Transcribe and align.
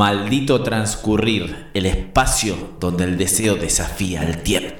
Maldito 0.00 0.62
transcurrir, 0.62 1.66
el 1.74 1.84
espacio 1.84 2.56
donde 2.80 3.04
el 3.04 3.18
deseo 3.18 3.56
desafía 3.56 4.22
el 4.22 4.38
tiempo. 4.38 4.79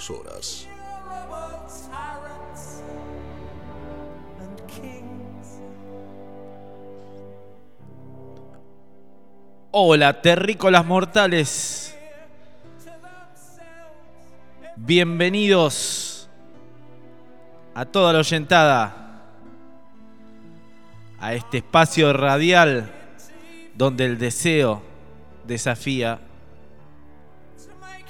Las 0.00 0.08
22 0.08 0.10
horas. 0.10 0.66
Terrible 0.66 1.58
tyrants 1.90 2.82
and 4.40 4.66
kings. 4.66 5.60
Hola, 9.70 10.22
terrícolas 10.22 10.86
mortales. 10.86 11.96
Bienvenidos 14.76 16.28
a 17.74 17.84
toda 17.84 18.14
la 18.14 18.20
oyentada 18.20 18.96
a 21.20 21.34
este 21.34 21.58
espacio 21.58 22.14
radial 22.14 22.90
donde 23.74 24.06
el 24.06 24.18
deseo 24.18 24.82
desafía 25.46 26.18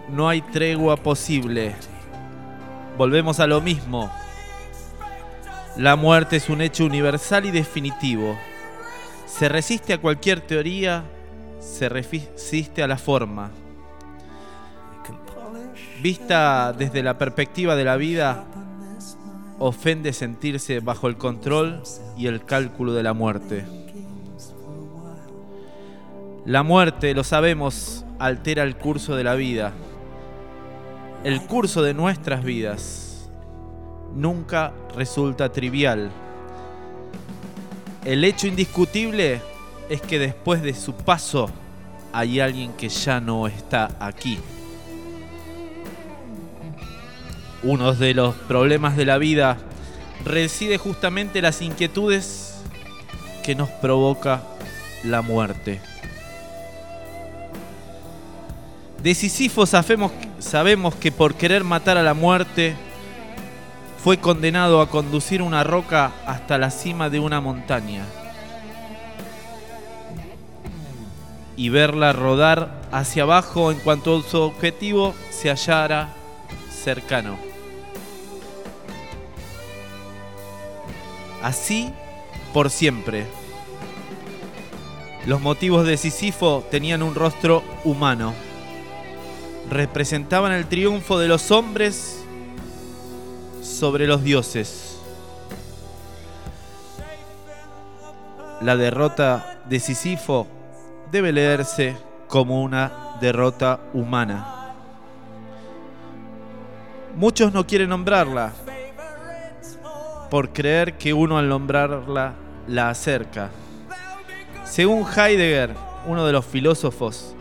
no 0.09 0.29
hay 0.29 0.43
tregua 0.43 0.97
posible. 0.97 1.75
Volvemos 2.97 3.41
a 3.41 3.47
lo 3.47 3.61
mismo. 3.61 4.11
La 5.77 5.97
muerte 5.97 6.37
es 6.37 6.49
un 6.49 6.61
hecho 6.61 6.85
universal 6.85 7.47
y 7.47 7.51
definitivo. 7.51 8.37
Se 9.27 9.49
resiste 9.49 9.93
a 9.93 10.01
cualquier 10.01 10.41
teoría, 10.41 11.03
se 11.59 11.89
resiste 11.89 12.83
a 12.83 12.87
la 12.87 12.99
forma. 12.99 13.51
Vista 16.01 16.73
desde 16.73 17.03
la 17.03 17.19
perspectiva 17.19 17.75
de 17.75 17.85
la 17.85 17.97
vida, 17.97 18.45
ofende 19.67 20.13
sentirse 20.13 20.81
bajo 20.81 21.09
el 21.09 21.17
control 21.17 21.83
y 22.19 22.27
el 22.27 22.45
cálculo 22.45 22.93
de 22.93 23.03
la 23.03 23.15
muerte. 23.15 23.65
La 26.45 26.63
muerte, 26.63 27.15
lo 27.15 27.25
sabemos, 27.25 28.05
altera 28.19 28.63
el 28.63 28.77
curso 28.77 29.17
de 29.17 29.25
la 29.25 29.35
vida, 29.35 29.73
el 31.25 31.41
curso 31.47 31.83
de 31.83 31.95
nuestras 31.95 32.45
vidas. 32.45 33.31
Nunca 34.15 34.75
resulta 34.95 35.51
trivial. 35.51 36.11
El 38.05 38.23
hecho 38.25 38.47
indiscutible 38.47 39.41
es 39.89 40.03
que 40.03 40.19
después 40.19 40.61
de 40.61 40.75
su 40.75 40.93
paso 40.93 41.49
hay 42.13 42.39
alguien 42.39 42.75
que 42.75 42.91
ya 42.91 43.19
no 43.19 43.47
está 43.47 43.97
aquí. 43.99 44.39
Uno 47.65 47.95
de 47.95 48.13
los 48.13 48.35
problemas 48.35 48.95
de 48.95 49.07
la 49.07 49.17
vida 49.17 49.57
reside 50.25 50.77
justamente 50.77 51.39
en 51.39 51.45
las 51.45 51.63
inquietudes 51.63 52.57
que 53.43 53.55
nos 53.55 53.71
provoca 53.71 54.43
la 55.03 55.23
muerte. 55.23 55.81
De 59.03 59.15
sabemos, 59.15 60.13
sabemos 60.39 60.95
que 60.95 61.11
por 61.11 61.35
querer 61.35 61.65
matar 61.65 61.97
a 61.97 62.03
la 62.03 62.15
muerte 62.15 62.75
fue 64.03 64.19
condenado 64.19 64.83
a 64.83 64.91
conducir 64.91 65.41
una 65.41 65.65
roca 65.65 66.13
hasta 66.27 66.59
la 66.59 66.71
cima 66.71 67.09
de 67.09 67.19
una 67.19 67.41
montaña 67.41 68.05
y 71.57 71.71
verla 71.71 72.13
rodar 72.13 72.83
hacia 72.93 73.23
abajo 73.23 73.73
en 73.73 73.79
cuanto 73.79 74.23
su 74.23 74.39
objetivo 74.39 75.15
se 75.31 75.51
hallara 75.51 76.15
cercano. 76.71 77.54
Así 81.45 81.93
por 82.55 82.71
siempre. 82.71 83.27
Los 85.27 85.43
motivos 85.43 85.87
de 85.87 85.99
Sísifo 85.99 86.65
tenían 86.71 87.03
un 87.03 87.15
rostro 87.15 87.63
humano. 87.85 88.33
Representaban 89.69 90.53
el 90.53 90.65
triunfo 90.65 91.19
de 91.19 91.29
los 91.29 91.51
hombres 91.51 92.25
sobre 93.63 94.07
los 94.07 94.25
dioses. 94.25 94.99
La 98.63 98.75
derrota 98.75 99.61
de 99.69 99.81
Sísifo 99.81 100.47
debe 101.13 101.31
leerse 101.31 101.95
como 102.27 102.63
una 102.63 103.19
derrota 103.21 103.81
humana. 103.93 104.73
Muchos 107.15 107.53
no 107.53 107.67
quieren 107.67 107.91
nombrarla 107.91 108.55
por 110.31 110.53
creer 110.53 110.99
que 110.99 111.13
uno 111.13 111.39
al 111.39 111.49
nombrarla 111.49 112.35
la 112.67 112.91
acerca. 112.91 113.51
Según 114.65 115.05
Heidegger, 115.05 115.75
uno 116.07 116.27
de 116.27 116.33
los 116.33 116.45
filósofos 116.45 117.35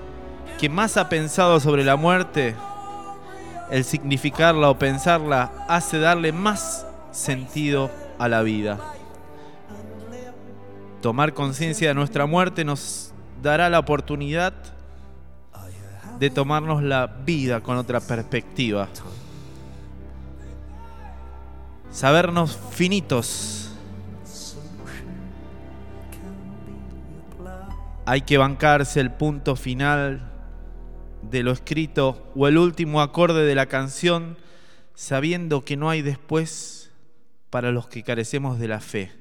que 0.59 0.69
más 0.69 0.97
ha 0.97 1.09
pensado 1.09 1.59
sobre 1.59 1.83
la 1.83 1.95
muerte, 1.95 2.55
el 3.71 3.83
significarla 3.83 4.69
o 4.69 4.77
pensarla 4.77 5.51
hace 5.67 5.99
darle 5.99 6.31
más 6.31 6.85
sentido 7.11 7.89
a 8.19 8.27
la 8.27 8.41
vida. 8.41 8.79
Tomar 11.01 11.33
conciencia 11.33 11.89
de 11.89 11.93
nuestra 11.93 12.25
muerte 12.25 12.63
nos 12.63 13.13
dará 13.41 13.69
la 13.69 13.79
oportunidad 13.79 14.53
de 16.19 16.29
tomarnos 16.29 16.81
la 16.81 17.07
vida 17.07 17.59
con 17.61 17.77
otra 17.77 17.99
perspectiva. 17.99 18.87
Sabernos 21.93 22.57
finitos. 22.71 23.71
Hay 28.05 28.21
que 28.21 28.39
bancarse 28.39 28.99
el 28.99 29.11
punto 29.11 29.55
final 29.55 30.31
de 31.21 31.43
lo 31.43 31.51
escrito 31.51 32.31
o 32.35 32.47
el 32.47 32.57
último 32.57 32.99
acorde 32.99 33.45
de 33.45 33.53
la 33.53 33.67
canción 33.67 34.37
sabiendo 34.95 35.63
que 35.63 35.77
no 35.77 35.91
hay 35.91 36.01
después 36.01 36.91
para 37.51 37.71
los 37.71 37.87
que 37.87 38.01
carecemos 38.01 38.57
de 38.57 38.67
la 38.67 38.79
fe. 38.79 39.11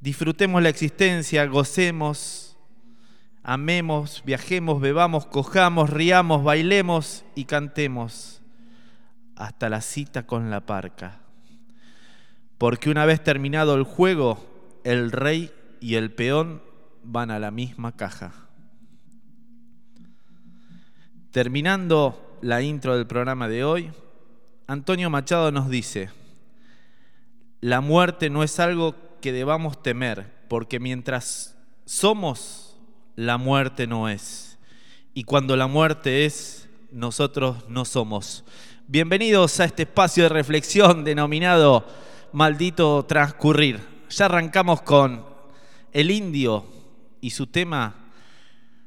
Disfrutemos 0.00 0.62
la 0.62 0.70
existencia, 0.70 1.44
gocemos, 1.44 2.56
amemos, 3.42 4.22
viajemos, 4.24 4.80
bebamos, 4.80 5.26
cojamos, 5.26 5.90
riamos, 5.90 6.42
bailemos 6.42 7.24
y 7.34 7.44
cantemos 7.44 8.39
hasta 9.40 9.70
la 9.70 9.80
cita 9.80 10.26
con 10.26 10.50
la 10.50 10.66
parca. 10.66 11.18
Porque 12.58 12.90
una 12.90 13.06
vez 13.06 13.24
terminado 13.24 13.74
el 13.74 13.84
juego, 13.84 14.38
el 14.84 15.10
rey 15.10 15.50
y 15.80 15.94
el 15.94 16.12
peón 16.12 16.62
van 17.02 17.30
a 17.30 17.38
la 17.38 17.50
misma 17.50 17.96
caja. 17.96 18.32
Terminando 21.30 22.38
la 22.42 22.60
intro 22.60 22.94
del 22.94 23.06
programa 23.06 23.48
de 23.48 23.64
hoy, 23.64 23.90
Antonio 24.66 25.08
Machado 25.08 25.50
nos 25.50 25.70
dice, 25.70 26.10
la 27.62 27.80
muerte 27.80 28.28
no 28.28 28.42
es 28.42 28.60
algo 28.60 28.94
que 29.22 29.32
debamos 29.32 29.82
temer, 29.82 30.30
porque 30.48 30.80
mientras 30.80 31.56
somos, 31.86 32.78
la 33.16 33.38
muerte 33.38 33.86
no 33.86 34.10
es. 34.10 34.58
Y 35.14 35.24
cuando 35.24 35.56
la 35.56 35.66
muerte 35.66 36.26
es, 36.26 36.68
nosotros 36.92 37.68
no 37.68 37.86
somos. 37.86 38.44
Bienvenidos 38.92 39.60
a 39.60 39.66
este 39.66 39.84
espacio 39.84 40.24
de 40.24 40.30
reflexión 40.30 41.04
denominado 41.04 41.86
Maldito 42.32 43.04
Transcurrir. 43.04 43.78
Ya 44.08 44.24
arrancamos 44.24 44.82
con 44.82 45.24
El 45.92 46.10
Indio 46.10 46.64
y 47.20 47.30
su 47.30 47.46
tema 47.46 48.10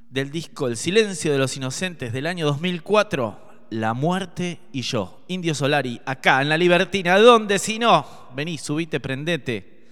del 0.09 0.29
disco 0.29 0.67
El 0.67 0.75
Silencio 0.75 1.31
de 1.31 1.37
los 1.37 1.55
Inocentes 1.55 2.11
del 2.11 2.27
año 2.27 2.45
2004, 2.47 3.39
La 3.69 3.93
Muerte 3.93 4.59
y 4.73 4.81
yo. 4.81 5.21
Indio 5.29 5.55
Solari, 5.55 6.01
acá 6.05 6.41
en 6.41 6.49
La 6.49 6.57
Libertina, 6.57 7.17
¿dónde 7.17 7.57
si 7.57 7.79
no? 7.79 8.05
Vení, 8.35 8.57
subite, 8.57 8.99
prendete. 8.99 9.85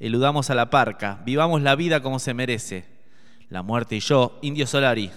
Eludamos 0.00 0.50
a 0.50 0.56
la 0.56 0.70
parca, 0.70 1.22
vivamos 1.24 1.62
la 1.62 1.76
vida 1.76 2.02
como 2.02 2.18
se 2.18 2.34
merece. 2.34 2.84
La 3.48 3.62
Muerte 3.62 3.94
y 3.94 4.00
yo, 4.00 4.40
Indio 4.42 4.66
Solari. 4.66 5.12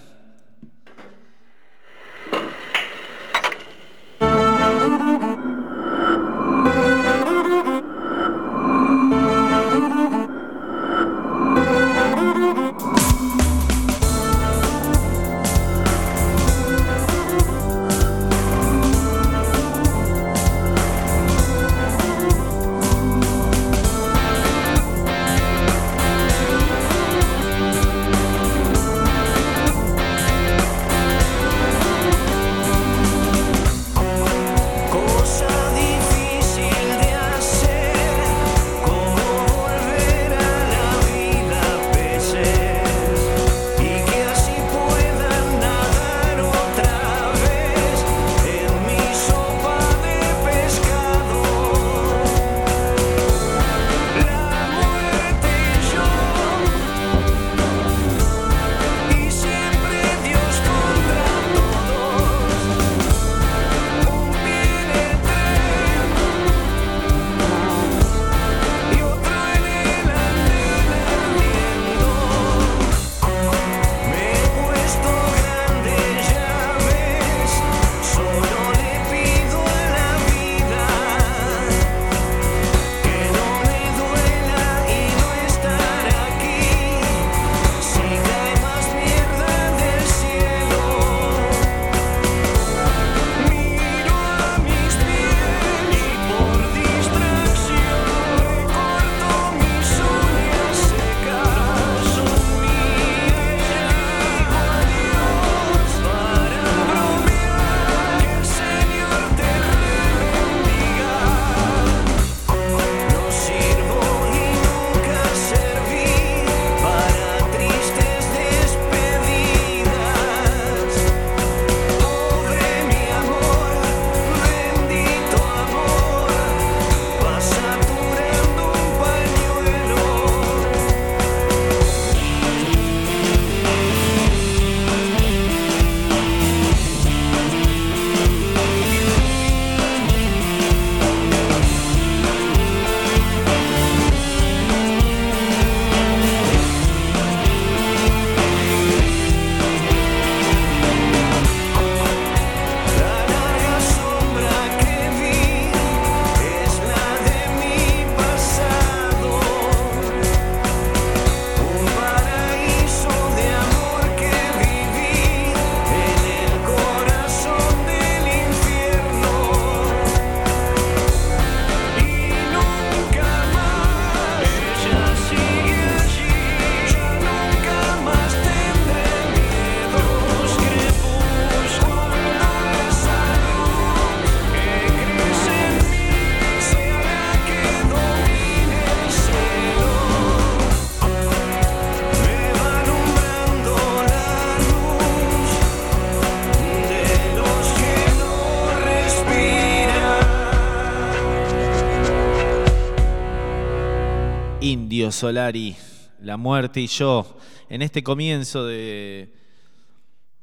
Solari, 205.10 205.76
La 206.20 206.36
Muerte 206.36 206.80
y 206.80 206.86
yo, 206.86 207.36
en 207.68 207.82
este 207.82 208.02
comienzo 208.02 208.64
de 208.64 209.32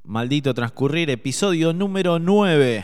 Maldito 0.03 0.53
Transcurrir, 0.53 1.09
episodio 1.09 1.73
número 1.73 2.19
9. 2.19 2.83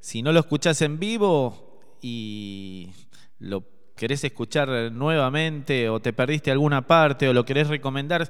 Si 0.00 0.22
no 0.22 0.32
lo 0.32 0.40
escuchás 0.40 0.82
en 0.82 0.98
vivo 0.98 1.80
y 2.00 2.90
lo 3.38 3.64
querés 3.94 4.24
escuchar 4.24 4.90
nuevamente 4.92 5.88
o 5.88 6.00
te 6.00 6.12
perdiste 6.12 6.50
alguna 6.50 6.86
parte 6.86 7.28
o 7.28 7.32
lo 7.32 7.44
querés 7.44 7.68
recomendar, 7.68 8.28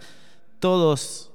todos 0.59 1.30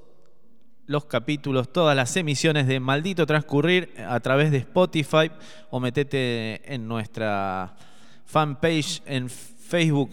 los 0.86 1.04
capítulos, 1.04 1.72
todas 1.72 1.96
las 1.96 2.16
emisiones 2.16 2.66
de 2.66 2.80
Maldito 2.80 3.26
Transcurrir 3.26 3.94
a 4.06 4.18
través 4.20 4.50
de 4.50 4.58
Spotify 4.58 5.30
o 5.70 5.80
metete 5.80 6.74
en 6.74 6.88
nuestra 6.88 7.76
fanpage 8.26 9.02
en 9.06 9.28
Facebook 9.28 9.51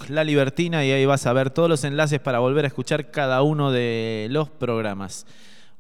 La 0.08 0.24
Libertina 0.24 0.86
y 0.86 0.92
ahí 0.92 1.06
vas 1.06 1.26
a 1.26 1.34
ver 1.34 1.50
todos 1.50 1.68
los 1.68 1.84
enlaces 1.84 2.22
para 2.22 2.40
volver 2.40 2.64
a 2.64 2.70
escuchar 2.70 3.12
cada 3.12 3.42
uno 3.42 3.74
de 3.74 4.28
los 4.30 4.50
programas. 4.50 5.26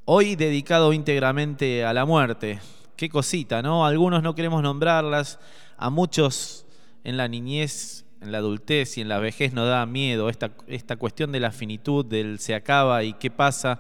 Hoy 0.03 0.35
dedicado 0.35 0.91
íntegramente 0.91 1.85
a 1.85 1.93
la 1.93 2.03
muerte. 2.03 2.59
Qué 2.97 3.07
cosita, 3.07 3.61
¿no? 3.61 3.85
Algunos 3.85 4.21
no 4.21 4.35
queremos 4.35 4.61
nombrarlas, 4.61 5.39
a 5.77 5.89
muchos 5.89 6.65
en 7.05 7.15
la 7.15 7.29
niñez, 7.29 8.03
en 8.19 8.33
la 8.33 8.39
adultez 8.39 8.97
y 8.97 9.01
en 9.01 9.07
la 9.07 9.19
vejez 9.19 9.53
nos 9.53 9.69
da 9.69 9.85
miedo 9.85 10.27
esta, 10.27 10.51
esta 10.67 10.97
cuestión 10.97 11.31
de 11.31 11.39
la 11.39 11.51
finitud, 11.51 12.05
del 12.05 12.39
se 12.39 12.55
acaba 12.55 13.05
y 13.05 13.13
qué 13.13 13.31
pasa 13.31 13.79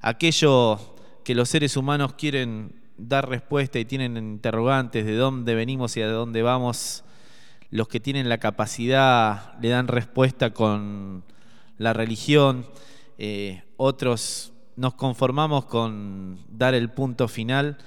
aquello 0.00 0.80
que 1.24 1.36
los 1.36 1.48
seres 1.48 1.76
humanos 1.76 2.14
quieren 2.14 2.74
dar 2.98 3.28
respuesta 3.28 3.78
y 3.78 3.84
tienen 3.84 4.16
interrogantes 4.16 5.06
de 5.06 5.14
dónde 5.14 5.54
venimos 5.54 5.96
y 5.96 6.02
a 6.02 6.08
dónde 6.08 6.42
vamos, 6.42 7.04
los 7.70 7.88
que 7.88 8.00
tienen 8.00 8.28
la 8.28 8.38
capacidad 8.38 9.58
le 9.60 9.68
dan 9.68 9.88
respuesta 9.88 10.52
con 10.52 11.24
la 11.78 11.92
religión, 11.92 12.66
eh, 13.18 13.64
otros 13.76 14.52
nos 14.76 14.94
conformamos 14.94 15.64
con 15.64 16.38
dar 16.48 16.74
el 16.74 16.90
punto 16.90 17.28
final, 17.28 17.78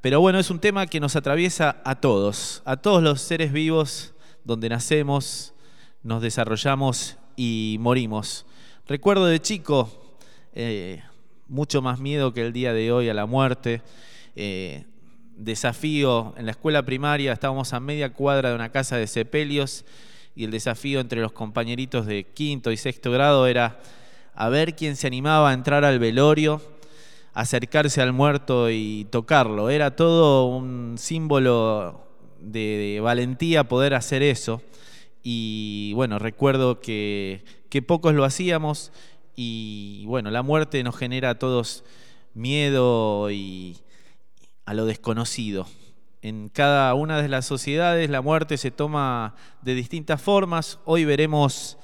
Pero 0.00 0.20
bueno, 0.20 0.40
es 0.40 0.50
un 0.50 0.58
tema 0.58 0.88
que 0.88 0.98
nos 0.98 1.14
atraviesa 1.14 1.80
a 1.84 2.00
todos, 2.00 2.60
a 2.64 2.76
todos 2.76 3.04
los 3.04 3.20
seres 3.20 3.52
vivos 3.52 4.14
donde 4.42 4.68
nacemos, 4.68 5.54
nos 6.02 6.20
desarrollamos 6.20 7.18
y 7.36 7.76
morimos. 7.78 8.44
Recuerdo 8.88 9.26
de 9.26 9.40
chico, 9.40 10.16
eh, 10.54 11.04
mucho 11.46 11.82
más 11.82 12.00
miedo 12.00 12.32
que 12.32 12.44
el 12.44 12.52
día 12.52 12.72
de 12.72 12.90
hoy 12.90 13.08
a 13.08 13.14
la 13.14 13.26
muerte. 13.26 13.80
eh, 14.34 14.86
desafío 15.44 16.34
en 16.36 16.46
la 16.46 16.52
escuela 16.52 16.82
primaria, 16.82 17.32
estábamos 17.32 17.72
a 17.72 17.80
media 17.80 18.12
cuadra 18.12 18.50
de 18.50 18.54
una 18.54 18.70
casa 18.70 18.96
de 18.96 19.06
sepelios 19.06 19.84
y 20.34 20.44
el 20.44 20.50
desafío 20.50 21.00
entre 21.00 21.20
los 21.20 21.32
compañeritos 21.32 22.06
de 22.06 22.24
quinto 22.24 22.72
y 22.72 22.76
sexto 22.76 23.10
grado 23.10 23.46
era 23.46 23.80
a 24.34 24.48
ver 24.48 24.74
quién 24.74 24.96
se 24.96 25.06
animaba 25.06 25.50
a 25.50 25.52
entrar 25.52 25.84
al 25.84 25.98
velorio, 25.98 26.62
acercarse 27.34 28.00
al 28.00 28.12
muerto 28.12 28.70
y 28.70 29.06
tocarlo. 29.10 29.70
Era 29.70 29.94
todo 29.94 30.46
un 30.46 30.96
símbolo 30.98 32.06
de, 32.40 32.94
de 32.94 33.00
valentía 33.00 33.68
poder 33.68 33.94
hacer 33.94 34.22
eso. 34.22 34.62
Y 35.22 35.92
bueno, 35.94 36.18
recuerdo 36.18 36.80
que, 36.80 37.44
que 37.68 37.82
pocos 37.82 38.14
lo 38.14 38.24
hacíamos 38.24 38.92
y 39.36 40.04
bueno, 40.06 40.30
la 40.30 40.42
muerte 40.42 40.82
nos 40.82 40.96
genera 40.96 41.30
a 41.30 41.38
todos 41.38 41.84
miedo 42.34 43.30
y 43.30 43.78
a 44.64 44.74
lo 44.74 44.86
desconocido. 44.86 45.66
En 46.22 46.48
cada 46.48 46.94
una 46.94 47.20
de 47.20 47.28
las 47.28 47.46
sociedades 47.46 48.08
la 48.08 48.20
muerte 48.20 48.56
se 48.56 48.70
toma 48.70 49.34
de 49.62 49.74
distintas 49.74 50.22
formas. 50.22 50.78
Hoy 50.84 51.04
veremos 51.04 51.78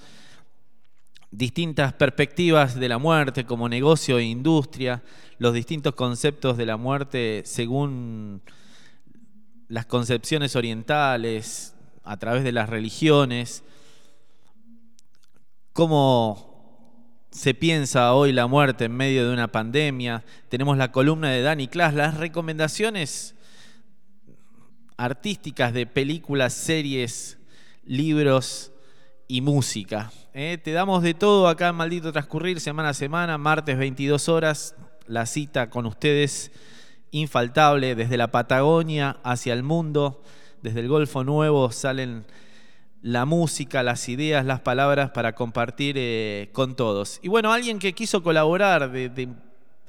distintas 1.30 1.92
perspectivas 1.92 2.74
de 2.74 2.88
la 2.88 2.98
muerte 2.98 3.44
como 3.44 3.68
negocio 3.68 4.18
e 4.18 4.24
industria, 4.24 5.02
los 5.38 5.54
distintos 5.54 5.94
conceptos 5.94 6.56
de 6.56 6.66
la 6.66 6.76
muerte 6.76 7.42
según 7.44 8.42
las 9.68 9.86
concepciones 9.86 10.56
orientales, 10.56 11.74
a 12.04 12.16
través 12.16 12.42
de 12.42 12.52
las 12.52 12.70
religiones, 12.70 13.62
cómo 15.74 16.57
se 17.38 17.54
piensa 17.54 18.14
hoy 18.14 18.32
la 18.32 18.48
muerte 18.48 18.86
en 18.86 18.96
medio 18.96 19.24
de 19.24 19.32
una 19.32 19.46
pandemia. 19.46 20.24
Tenemos 20.48 20.76
la 20.76 20.90
columna 20.90 21.30
de 21.30 21.40
Dani 21.40 21.68
Klaas, 21.68 21.94
las 21.94 22.16
recomendaciones 22.16 23.36
artísticas 24.96 25.72
de 25.72 25.86
películas, 25.86 26.52
series, 26.52 27.38
libros 27.84 28.72
y 29.28 29.40
música. 29.40 30.10
¿eh? 30.34 30.58
Te 30.60 30.72
damos 30.72 31.04
de 31.04 31.14
todo 31.14 31.46
acá 31.46 31.68
en 31.68 31.76
Maldito 31.76 32.10
Transcurrir, 32.10 32.58
semana 32.58 32.88
a 32.88 32.94
semana, 32.94 33.38
martes 33.38 33.78
22 33.78 34.28
horas, 34.28 34.74
la 35.06 35.24
cita 35.24 35.70
con 35.70 35.86
ustedes 35.86 36.50
infaltable 37.12 37.94
desde 37.94 38.16
la 38.16 38.32
Patagonia 38.32 39.20
hacia 39.22 39.52
el 39.52 39.62
mundo, 39.62 40.24
desde 40.60 40.80
el 40.80 40.88
Golfo 40.88 41.22
Nuevo 41.22 41.70
salen 41.70 42.24
la 43.08 43.24
música, 43.24 43.82
las 43.82 44.06
ideas, 44.10 44.44
las 44.44 44.60
palabras 44.60 45.12
para 45.12 45.34
compartir 45.34 45.94
eh, 45.98 46.50
con 46.52 46.76
todos. 46.76 47.20
Y 47.22 47.28
bueno, 47.28 47.50
alguien 47.50 47.78
que 47.78 47.94
quiso 47.94 48.22
colaborar 48.22 48.92
de, 48.92 49.28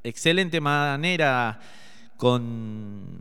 excelente 0.06 0.62
manera 0.62 1.60
con, 2.16 3.20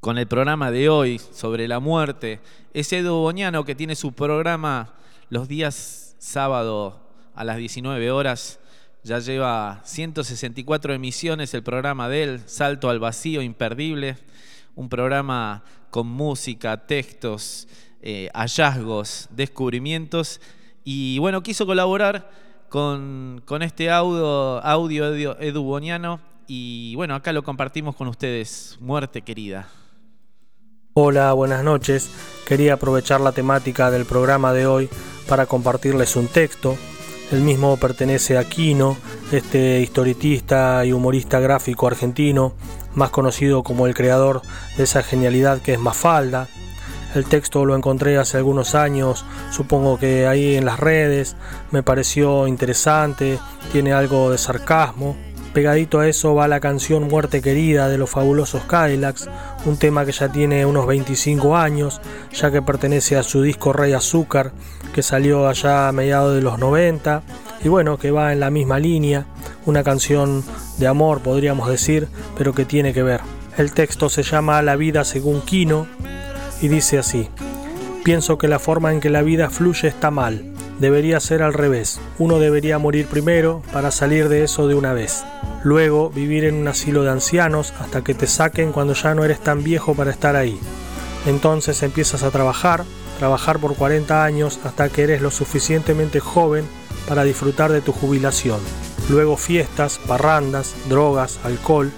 con 0.00 0.18
el 0.18 0.26
programa 0.26 0.72
de 0.72 0.88
hoy 0.88 1.20
sobre 1.20 1.68
la 1.68 1.78
muerte 1.78 2.40
es 2.74 2.92
Edu 2.92 3.14
Boñano, 3.14 3.64
que 3.64 3.76
tiene 3.76 3.94
su 3.94 4.12
programa 4.12 4.94
los 5.30 5.46
días 5.46 6.16
sábado 6.18 7.00
a 7.36 7.44
las 7.44 7.58
19 7.58 8.10
horas. 8.10 8.58
Ya 9.04 9.20
lleva 9.20 9.82
164 9.84 10.94
emisiones 10.94 11.54
el 11.54 11.62
programa 11.62 12.08
de 12.08 12.24
él, 12.24 12.42
Salto 12.46 12.90
al 12.90 12.98
Vacío, 12.98 13.40
imperdible. 13.40 14.16
Un 14.74 14.88
programa 14.88 15.62
con 15.90 16.08
música, 16.08 16.86
textos, 16.88 17.68
eh, 18.02 18.30
hallazgos, 18.34 19.28
descubrimientos. 19.30 20.40
Y 20.84 21.18
bueno, 21.18 21.42
quiso 21.42 21.66
colaborar 21.66 22.30
con, 22.68 23.42
con 23.44 23.62
este 23.62 23.90
audio, 23.90 24.64
audio 24.64 25.38
Edu, 25.40 25.62
Boniano. 25.62 26.20
Y 26.46 26.94
bueno, 26.94 27.14
acá 27.14 27.32
lo 27.32 27.42
compartimos 27.42 27.96
con 27.96 28.08
ustedes. 28.08 28.78
Muerte 28.80 29.22
querida. 29.22 29.68
Hola, 30.94 31.32
buenas 31.32 31.62
noches. 31.62 32.08
Quería 32.46 32.74
aprovechar 32.74 33.20
la 33.20 33.32
temática 33.32 33.90
del 33.90 34.06
programa 34.06 34.52
de 34.52 34.66
hoy 34.66 34.88
para 35.28 35.46
compartirles 35.46 36.16
un 36.16 36.28
texto. 36.28 36.76
El 37.32 37.40
mismo 37.40 37.76
pertenece 37.76 38.38
a 38.38 38.44
Quino, 38.44 38.96
este 39.32 39.80
historitista 39.80 40.86
y 40.86 40.92
humorista 40.92 41.40
gráfico 41.40 41.88
argentino, 41.88 42.54
más 42.94 43.10
conocido 43.10 43.64
como 43.64 43.86
el 43.86 43.94
creador 43.94 44.42
de 44.76 44.84
esa 44.84 45.02
genialidad 45.02 45.60
que 45.60 45.74
es 45.74 45.80
Mafalda. 45.80 46.48
El 47.16 47.24
texto 47.24 47.64
lo 47.64 47.74
encontré 47.74 48.18
hace 48.18 48.36
algunos 48.36 48.74
años, 48.74 49.24
supongo 49.50 49.98
que 49.98 50.26
ahí 50.26 50.54
en 50.54 50.66
las 50.66 50.78
redes, 50.78 51.34
me 51.70 51.82
pareció 51.82 52.46
interesante, 52.46 53.38
tiene 53.72 53.94
algo 53.94 54.30
de 54.30 54.36
sarcasmo. 54.36 55.16
Pegadito 55.54 56.00
a 56.00 56.08
eso 56.08 56.34
va 56.34 56.46
la 56.46 56.60
canción 56.60 57.08
Muerte 57.08 57.40
Querida 57.40 57.88
de 57.88 57.96
los 57.96 58.10
fabulosos 58.10 58.64
Cadillacs, 58.64 59.30
un 59.64 59.78
tema 59.78 60.04
que 60.04 60.12
ya 60.12 60.30
tiene 60.30 60.66
unos 60.66 60.86
25 60.86 61.56
años, 61.56 62.02
ya 62.34 62.50
que 62.50 62.60
pertenece 62.60 63.16
a 63.16 63.22
su 63.22 63.40
disco 63.40 63.72
Rey 63.72 63.94
Azúcar, 63.94 64.52
que 64.94 65.02
salió 65.02 65.48
allá 65.48 65.88
a 65.88 65.92
mediados 65.92 66.34
de 66.34 66.42
los 66.42 66.58
90, 66.58 67.22
y 67.64 67.68
bueno, 67.70 67.96
que 67.96 68.10
va 68.10 68.34
en 68.34 68.40
la 68.40 68.50
misma 68.50 68.78
línea, 68.78 69.24
una 69.64 69.82
canción 69.82 70.44
de 70.76 70.86
amor 70.86 71.22
podríamos 71.22 71.70
decir, 71.70 72.08
pero 72.36 72.52
que 72.52 72.66
tiene 72.66 72.92
que 72.92 73.02
ver. 73.02 73.22
El 73.56 73.72
texto 73.72 74.10
se 74.10 74.22
llama 74.22 74.60
La 74.60 74.76
vida 74.76 75.02
según 75.02 75.40
Quino 75.40 75.86
y 76.60 76.68
dice 76.68 76.98
así, 76.98 77.28
pienso 78.04 78.38
que 78.38 78.48
la 78.48 78.58
forma 78.58 78.92
en 78.92 79.00
que 79.00 79.10
la 79.10 79.22
vida 79.22 79.50
fluye 79.50 79.88
está 79.88 80.10
mal, 80.10 80.44
debería 80.78 81.20
ser 81.20 81.42
al 81.42 81.54
revés, 81.54 82.00
uno 82.18 82.38
debería 82.38 82.78
morir 82.78 83.06
primero 83.06 83.62
para 83.72 83.90
salir 83.90 84.28
de 84.28 84.44
eso 84.44 84.68
de 84.68 84.74
una 84.74 84.92
vez. 84.92 85.24
Luego 85.64 86.10
vivir 86.10 86.44
en 86.44 86.54
un 86.54 86.68
asilo 86.68 87.02
de 87.02 87.10
ancianos 87.10 87.72
hasta 87.80 88.04
que 88.04 88.14
te 88.14 88.26
saquen 88.26 88.72
cuando 88.72 88.94
ya 88.94 89.14
no 89.14 89.24
eres 89.24 89.40
tan 89.40 89.64
viejo 89.64 89.94
para 89.94 90.10
estar 90.10 90.36
ahí. 90.36 90.58
Entonces 91.26 91.82
empiezas 91.82 92.22
a 92.22 92.30
trabajar, 92.30 92.84
trabajar 93.18 93.58
por 93.58 93.74
40 93.74 94.24
años 94.24 94.60
hasta 94.64 94.88
que 94.88 95.02
eres 95.02 95.22
lo 95.22 95.30
suficientemente 95.30 96.20
joven 96.20 96.64
para 97.08 97.24
disfrutar 97.24 97.72
de 97.72 97.80
tu 97.80 97.92
jubilación. 97.92 98.60
Luego 99.08 99.36
fiestas, 99.36 99.98
parrandas, 100.06 100.74
drogas, 100.88 101.40
alcohol, 101.42 101.90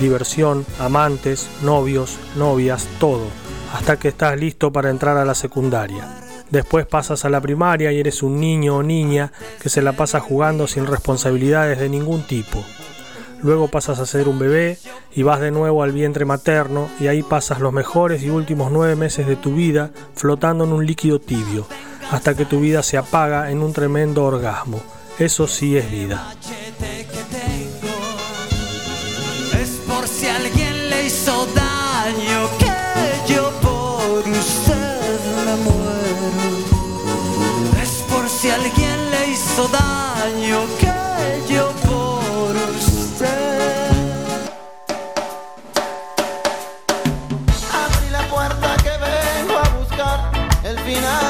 diversión, 0.00 0.66
amantes, 0.78 1.48
novios, 1.62 2.18
novias, 2.36 2.86
todo, 2.98 3.24
hasta 3.72 3.98
que 3.98 4.08
estás 4.08 4.38
listo 4.38 4.72
para 4.72 4.90
entrar 4.90 5.16
a 5.16 5.24
la 5.24 5.34
secundaria. 5.34 6.06
Después 6.50 6.86
pasas 6.86 7.24
a 7.24 7.28
la 7.28 7.40
primaria 7.40 7.90
y 7.92 7.98
eres 7.98 8.22
un 8.22 8.40
niño 8.40 8.76
o 8.76 8.82
niña 8.82 9.32
que 9.60 9.68
se 9.68 9.82
la 9.82 9.92
pasa 9.92 10.20
jugando 10.20 10.66
sin 10.66 10.86
responsabilidades 10.86 11.80
de 11.80 11.88
ningún 11.88 12.22
tipo. 12.22 12.64
Luego 13.42 13.68
pasas 13.68 13.98
a 13.98 14.06
ser 14.06 14.28
un 14.28 14.38
bebé 14.38 14.78
y 15.14 15.22
vas 15.22 15.40
de 15.40 15.50
nuevo 15.50 15.82
al 15.82 15.92
vientre 15.92 16.24
materno 16.24 16.88
y 17.00 17.08
ahí 17.08 17.22
pasas 17.22 17.60
los 17.60 17.72
mejores 17.72 18.22
y 18.22 18.30
últimos 18.30 18.72
nueve 18.72 18.96
meses 18.96 19.26
de 19.26 19.36
tu 19.36 19.54
vida 19.54 19.90
flotando 20.14 20.64
en 20.64 20.72
un 20.72 20.86
líquido 20.86 21.20
tibio, 21.20 21.66
hasta 22.10 22.34
que 22.34 22.44
tu 22.44 22.60
vida 22.60 22.82
se 22.82 22.96
apaga 22.96 23.50
en 23.50 23.62
un 23.62 23.72
tremendo 23.72 24.24
orgasmo. 24.24 24.80
Eso 25.18 25.48
sí 25.48 25.76
es 25.76 25.90
vida. 25.90 26.32
El 50.86 50.94
final 50.94 51.25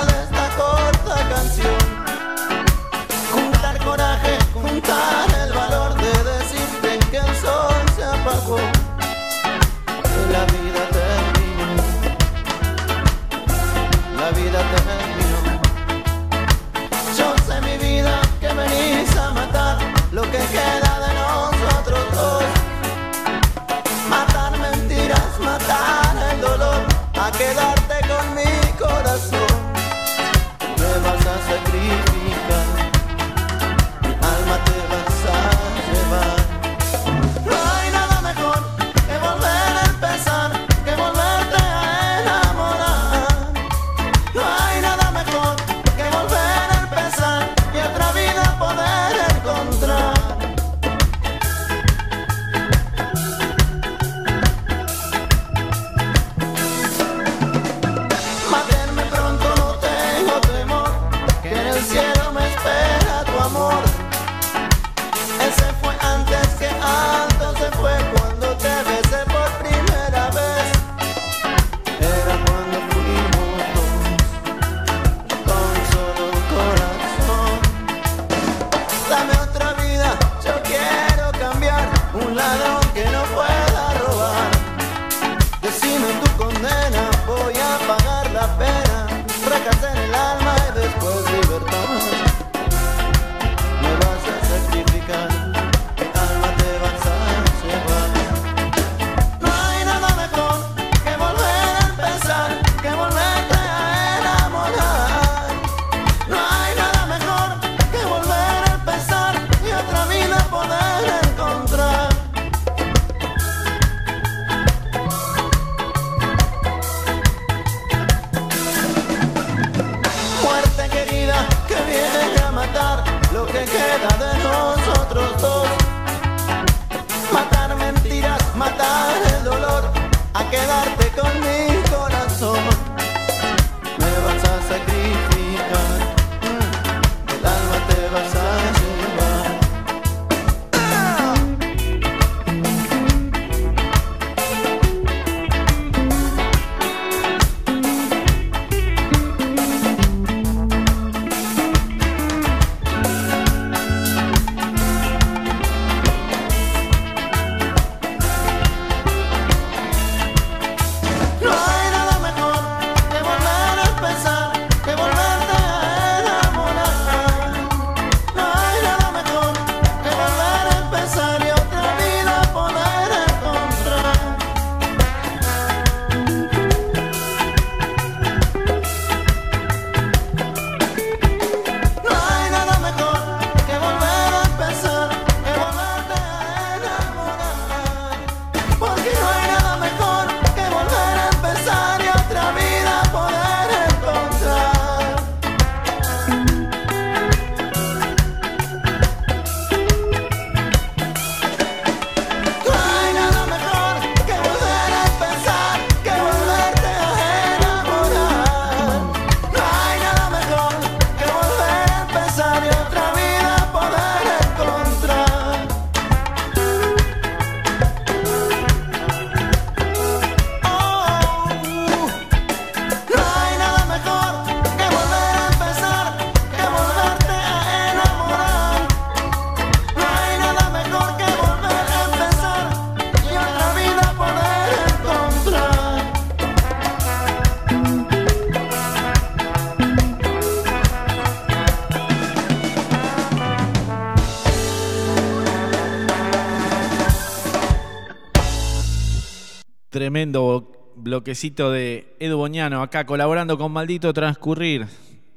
bloquecito 251.17 251.71
de 251.71 252.15
Edu 252.21 252.37
Boñano 252.37 252.83
acá 252.83 253.07
colaborando 253.07 253.57
con 253.57 253.73
Maldito 253.73 254.13
Transcurrir, 254.13 254.87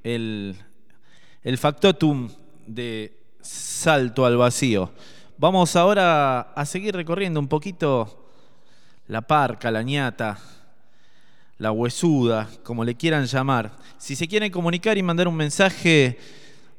el, 0.04 0.54
el 1.42 1.58
factotum 1.58 2.30
de 2.68 3.18
Salto 3.40 4.26
al 4.26 4.36
Vacío. 4.36 4.92
Vamos 5.38 5.78
ahora 5.78 6.42
a 6.42 6.66
seguir 6.66 6.94
recorriendo 6.94 7.40
un 7.40 7.48
poquito 7.48 8.30
la 9.08 9.22
parca, 9.22 9.72
la 9.72 9.82
ñata, 9.82 10.38
la 11.60 11.72
huesuda, 11.72 12.50
como 12.64 12.84
le 12.84 12.96
quieran 12.96 13.26
llamar. 13.26 13.72
Si 13.98 14.18
se 14.18 14.28
quieren 14.28 14.52
comunicar 14.52 14.98
y 14.98 15.04
mandar 15.04 15.30
un 15.30 15.38
mensaje 15.38 16.20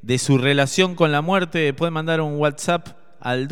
de 0.03 0.19
su 0.19 0.37
relación 0.37 0.93
con 0.93 1.11
la 1.11 1.23
muerte, 1.23 1.73
pueden 1.73 1.95
mandar 1.95 2.21
un 2.21 2.37
WhatsApp 2.37 2.89
al 3.19 3.47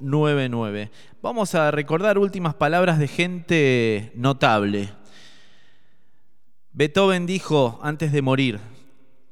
280-419-3599. 0.00 0.90
Vamos 1.22 1.54
a 1.54 1.70
recordar 1.70 2.18
últimas 2.18 2.54
palabras 2.54 2.98
de 2.98 3.08
gente 3.08 4.12
notable. 4.14 4.90
Beethoven 6.72 7.26
dijo 7.26 7.78
antes 7.82 8.12
de 8.12 8.20
morir, 8.20 8.60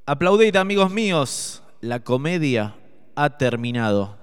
aplaudid 0.06 0.56
amigos 0.56 0.90
míos, 0.90 1.62
la 1.80 2.00
comedia 2.00 2.74
ha 3.16 3.36
terminado. 3.36 4.16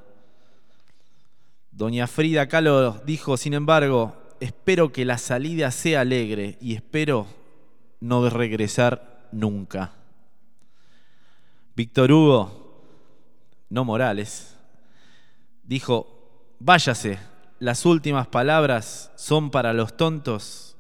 Doña 1.72 2.08
Frida 2.08 2.48
Kahlo 2.48 3.02
dijo, 3.06 3.38
sin 3.38 3.54
embargo, 3.54 4.16
espero 4.40 4.92
que 4.92 5.06
la 5.06 5.18
salida 5.18 5.72
sea 5.72 6.02
alegre 6.02 6.58
y 6.62 6.76
espero 6.76 7.28
no 8.00 8.30
regresar 8.30 9.28
nunca. 9.32 9.92
Víctor 11.76 12.12
Hugo, 12.12 12.84
no 13.70 13.86
Morales, 13.86 14.56
dijo, 15.64 16.19
váyase, 16.60 17.20
las 17.60 17.86
últimas 17.86 18.28
palabras 18.28 19.12
son 19.16 19.52
para 19.52 19.74
los 19.74 19.98
tontos 19.98 20.78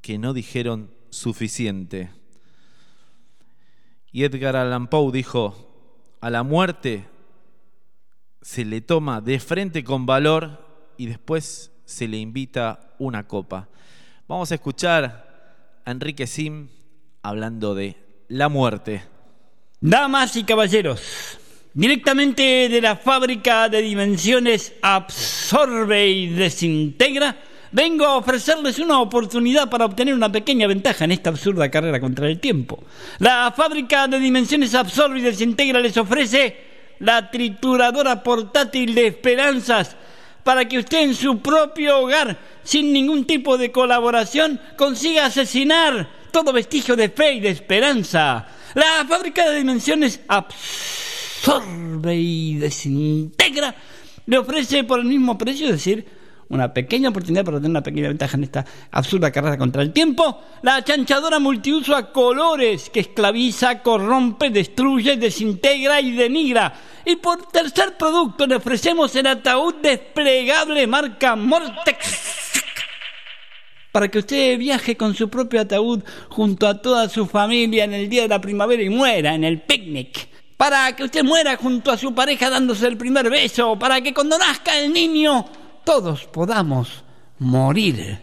que 0.00 0.18
no 0.18 0.32
dijeron 0.32 0.90
suficiente. 1.10 2.10
Y 4.10 4.24
Edgar 4.24 4.56
Allan 4.56 4.88
Poe 4.88 5.12
dijo, 5.12 6.16
a 6.20 6.30
la 6.30 6.42
muerte 6.42 7.08
se 8.42 8.64
le 8.64 8.80
toma 8.80 9.20
de 9.20 9.40
frente 9.40 9.84
con 9.84 10.04
valor 10.04 10.92
y 10.96 11.06
después 11.06 11.72
se 11.84 12.08
le 12.08 12.18
invita 12.18 12.94
una 12.98 13.26
copa. 13.26 13.68
Vamos 14.28 14.52
a 14.52 14.56
escuchar 14.56 15.80
a 15.84 15.90
Enrique 15.90 16.26
Sim 16.26 16.68
hablando 17.22 17.74
de 17.74 17.96
la 18.28 18.48
muerte. 18.48 19.02
Damas 19.80 20.36
y 20.36 20.44
caballeros, 20.44 21.38
directamente 21.74 22.68
de 22.68 22.80
la 22.80 22.96
fábrica 22.96 23.68
de 23.68 23.80
dimensiones 23.80 24.74
absorbe 24.82 26.06
y 26.06 26.28
desintegra, 26.28 27.36
vengo 27.70 28.04
a 28.04 28.16
ofrecerles 28.16 28.78
una 28.78 29.00
oportunidad 29.00 29.70
para 29.70 29.86
obtener 29.86 30.14
una 30.14 30.30
pequeña 30.30 30.66
ventaja 30.66 31.04
en 31.04 31.12
esta 31.12 31.30
absurda 31.30 31.70
carrera 31.70 32.00
contra 32.00 32.28
el 32.28 32.40
tiempo. 32.40 32.84
La 33.18 33.52
fábrica 33.56 34.06
de 34.06 34.18
dimensiones 34.18 34.74
absorbe 34.74 35.18
y 35.18 35.22
desintegra 35.22 35.80
les 35.80 35.96
ofrece 35.96 36.72
la 36.98 37.30
trituradora 37.30 38.22
portátil 38.22 38.94
de 38.94 39.08
esperanzas 39.08 39.96
para 40.44 40.66
que 40.66 40.78
usted 40.78 41.02
en 41.02 41.14
su 41.14 41.40
propio 41.40 42.00
hogar, 42.00 42.36
sin 42.64 42.92
ningún 42.92 43.24
tipo 43.24 43.56
de 43.56 43.72
colaboración, 43.72 44.60
consiga 44.76 45.26
asesinar 45.26 46.08
todo 46.32 46.52
vestigio 46.52 46.96
de 46.96 47.08
fe 47.08 47.34
y 47.34 47.40
de 47.40 47.50
esperanza. 47.50 48.46
La 48.74 49.04
fábrica 49.08 49.48
de 49.48 49.58
dimensiones 49.58 50.20
absorbe 50.28 51.11
y 52.04 52.56
desintegra 52.56 53.74
le 54.26 54.38
ofrece 54.38 54.84
por 54.84 55.00
el 55.00 55.06
mismo 55.06 55.36
precio, 55.36 55.66
es 55.66 55.72
decir, 55.72 56.06
una 56.48 56.72
pequeña 56.72 57.08
oportunidad 57.08 57.44
para 57.44 57.56
tener 57.56 57.70
una 57.70 57.82
pequeña 57.82 58.08
ventaja 58.08 58.36
en 58.36 58.44
esta 58.44 58.64
absurda 58.90 59.32
carrera 59.32 59.56
contra 59.56 59.82
el 59.82 59.92
tiempo, 59.92 60.40
la 60.62 60.84
chanchadora 60.84 61.38
multiuso 61.38 61.96
a 61.96 62.12
colores 62.12 62.90
que 62.90 63.00
esclaviza, 63.00 63.82
corrompe, 63.82 64.50
destruye, 64.50 65.16
desintegra 65.16 66.00
y 66.00 66.12
denigra. 66.12 66.74
Y 67.04 67.16
por 67.16 67.50
tercer 67.50 67.96
producto 67.96 68.46
le 68.46 68.56
ofrecemos 68.56 69.16
el 69.16 69.26
ataúd 69.26 69.76
desplegable 69.82 70.86
marca 70.86 71.34
Mortex 71.36 72.62
para 73.90 74.08
que 74.08 74.20
usted 74.20 74.58
viaje 74.58 74.96
con 74.96 75.14
su 75.14 75.28
propio 75.28 75.60
ataúd 75.60 76.02
junto 76.30 76.66
a 76.66 76.80
toda 76.80 77.08
su 77.08 77.26
familia 77.26 77.84
en 77.84 77.92
el 77.92 78.08
día 78.08 78.22
de 78.22 78.28
la 78.28 78.40
primavera 78.40 78.82
y 78.82 78.88
muera 78.88 79.34
en 79.34 79.44
el 79.44 79.60
picnic. 79.60 80.31
Para 80.62 80.94
que 80.94 81.02
usted 81.02 81.24
muera 81.24 81.56
junto 81.56 81.90
a 81.90 81.98
su 81.98 82.14
pareja 82.14 82.48
dándose 82.48 82.86
el 82.86 82.96
primer 82.96 83.28
beso. 83.28 83.76
Para 83.76 84.00
que 84.00 84.14
cuando 84.14 84.38
nazca 84.38 84.78
el 84.78 84.92
niño 84.92 85.44
todos 85.82 86.26
podamos 86.26 87.02
morir. 87.40 88.20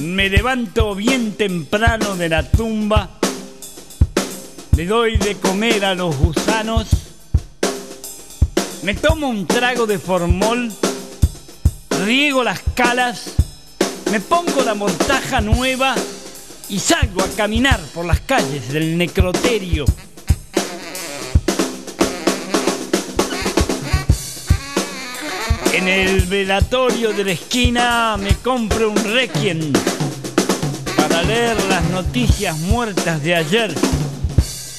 Me 0.00 0.28
levanto 0.28 0.96
bien 0.96 1.36
temprano 1.36 2.16
de 2.16 2.28
la 2.28 2.42
tumba. 2.42 3.08
Le 4.76 4.84
doy 4.84 5.16
de 5.16 5.36
comer 5.36 5.84
a 5.84 5.94
los 5.94 6.16
gusanos. 6.16 6.88
Me 8.82 8.94
tomo 8.94 9.28
un 9.28 9.46
trago 9.46 9.86
de 9.86 10.00
formol 10.00 10.72
riego 12.04 12.42
las 12.42 12.62
calas, 12.74 13.32
me 14.10 14.18
pongo 14.18 14.64
la 14.64 14.74
mortaja 14.74 15.40
nueva 15.40 15.94
y 16.70 16.78
salgo 16.78 17.22
a 17.22 17.28
caminar 17.28 17.80
por 17.94 18.04
las 18.04 18.20
calles 18.20 18.72
del 18.72 18.96
necroterio. 18.98 19.84
En 25.72 25.88
el 25.88 26.22
velatorio 26.22 27.12
de 27.12 27.24
la 27.24 27.32
esquina 27.32 28.16
me 28.18 28.34
compro 28.36 28.90
un 28.90 28.96
requiem 28.96 29.72
para 30.96 31.22
leer 31.22 31.56
las 31.68 31.84
noticias 31.90 32.58
muertas 32.58 33.22
de 33.22 33.34
ayer. 33.34 33.74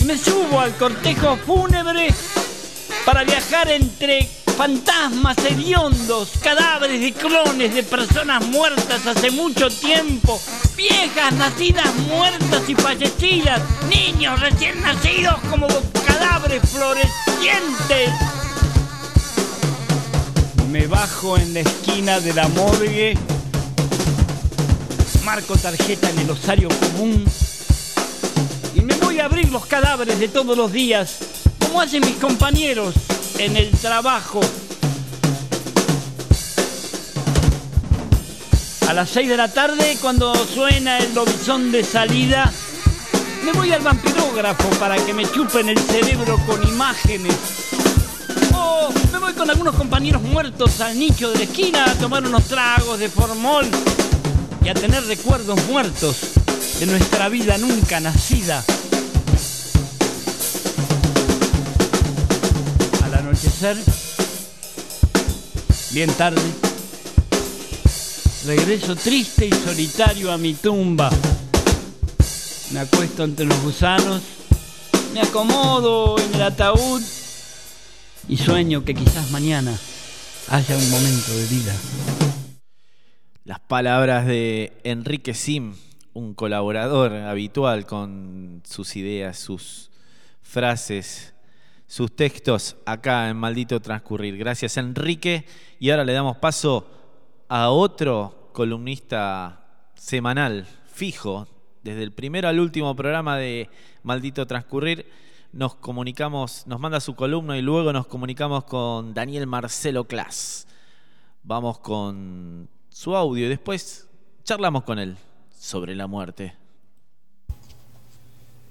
Me 0.06 0.18
subo 0.18 0.60
al 0.60 0.76
cortejo 0.76 1.38
fúnebre 1.38 2.14
para 3.06 3.24
viajar 3.24 3.72
entre 3.72 4.30
fantasmas 4.58 5.38
hediondos, 5.38 6.32
cadáveres 6.44 7.02
y 7.02 7.14
clones 7.14 7.74
de 7.74 7.82
personas 7.84 8.46
muertas 8.48 9.08
hace 9.08 9.32
mucho 9.32 9.70
tiempo, 9.70 10.40
viejas 10.80 11.34
nacidas 11.34 11.94
muertas 12.08 12.70
y 12.70 12.74
fallecidas, 12.74 13.62
niños 13.90 14.40
recién 14.40 14.82
nacidos 14.82 15.36
como 15.50 15.68
cadáveres 16.08 16.62
florecientes. 16.70 18.10
Me 20.72 20.88
bajo 20.88 21.38
en 21.38 21.54
la 21.54 21.60
esquina 21.60 22.22
de 22.22 22.34
la 22.34 22.48
morgue, 22.48 23.18
marco 25.26 25.58
tarjeta 25.58 26.10
en 26.12 26.20
el 26.20 26.30
osario 26.30 26.70
común 26.70 27.26
y 28.74 28.80
me 28.80 28.96
voy 28.96 29.20
a 29.20 29.26
abrir 29.26 29.52
los 29.52 29.66
cadáveres 29.66 30.18
de 30.18 30.30
todos 30.30 30.56
los 30.56 30.72
días, 30.72 31.18
como 31.60 31.82
hacen 31.82 32.06
mis 32.06 32.16
compañeros 32.16 32.96
en 33.38 33.58
el 33.58 33.70
trabajo. 33.72 34.40
A 38.90 38.94
las 38.94 39.12
6 39.12 39.30
de 39.30 39.38
la 39.38 39.48
tarde, 39.48 40.00
cuando 40.02 40.34
suena 40.48 40.98
el 40.98 41.14
lobizón 41.14 41.72
de 41.72 41.84
salida, 41.84 42.52
me 43.46 43.52
voy 43.52 43.72
al 43.72 43.84
vampirógrafo 43.84 44.68
para 44.80 44.96
que 44.96 45.14
me 45.14 45.30
chupen 45.30 45.70
el 45.70 45.78
cerebro 45.78 46.40
con 46.48 46.68
imágenes. 46.68 47.36
O 48.52 48.90
me 49.14 49.20
voy 49.20 49.34
con 49.34 49.48
algunos 49.48 49.76
compañeros 49.76 50.24
muertos 50.24 50.82
al 50.82 50.98
nicho 50.98 51.30
de 51.30 51.38
la 51.38 51.44
esquina 51.44 51.86
a 51.86 51.94
tomar 52.00 52.26
unos 52.26 52.46
tragos 52.46 52.98
de 52.98 53.10
formol 53.10 53.68
y 54.66 54.70
a 54.70 54.74
tener 54.74 55.06
recuerdos 55.06 55.64
muertos 55.68 56.18
de 56.80 56.88
nuestra 56.88 57.30
vida 57.30 57.60
nunca 57.60 58.00
nacida. 58.00 58.66
Al 63.04 63.14
anochecer, 63.14 63.78
bien 65.92 66.12
tarde, 66.14 66.42
regreso 68.46 68.96
triste 68.96 69.48
y 69.48 69.52
solitario 69.52 70.32
a 70.32 70.38
mi 70.38 70.54
tumba. 70.54 71.10
Me 72.72 72.80
acuesto 72.80 73.24
entre 73.24 73.46
los 73.46 73.62
gusanos, 73.62 74.22
me 75.14 75.22
acomodo 75.22 76.18
en 76.20 76.36
el 76.36 76.42
ataúd 76.44 77.02
y 78.28 78.38
sueño 78.38 78.86
que 78.86 78.94
quizás 78.94 79.32
mañana 79.32 79.78
haya 80.50 80.78
un 80.78 80.90
momento 80.92 81.36
de 81.36 81.46
vida. 81.48 81.76
Las 83.44 83.60
palabras 83.60 84.26
de 84.28 84.74
Enrique 84.84 85.34
Sim, 85.34 85.74
un 86.14 86.34
colaborador 86.34 87.14
habitual 87.14 87.86
con 87.86 88.62
sus 88.64 88.96
ideas, 88.96 89.40
sus 89.40 89.90
frases, 90.44 91.34
sus 91.88 92.16
textos 92.16 92.78
acá 92.86 93.30
en 93.30 93.38
Maldito 93.38 93.80
Transcurrir. 93.80 94.38
Gracias 94.38 94.78
Enrique. 94.78 95.46
Y 95.80 95.90
ahora 95.90 96.04
le 96.04 96.14
damos 96.14 96.38
paso 96.38 96.99
a 97.50 97.72
otro 97.72 98.52
columnista 98.54 99.66
semanal, 99.96 100.68
fijo, 100.86 101.48
desde 101.84 102.04
el 102.04 102.12
primero 102.12 102.48
al 102.48 102.60
último 102.60 102.96
programa 102.96 103.38
de 103.38 103.70
Maldito 104.04 104.46
Transcurrir. 104.46 105.08
Nos 105.52 105.74
comunicamos, 105.74 106.68
nos 106.68 106.80
manda 106.80 107.00
su 107.00 107.16
columna 107.16 107.58
y 107.58 107.64
luego 107.64 107.92
nos 107.92 108.06
comunicamos 108.06 108.66
con 108.66 109.16
Daniel 109.16 109.48
Marcelo 109.48 110.04
Clas. 110.04 110.68
Vamos 111.42 111.80
con 111.80 112.70
su 112.90 113.16
audio 113.16 113.48
y 113.48 113.50
después 113.50 114.08
charlamos 114.44 114.84
con 114.84 115.00
él 115.00 115.18
sobre 115.58 115.96
la 115.96 116.06
muerte. 116.06 116.54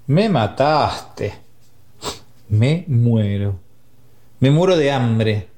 Me 0.07 0.29
mataste. 0.29 1.33
Me 2.47 2.85
muero. 2.87 3.59
Me 4.39 4.49
muero 4.51 4.77
de 4.77 4.89
hambre. 4.89 5.49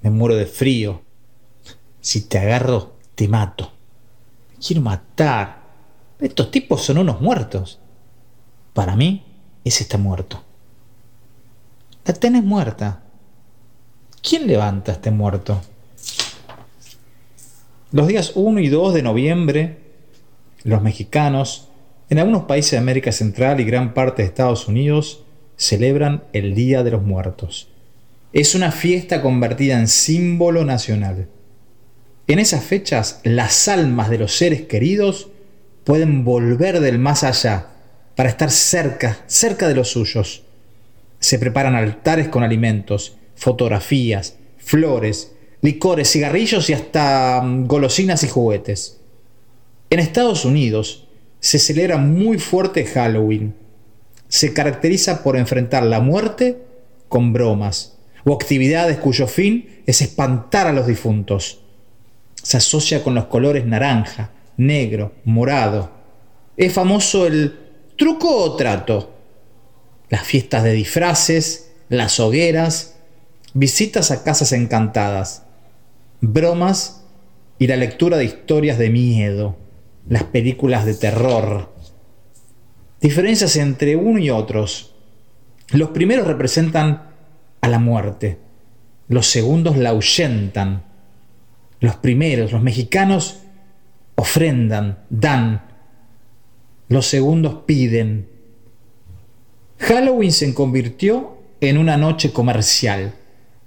Me 0.00 0.08
muero 0.08 0.36
de 0.36 0.46
frío. 0.46 1.01
Si 2.02 2.22
te 2.22 2.38
agarro, 2.38 2.96
te 3.14 3.28
mato. 3.28 3.72
Me 4.50 4.56
quiero 4.56 4.82
matar. 4.82 5.62
Estos 6.20 6.50
tipos 6.50 6.82
son 6.82 6.98
unos 6.98 7.20
muertos. 7.20 7.78
Para 8.74 8.96
mí, 8.96 9.24
ese 9.64 9.84
está 9.84 9.98
muerto. 9.98 10.42
La 12.04 12.12
tenés 12.12 12.42
muerta. 12.42 13.02
¿Quién 14.20 14.48
levanta 14.48 14.92
este 14.92 15.12
muerto? 15.12 15.62
Los 17.92 18.08
días 18.08 18.32
1 18.34 18.58
y 18.60 18.68
2 18.68 18.94
de 18.94 19.02
noviembre, 19.02 19.78
los 20.64 20.82
mexicanos, 20.82 21.68
en 22.10 22.18
algunos 22.18 22.44
países 22.44 22.72
de 22.72 22.78
América 22.78 23.12
Central 23.12 23.60
y 23.60 23.64
gran 23.64 23.94
parte 23.94 24.22
de 24.22 24.28
Estados 24.28 24.66
Unidos, 24.66 25.22
celebran 25.56 26.24
el 26.32 26.54
Día 26.56 26.82
de 26.82 26.90
los 26.90 27.02
Muertos. 27.02 27.68
Es 28.32 28.56
una 28.56 28.72
fiesta 28.72 29.22
convertida 29.22 29.78
en 29.78 29.86
símbolo 29.86 30.64
nacional. 30.64 31.28
En 32.28 32.38
esas 32.38 32.64
fechas, 32.64 33.20
las 33.24 33.68
almas 33.68 34.08
de 34.08 34.18
los 34.18 34.36
seres 34.36 34.62
queridos 34.62 35.30
pueden 35.84 36.24
volver 36.24 36.80
del 36.80 36.98
más 36.98 37.24
allá 37.24 37.68
para 38.14 38.28
estar 38.28 38.50
cerca, 38.50 39.18
cerca 39.26 39.68
de 39.68 39.74
los 39.74 39.88
suyos. 39.88 40.44
Se 41.18 41.38
preparan 41.38 41.74
altares 41.74 42.28
con 42.28 42.42
alimentos, 42.42 43.16
fotografías, 43.34 44.36
flores, 44.58 45.32
licores, 45.62 46.10
cigarrillos 46.10 46.70
y 46.70 46.74
hasta 46.74 47.40
mm, 47.42 47.66
golosinas 47.66 48.22
y 48.22 48.28
juguetes. 48.28 49.00
En 49.90 49.98
Estados 49.98 50.44
Unidos 50.44 51.08
se 51.40 51.58
celebra 51.58 51.96
muy 51.96 52.38
fuerte 52.38 52.84
Halloween. 52.84 53.54
Se 54.28 54.52
caracteriza 54.52 55.22
por 55.22 55.36
enfrentar 55.36 55.82
la 55.82 56.00
muerte 56.00 56.58
con 57.08 57.32
bromas 57.32 57.98
o 58.24 58.32
actividades 58.32 58.98
cuyo 58.98 59.26
fin 59.26 59.82
es 59.86 60.00
espantar 60.00 60.68
a 60.68 60.72
los 60.72 60.86
difuntos. 60.86 61.61
Se 62.42 62.56
asocia 62.56 63.02
con 63.02 63.14
los 63.14 63.26
colores 63.26 63.64
naranja, 63.64 64.30
negro, 64.56 65.12
morado. 65.24 65.90
Es 66.56 66.72
famoso 66.72 67.26
el 67.26 67.58
truco 67.96 68.36
o 68.36 68.56
trato. 68.56 69.14
Las 70.08 70.22
fiestas 70.22 70.64
de 70.64 70.72
disfraces, 70.72 71.72
las 71.88 72.20
hogueras, 72.20 72.96
visitas 73.54 74.10
a 74.10 74.24
casas 74.24 74.52
encantadas, 74.52 75.44
bromas 76.20 77.04
y 77.58 77.66
la 77.66 77.76
lectura 77.76 78.16
de 78.16 78.24
historias 78.24 78.78
de 78.78 78.90
miedo, 78.90 79.56
las 80.08 80.24
películas 80.24 80.84
de 80.84 80.94
terror. 80.94 81.72
Diferencias 83.00 83.56
entre 83.56 83.96
uno 83.96 84.18
y 84.18 84.30
otros. 84.30 84.94
Los 85.70 85.90
primeros 85.90 86.26
representan 86.26 87.10
a 87.60 87.68
la 87.68 87.78
muerte, 87.78 88.38
los 89.08 89.26
segundos 89.26 89.76
la 89.76 89.90
ahuyentan. 89.90 90.84
Los 91.82 91.96
primeros, 91.96 92.52
los 92.52 92.62
mexicanos, 92.62 93.40
ofrendan, 94.14 95.00
dan. 95.10 95.62
Los 96.88 97.08
segundos 97.08 97.64
piden. 97.66 98.28
Halloween 99.80 100.30
se 100.30 100.54
convirtió 100.54 101.38
en 101.60 101.78
una 101.78 101.96
noche 101.96 102.32
comercial, 102.32 103.14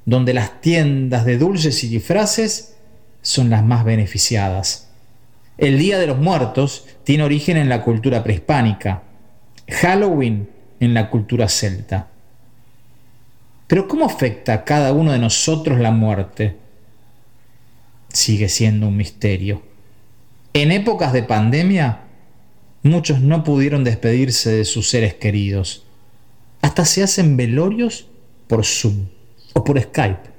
donde 0.05 0.33
las 0.33 0.61
tiendas 0.61 1.25
de 1.25 1.37
dulces 1.37 1.83
y 1.83 1.89
disfraces 1.89 2.77
son 3.21 3.49
las 3.49 3.65
más 3.65 3.83
beneficiadas. 3.83 4.87
El 5.57 5.77
Día 5.77 5.99
de 5.99 6.07
los 6.07 6.17
Muertos 6.17 6.85
tiene 7.03 7.25
origen 7.25 7.57
en 7.57 7.67
la 7.67 7.81
cultura 7.81 8.23
prehispánica, 8.23 9.03
Halloween 9.69 10.47
en 10.79 10.93
la 10.93 11.09
cultura 11.09 11.49
celta. 11.49 12.07
Pero 13.67 13.89
¿cómo 13.89 14.05
afecta 14.05 14.53
a 14.53 14.63
cada 14.63 14.93
uno 14.93 15.11
de 15.11 15.19
nosotros 15.19 15.81
la 15.81 15.91
muerte? 15.91 16.63
Sigue 18.15 18.47
siendo 18.47 18.87
un 18.87 18.95
misterio. 18.95 19.61
En 20.53 20.71
épocas 20.71 21.11
de 21.11 21.21
pandemia, 21.21 22.03
muchos 22.81 23.19
no 23.19 23.43
pudieron 23.43 23.83
despedirse 23.83 24.51
de 24.51 24.63
sus 24.63 24.89
seres 24.89 25.15
queridos. 25.15 25.83
Hasta 26.61 26.85
se 26.85 27.03
hacen 27.03 27.35
velorios 27.35 28.07
por 28.47 28.63
Zoom 28.63 29.07
o 29.51 29.65
por 29.65 29.77
Skype. 29.81 30.29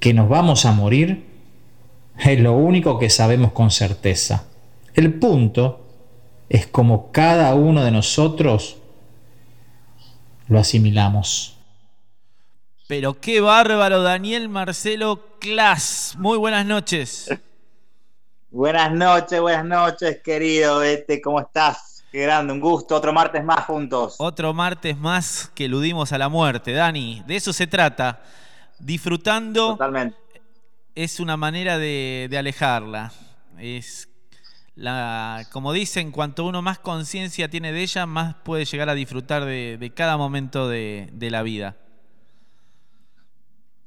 Que 0.00 0.12
nos 0.12 0.28
vamos 0.28 0.66
a 0.66 0.72
morir 0.72 1.22
es 2.18 2.40
lo 2.40 2.54
único 2.54 2.98
que 2.98 3.08
sabemos 3.08 3.52
con 3.52 3.70
certeza. 3.70 4.46
El 4.94 5.14
punto 5.14 5.86
es 6.48 6.66
como 6.66 7.12
cada 7.12 7.54
uno 7.54 7.84
de 7.84 7.92
nosotros 7.92 8.78
lo 10.48 10.58
asimilamos. 10.58 11.51
Pero 12.92 13.18
qué 13.18 13.40
bárbaro, 13.40 14.02
Daniel 14.02 14.50
Marcelo 14.50 15.38
Clas. 15.40 16.14
Muy 16.18 16.36
buenas 16.36 16.66
noches. 16.66 17.26
Buenas 18.50 18.92
noches, 18.92 19.40
buenas 19.40 19.64
noches, 19.64 20.20
querido 20.22 20.82
Este, 20.82 21.22
¿cómo 21.22 21.40
estás? 21.40 22.04
Qué 22.12 22.20
grande, 22.20 22.52
un 22.52 22.60
gusto, 22.60 22.94
otro 22.94 23.14
martes 23.14 23.42
más 23.42 23.64
juntos. 23.64 24.16
Otro 24.18 24.52
martes 24.52 24.98
más 24.98 25.50
que 25.54 25.64
eludimos 25.64 26.12
a 26.12 26.18
la 26.18 26.28
muerte, 26.28 26.72
Dani. 26.72 27.22
De 27.26 27.36
eso 27.36 27.54
se 27.54 27.66
trata. 27.66 28.20
Disfrutando 28.78 29.68
Totalmente. 29.68 30.18
es 30.94 31.18
una 31.18 31.38
manera 31.38 31.78
de, 31.78 32.26
de 32.28 32.36
alejarla. 32.36 33.10
Es 33.58 34.10
la, 34.74 35.46
como 35.50 35.72
dicen, 35.72 36.12
cuanto 36.12 36.44
uno 36.44 36.60
más 36.60 36.78
conciencia 36.78 37.48
tiene 37.48 37.72
de 37.72 37.80
ella, 37.80 38.04
más 38.04 38.34
puede 38.44 38.66
llegar 38.66 38.90
a 38.90 38.94
disfrutar 38.94 39.46
de, 39.46 39.78
de 39.80 39.94
cada 39.94 40.18
momento 40.18 40.68
de, 40.68 41.08
de 41.14 41.30
la 41.30 41.42
vida. 41.42 41.76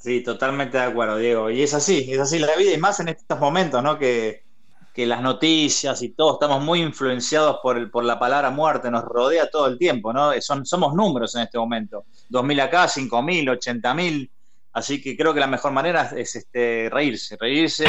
Sí, 0.06 0.22
totalmente 0.22 0.78
de 0.78 0.84
acuerdo, 0.84 1.18
Diego. 1.18 1.50
Y 1.50 1.63
es 1.63 1.74
así, 1.74 2.06
es 2.12 2.20
así 2.20 2.38
la 2.38 2.56
vida, 2.56 2.74
y 2.74 2.78
más 2.78 3.00
en 3.00 3.08
estos 3.08 3.39
momentos, 3.39 3.82
¿no? 3.82 3.98
Que, 3.98 4.44
que 4.94 5.08
las 5.08 5.20
noticias 5.20 6.00
y 6.04 6.10
todo, 6.10 6.34
estamos 6.34 6.63
muy 6.63 6.80
influenciados 6.84 7.58
por, 7.63 7.76
el- 7.76 7.89
por 7.89 8.04
la 8.06 8.20
palabra 8.20 8.52
muerte, 8.52 8.91
nos 8.91 9.04
rodea 9.04 9.50
todo 9.50 9.65
el 9.65 9.80
tiempo, 9.80 10.13
¿no? 10.13 10.32
Son, 10.41 10.63
somos 10.63 10.94
números 10.94 11.34
en 11.34 11.41
este 11.41 11.58
momento. 11.58 12.06
2.000 12.30 12.62
acá, 12.62 12.86
5.000, 12.88 13.50
80.000. 13.60 14.30
Así 14.74 15.02
que 15.02 15.18
creo 15.18 15.34
que 15.34 15.39
la 15.39 15.48
mejor 15.48 15.72
manera 15.72 16.12
es 16.15 16.36
este, 16.36 16.88
reírse, 16.91 17.36
reírse 17.39 17.86
y 17.86 17.88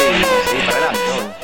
seguir 0.48 0.64
para 0.64 0.76
adelante. 0.88 1.37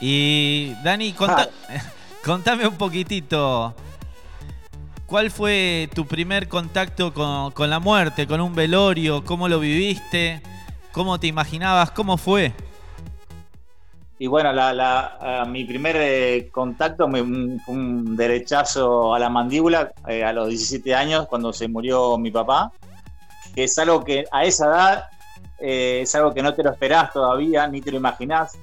Y 0.00 0.74
Dani, 0.82 1.12
conta- 1.12 1.50
contame 2.24 2.66
un 2.66 2.76
poquitito. 2.78 3.74
¿Cuál 5.08 5.30
fue 5.30 5.88
tu 5.94 6.04
primer 6.06 6.48
contacto 6.48 7.14
con, 7.14 7.50
con 7.52 7.70
la 7.70 7.80
muerte, 7.80 8.26
con 8.26 8.42
un 8.42 8.54
velorio? 8.54 9.24
¿Cómo 9.24 9.48
lo 9.48 9.58
viviste? 9.58 10.42
¿Cómo 10.92 11.18
te 11.18 11.26
imaginabas? 11.26 11.90
¿Cómo 11.92 12.18
fue? 12.18 12.52
Y 14.18 14.26
bueno, 14.26 14.52
la, 14.52 14.74
la- 14.74 15.46
mi 15.48 15.64
primer 15.64 15.96
eh, 15.98 16.50
contacto 16.52 17.08
fue 17.08 17.22
un 17.22 18.16
derechazo 18.16 19.14
a 19.14 19.18
la 19.18 19.30
mandíbula 19.30 19.92
eh, 20.06 20.24
a 20.24 20.32
los 20.34 20.48
17 20.48 20.94
años 20.94 21.26
cuando 21.26 21.54
se 21.54 21.68
murió 21.68 22.18
mi 22.18 22.30
papá, 22.30 22.70
que 23.54 23.64
es 23.64 23.78
algo 23.78 24.04
que 24.04 24.26
a 24.30 24.44
esa 24.44 24.66
edad 24.66 25.04
eh, 25.58 26.00
es 26.02 26.14
algo 26.14 26.34
que 26.34 26.42
no 26.42 26.52
te 26.52 26.62
lo 26.62 26.70
esperás 26.72 27.14
todavía, 27.14 27.66
ni 27.66 27.80
te 27.80 27.92
lo 27.92 27.96
imaginás, 27.96 28.58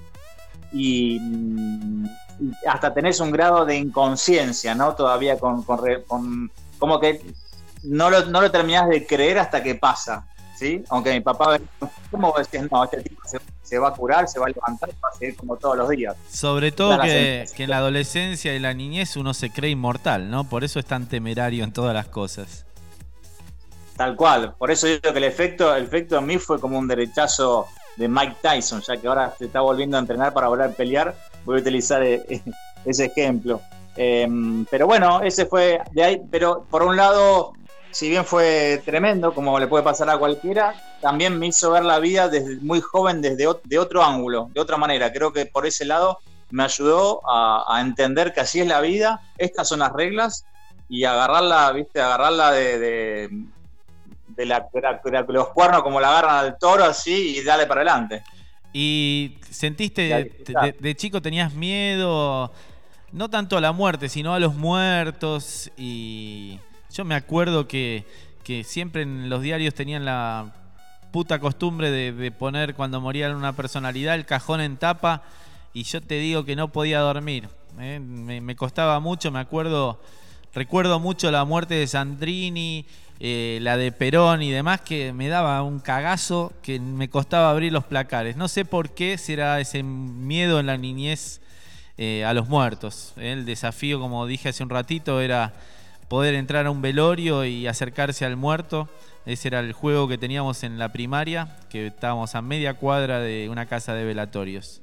y, 0.72 1.18
mm, 1.20 2.06
y 2.06 2.25
hasta 2.68 2.94
tenés 2.94 3.20
un 3.20 3.32
grado 3.32 3.66
de 3.66 3.78
inconsciencia, 3.78 4.76
¿no? 4.76 4.96
Todavía 4.96 5.38
con, 5.38 5.64
con 5.64 5.80
con- 6.08 6.52
como 6.80 7.00
que 7.00 7.22
no 7.84 8.10
lo, 8.10 8.26
no 8.26 8.42
lo 8.42 8.52
terminás 8.52 8.90
de 8.90 9.06
creer 9.06 9.40
hasta 9.40 9.64
que 9.64 9.76
pasa, 9.76 10.28
¿sí? 10.56 10.84
Aunque 10.90 11.14
mi 11.14 11.22
papá, 11.22 11.58
¿cómo 12.12 12.34
decías? 12.38 12.70
No, 12.72 12.84
este 12.84 13.02
tipo 13.02 13.22
se, 13.26 13.40
se 13.64 13.80
va 13.80 13.90
a 13.90 13.94
curar, 13.94 14.28
se 14.28 14.40
va 14.40 14.48
a 14.48 14.50
levantar 14.50 14.90
va 15.04 15.10
a 15.14 15.18
seguir 15.18 15.36
como 15.36 15.56
todos 15.56 15.78
los 15.78 15.90
días. 15.90 16.16
Sobre 16.30 16.72
todo 16.72 17.00
que 17.02 17.46
en 17.58 17.70
la 17.70 17.78
adolescencia 17.78 18.54
y 18.54 18.60
la 18.60 18.74
niñez 18.74 19.16
uno 19.16 19.34
se 19.34 19.50
cree 19.52 19.72
inmortal, 19.72 20.30
¿no? 20.30 20.44
Por 20.44 20.64
eso 20.64 20.80
es 20.80 20.86
tan 20.86 21.08
temerario 21.08 21.64
en 21.64 21.72
todas 21.72 21.94
las 21.94 22.08
cosas. 22.08 22.66
Tal 23.96 24.16
cual. 24.18 24.56
Por 24.58 24.72
eso 24.72 24.88
digo 24.88 25.00
que 25.02 25.18
el 25.18 25.24
efecto, 25.24 25.74
el 25.74 25.86
efecto 25.86 26.18
en 26.18 26.26
mí 26.26 26.38
fue 26.38 26.60
como 26.60 26.78
un 26.78 26.88
derechazo 26.88 27.68
de 27.96 28.10
Mike 28.10 28.36
Tyson, 28.42 28.82
ya 28.86 28.98
que 28.98 29.08
ahora 29.08 29.34
se 29.38 29.46
está 29.46 29.62
volviendo 29.62 29.96
a 29.96 30.02
entrenar 30.02 30.34
para 30.34 30.50
volver 30.50 30.70
a 30.70 30.74
pelear. 30.74 31.16
Voy 31.46 31.58
a 31.58 31.62
utilizar 31.62 32.04
eh, 32.04 32.44
ese 32.86 33.06
ejemplo. 33.06 33.62
Eh, 33.96 34.28
pero 34.70 34.88
bueno, 34.88 35.22
ese 35.22 35.46
fue 35.46 35.80
de 35.92 36.04
ahí. 36.04 36.22
Pero 36.30 36.66
por 36.70 36.84
un 36.84 36.98
lado, 36.98 37.54
si 37.92 38.10
bien 38.10 38.26
fue 38.26 38.82
tremendo, 38.84 39.34
como 39.34 39.58
le 39.60 39.68
puede 39.68 39.84
pasar 39.84 40.10
a 40.10 40.18
cualquiera, 40.18 40.76
también 41.02 41.40
me 41.40 41.48
hizo 41.48 41.72
ver 41.72 41.86
la 41.86 42.00
vida 42.00 42.28
desde 42.28 42.58
muy 42.58 42.82
joven, 42.82 43.22
desde 43.22 43.48
de 43.64 43.80
otro 43.80 44.04
ángulo, 44.04 44.50
de 44.54 44.60
otra 44.60 44.78
manera. 44.78 45.14
Creo 45.14 45.32
que 45.32 45.46
por 45.46 45.66
ese 45.66 45.86
lado 45.86 46.20
me 46.52 46.64
ayudó 46.64 47.22
a, 47.28 47.80
entender 47.82 48.34
que 48.34 48.42
así 48.42 48.60
es 48.62 48.68
la 48.68 48.82
vida, 48.82 49.22
estas 49.38 49.68
son 49.68 49.80
las 49.80 49.92
reglas 49.92 50.46
y 50.88 51.04
agarrarla, 51.04 51.72
viste, 51.72 52.02
agarrarla 52.02 52.52
de, 52.52 53.30
los 55.28 55.48
cuernos 55.50 55.84
como 55.84 56.00
la 56.00 56.10
agarran 56.10 56.38
al 56.38 56.58
toro 56.58 56.84
así 56.84 57.38
y 57.38 57.44
dale 57.44 57.66
para 57.66 57.82
adelante. 57.82 58.24
¿Y 58.72 59.38
sentiste, 59.56 60.02
de, 60.04 60.24
disfrutar. 60.26 60.66
de- 60.66 60.72
de 60.80 60.96
chico 60.96 61.22
tenías 61.22 61.54
miedo, 61.54 62.52
no 63.12 63.30
tanto 63.30 63.58
a 63.58 63.62
la 63.62 63.72
muerte, 63.72 64.10
sino 64.10 64.34
a 64.34 64.40
los 64.40 64.56
muertos? 64.56 65.72
Y 65.78 66.60
yo 66.94 67.06
me 67.06 67.16
acuerdo 67.16 67.68
que, 67.68 68.06
que 68.44 68.64
siempre 68.64 69.02
en 69.04 69.30
los 69.30 69.42
diarios 69.42 69.74
tenían 69.74 70.06
la 70.06 70.54
puta 71.12 71.40
costumbre 71.40 71.92
de, 71.92 72.12
de 72.12 72.32
poner 72.32 72.76
cuando 72.76 73.00
moría 73.00 73.34
una 73.36 73.54
personalidad 73.56 74.16
el 74.16 74.26
cajón 74.26 74.60
en 74.60 74.76
tapa 74.78 75.24
y 75.74 75.84
yo 75.84 76.02
te 76.02 76.16
digo 76.20 76.44
que 76.44 76.56
no 76.56 76.70
podía 76.72 77.00
dormir. 77.00 77.48
¿eh? 77.80 78.00
Me, 78.02 78.42
me 78.42 78.56
costaba 78.56 79.00
mucho, 79.00 79.32
me 79.32 79.40
acuerdo, 79.40 80.02
recuerdo 80.56 81.00
mucho 81.00 81.30
la 81.32 81.44
muerte 81.44 81.76
de 81.76 81.86
Sandrini, 81.86 82.86
eh, 83.20 83.60
la 83.62 83.78
de 83.78 83.92
Perón 83.92 84.42
y 84.42 84.52
demás, 84.52 84.82
que 84.82 85.14
me 85.14 85.28
daba 85.28 85.62
un 85.62 85.80
cagazo 85.80 86.54
que 86.64 86.80
me 86.80 87.10
costaba 87.10 87.52
abrir 87.52 87.72
los 87.72 87.84
placares. 87.84 88.38
No 88.38 88.48
sé 88.48 88.66
por 88.66 88.90
qué 88.92 89.18
será 89.18 89.60
ese 89.60 89.84
miedo 89.84 90.60
en 90.60 90.66
la 90.66 90.78
niñez 90.78 91.42
eh, 91.98 92.24
a 92.26 92.34
los 92.34 92.48
muertos. 92.48 93.14
¿eh? 93.18 93.34
El 93.34 93.46
desafío, 93.46 94.00
como 94.00 94.26
dije 94.26 94.50
hace 94.50 94.64
un 94.64 94.70
ratito, 94.70 95.22
era 95.22 95.54
poder 96.08 96.36
entrar 96.36 96.66
a 96.66 96.72
un 96.72 96.82
velorio 96.82 97.46
y 97.46 97.68
acercarse 97.68 98.26
al 98.26 98.38
muerto. 98.38 98.90
Ese 99.26 99.50
era 99.50 99.60
el 99.60 99.74
juego 99.74 100.08
que 100.08 100.18
teníamos 100.18 100.64
en 100.64 100.78
la 100.78 100.94
primaria, 100.94 101.58
que 101.70 101.88
estábamos 101.88 102.36
a 102.36 102.42
media 102.42 102.76
cuadra 102.76 103.20
de 103.20 103.50
una 103.50 103.66
casa 103.66 103.94
de 103.94 104.06
velatorios. 104.06 104.82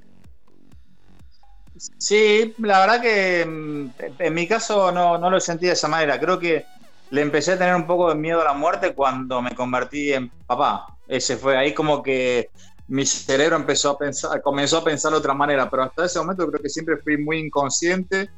Sí, 1.76 2.54
la 2.58 2.80
verdad 2.80 3.00
que 3.00 3.46
mm, 3.46 3.90
en 4.18 4.34
mi 4.34 4.46
caso 4.46 4.92
no, 4.92 5.18
no 5.18 5.30
lo 5.30 5.40
sentí 5.40 5.66
de 5.66 5.72
esa 5.72 5.88
manera. 5.88 6.18
Creo 6.18 6.38
que 6.38 6.64
le 7.10 7.20
empecé 7.20 7.52
a 7.52 7.58
tener 7.58 7.74
un 7.74 7.86
poco 7.86 8.08
de 8.08 8.14
miedo 8.14 8.40
a 8.40 8.44
la 8.44 8.54
muerte 8.54 8.94
cuando 8.94 9.42
me 9.42 9.54
convertí 9.54 10.12
en 10.12 10.30
papá. 10.46 10.86
Ese 11.06 11.36
fue 11.36 11.56
ahí 11.56 11.74
como 11.74 12.02
que 12.02 12.50
mi 12.88 13.06
cerebro 13.06 13.56
empezó 13.56 13.90
a 13.90 13.98
pensar, 13.98 14.40
comenzó 14.42 14.78
a 14.78 14.84
pensar 14.84 15.12
de 15.12 15.18
otra 15.18 15.34
manera, 15.34 15.68
pero 15.68 15.84
hasta 15.84 16.04
ese 16.04 16.18
momento 16.18 16.46
creo 16.48 16.62
que 16.62 16.68
siempre 16.68 16.96
fui 16.98 17.16
muy 17.16 17.38
inconsciente, 17.38 18.30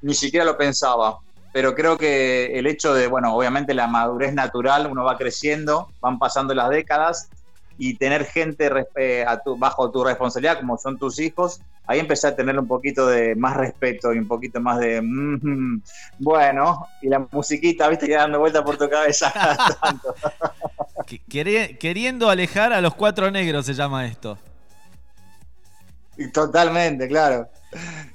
ni 0.00 0.14
siquiera 0.14 0.44
lo 0.44 0.56
pensaba. 0.56 1.18
Pero 1.52 1.74
creo 1.74 1.98
que 1.98 2.58
el 2.58 2.66
hecho 2.66 2.94
de, 2.94 3.06
bueno, 3.06 3.34
obviamente 3.34 3.74
la 3.74 3.86
madurez 3.86 4.32
natural, 4.32 4.88
uno 4.90 5.04
va 5.04 5.18
creciendo, 5.18 5.90
van 6.00 6.18
pasando 6.18 6.54
las 6.54 6.70
décadas 6.70 7.28
y 7.78 7.94
tener 7.96 8.24
gente 8.24 8.70
eh, 8.96 9.24
a 9.26 9.38
tu- 9.38 9.56
bajo 9.56 9.90
tu 9.90 10.04
responsabilidad, 10.04 10.58
como 10.60 10.76
son 10.78 10.98
tus 10.98 11.18
hijos, 11.18 11.60
ahí 11.86 11.98
empecé 12.00 12.28
a 12.28 12.36
tener 12.36 12.58
un 12.58 12.66
poquito 12.68 13.06
de 13.06 13.34
más 13.34 13.56
respeto 13.56 14.12
y 14.12 14.18
un 14.18 14.28
poquito 14.28 14.60
más 14.60 14.78
de, 14.78 15.00
"Mm, 15.02 15.82
bueno, 16.18 16.86
y 17.00 17.08
la 17.08 17.26
musiquita, 17.32 17.88
viste, 17.88 18.06
que 18.06 18.14
dando 18.14 18.38
vuelta 18.38 18.62
por 18.64 18.76
tu 18.78 18.88
cabeza. 18.88 19.32
tanto. 19.82 20.14
Queriendo 21.78 22.30
alejar 22.30 22.72
a 22.72 22.80
los 22.80 22.94
cuatro 22.94 23.30
negros 23.30 23.66
se 23.66 23.74
llama 23.74 24.06
esto. 24.06 24.38
Totalmente, 26.32 27.08
claro. 27.08 27.48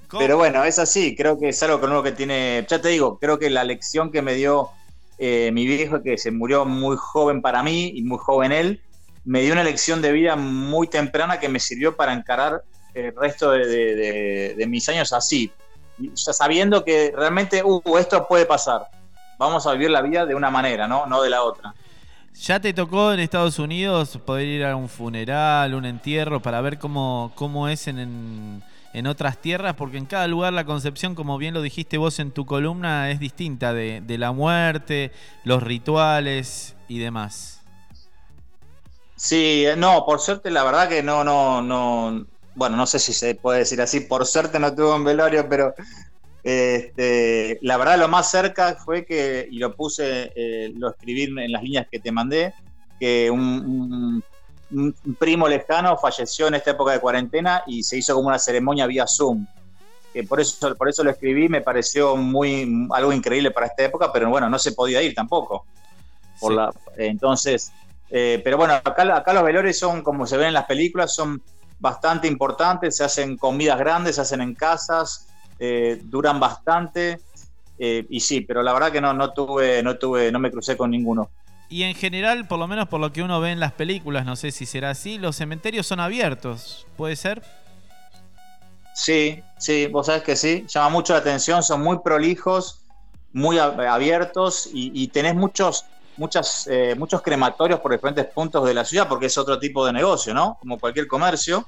¿Cómo? 0.08 0.20
Pero 0.22 0.38
bueno, 0.38 0.64
es 0.64 0.80
así, 0.80 1.16
creo 1.16 1.38
que 1.40 1.50
es 1.50 1.64
algo 1.64 1.80
con 1.82 1.92
uno 1.92 2.04
que 2.04 2.12
tiene, 2.12 2.66
ya 2.70 2.80
te 2.80 2.90
digo, 2.90 3.18
creo 3.20 3.38
que 3.40 3.50
la 3.50 3.64
lección 3.64 4.12
que 4.12 4.22
me 4.22 4.36
dio 4.36 4.70
eh, 5.18 5.52
mi 5.52 5.66
viejo, 5.66 6.02
que 6.04 6.18
se 6.18 6.32
murió 6.32 6.64
muy 6.64 6.96
joven 6.98 7.42
para 7.42 7.64
mí 7.64 7.92
y 7.96 8.04
muy 8.04 8.20
joven 8.20 8.52
él, 8.52 8.82
me 9.28 9.42
dio 9.42 9.52
una 9.52 9.64
lección 9.64 10.02
de 10.02 10.14
vida 10.14 10.38
muy 10.38 10.88
temprana 10.88 11.38
que 11.38 11.50
me 11.50 11.60
sirvió 11.60 11.98
para 11.98 12.14
encarar 12.14 12.64
el 12.94 13.14
resto 13.14 13.52
de, 13.52 14.66
mis 14.70 14.88
años 14.88 15.12
así, 15.12 15.52
ya 15.98 16.32
sabiendo 16.32 16.86
que 16.86 17.14
realmente, 17.14 17.62
uh, 17.62 17.98
esto 17.98 18.26
puede 18.26 18.46
pasar, 18.46 18.88
vamos 19.38 19.68
a 19.68 19.74
vivir 19.74 19.92
la 19.92 20.02
vida 20.02 20.26
de 20.26 20.34
una 20.34 20.50
manera, 20.50 20.88
¿no? 20.88 21.06
No 21.08 21.22
de 21.22 21.30
la 21.30 21.44
otra. 21.44 21.76
¿Ya 22.36 22.62
te 22.62 22.74
tocó 22.74 23.12
en 23.12 23.20
Estados 23.20 23.60
Unidos 23.60 24.18
poder 24.26 24.48
ir 24.48 24.64
a 24.64 24.78
un 24.78 24.88
funeral, 24.88 25.74
un 25.74 25.86
entierro, 25.86 26.42
para 26.42 26.62
ver 26.62 26.80
cómo, 26.80 27.34
cómo 27.36 27.68
es 27.68 27.90
en, 27.90 28.64
en, 28.94 29.08
otras 29.08 29.40
tierras? 29.40 29.76
Porque 29.76 29.98
en 29.98 30.06
cada 30.06 30.28
lugar 30.28 30.54
la 30.54 30.64
concepción, 30.64 31.16
como 31.16 31.38
bien 31.38 31.54
lo 31.54 31.62
dijiste 31.62 31.98
vos 31.98 32.20
en 32.20 32.32
tu 32.32 32.46
columna, 32.46 33.12
es 33.12 33.20
distinta 33.20 33.74
de 33.74 34.18
la 34.18 34.32
muerte, 34.32 35.12
los 35.44 35.62
rituales 35.62 36.76
y 36.88 37.00
demás. 37.00 37.57
Sí, 39.18 39.66
eh, 39.66 39.76
no, 39.76 40.06
por 40.06 40.20
suerte 40.20 40.52
la 40.52 40.64
verdad 40.64 40.88
que 40.88 41.02
no, 41.02 41.24
no, 41.24 41.62
no, 41.62 42.26
bueno, 42.56 42.78
no 42.78 42.86
sé 42.86 43.00
si 43.00 43.14
se 43.14 43.36
puede 43.36 43.60
decir 43.60 43.82
así, 43.82 44.02
por 44.02 44.26
suerte 44.26 44.60
no 44.60 44.74
tuve 44.76 44.94
un 44.94 45.04
velorio, 45.04 45.50
pero 45.50 45.74
este, 46.44 47.58
la 47.62 47.78
verdad 47.78 47.98
lo 47.98 48.08
más 48.08 48.30
cerca 48.30 48.76
fue 48.76 49.06
que, 49.06 49.48
y 49.50 49.58
lo 49.58 49.76
puse, 49.76 50.32
eh, 50.36 50.72
lo 50.76 50.90
escribí 50.92 51.24
en 51.24 51.52
las 51.52 51.64
líneas 51.64 51.88
que 51.92 52.00
te 52.00 52.12
mandé, 52.12 52.54
que 53.00 53.30
un, 53.30 53.42
un- 53.42 54.24
un 55.06 55.16
primo 55.16 55.48
lejano 55.48 55.98
falleció 55.98 56.48
en 56.48 56.56
esta 56.56 56.72
época 56.72 56.92
de 56.92 57.00
cuarentena 57.00 57.64
y 57.68 57.84
se 57.84 57.98
hizo 57.98 58.14
como 58.16 58.28
una 58.28 58.38
ceremonia 58.40 58.86
vía 58.86 59.08
Zoom. 59.08 59.46
Que 60.14 60.24
por 60.24 60.42
eso, 60.42 60.76
por 60.76 60.90
eso 60.90 61.04
lo 61.06 61.12
escribí, 61.12 61.48
me 61.48 61.62
pareció 61.62 62.18
muy 62.18 62.88
algo 62.92 63.14
increíble 63.14 63.52
para 63.52 63.68
esta 63.68 63.84
época, 63.86 64.12
pero 64.12 64.30
bueno, 64.30 64.50
no 64.50 64.60
se 64.60 64.74
podía 64.74 65.02
ir 65.02 65.14
tampoco. 65.16 65.66
Por 66.40 66.52
Sí. 66.52 66.56
la, 66.58 66.74
entonces, 66.98 67.72
eh, 68.10 68.42
pero 68.44 68.58
bueno, 68.58 68.74
acá, 68.74 69.16
acá 69.16 69.34
los 69.34 69.44
velores 69.44 69.78
son, 69.78 70.02
como 70.02 70.26
se 70.26 70.38
ven 70.38 70.48
en 70.50 70.54
las 70.54 70.66
películas, 70.66 71.14
son 71.14 71.42
bastante 71.80 72.28
importantes, 72.28 72.98
se 72.98 73.04
hacen 73.04 73.38
comidas 73.38 73.78
grandes, 73.78 74.16
se 74.16 74.22
hacen 74.22 74.42
en 74.42 74.56
casas, 74.56 75.28
eh, 75.60 76.00
duran 76.04 76.40
bastante, 76.40 77.20
eh, 77.78 78.06
y 78.10 78.20
sí, 78.20 78.42
pero 78.42 78.64
la 78.64 78.74
verdad 78.74 78.92
que 78.92 79.02
no, 79.02 79.14
no 79.14 79.34
tuve, 79.34 79.84
no 79.84 79.98
tuve, 79.98 80.32
no 80.32 80.40
me 80.40 80.52
crucé 80.52 80.76
con 80.76 80.90
ninguno. 80.92 81.30
Y 81.70 81.84
en 81.84 81.96
general, 81.96 82.48
por 82.48 82.60
lo 82.60 82.68
menos 82.68 82.88
por 82.88 83.00
lo 83.02 83.12
que 83.12 83.22
uno 83.22 83.42
ve 83.42 83.52
en 83.52 83.60
las 83.60 83.74
películas, 83.74 84.26
no 84.26 84.36
sé 84.36 84.52
si 84.52 84.66
será 84.66 84.92
así, 84.92 85.18
los 85.18 85.36
cementerios 85.36 85.86
son 85.86 86.00
abiertos, 86.00 86.88
¿puede 86.96 87.16
ser? 87.16 87.44
Sí, 88.94 89.44
sí, 89.60 89.88
vos 89.88 90.08
sabés 90.08 90.24
que 90.24 90.36
sí, 90.36 90.66
llama 90.68 90.90
mucho 90.90 91.14
la 91.14 91.20
atención, 91.20 91.62
son 91.62 91.84
muy 91.84 92.00
prolijos, 92.00 92.80
muy 93.32 93.58
ab- 93.58 93.86
abiertos 93.88 94.68
y, 94.74 94.92
y 95.04 95.10
tenés 95.10 95.36
muchos, 95.36 95.86
muchas, 96.18 96.68
eh, 96.68 96.96
muchos 96.98 97.22
crematorios 97.22 97.80
por 97.80 97.92
diferentes 97.92 98.26
puntos 98.26 98.66
de 98.66 98.74
la 98.74 98.84
ciudad 98.86 99.08
porque 99.08 99.28
es 99.28 99.38
otro 99.38 99.58
tipo 99.60 99.86
de 99.86 99.94
negocio, 99.94 100.34
¿no? 100.34 100.58
Como 100.60 100.78
cualquier 100.80 101.08
comercio. 101.08 101.66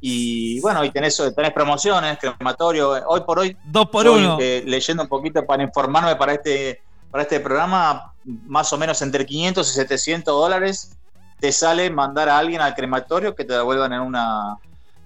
Y 0.00 0.60
bueno, 0.60 0.84
y 0.84 0.90
tenés, 0.90 1.20
tenés 1.34 1.52
promociones, 1.52 2.18
crematorio. 2.18 2.90
Hoy 3.08 3.20
por 3.22 3.40
hoy, 3.40 3.56
Dos 3.64 3.88
por 3.88 4.06
uno. 4.06 4.38
eh, 4.40 4.62
leyendo 4.66 5.02
un 5.02 5.08
poquito 5.08 5.44
para 5.44 5.62
informarme 5.62 6.14
para 6.16 6.34
este, 6.34 6.80
para 7.10 7.22
este 7.24 7.40
programa, 7.40 8.12
más 8.24 8.72
o 8.72 8.78
menos 8.78 9.00
entre 9.02 9.26
500 9.26 9.68
y 9.68 9.74
700 9.74 10.32
dólares 10.34 10.94
te 11.40 11.52
sale 11.52 11.88
mandar 11.90 12.28
a 12.28 12.36
alguien 12.38 12.60
al 12.60 12.74
crematorio 12.74 13.34
que 13.34 13.44
te 13.44 13.52
devuelvan 13.54 13.92
en 13.92 14.00
una, 14.00 14.56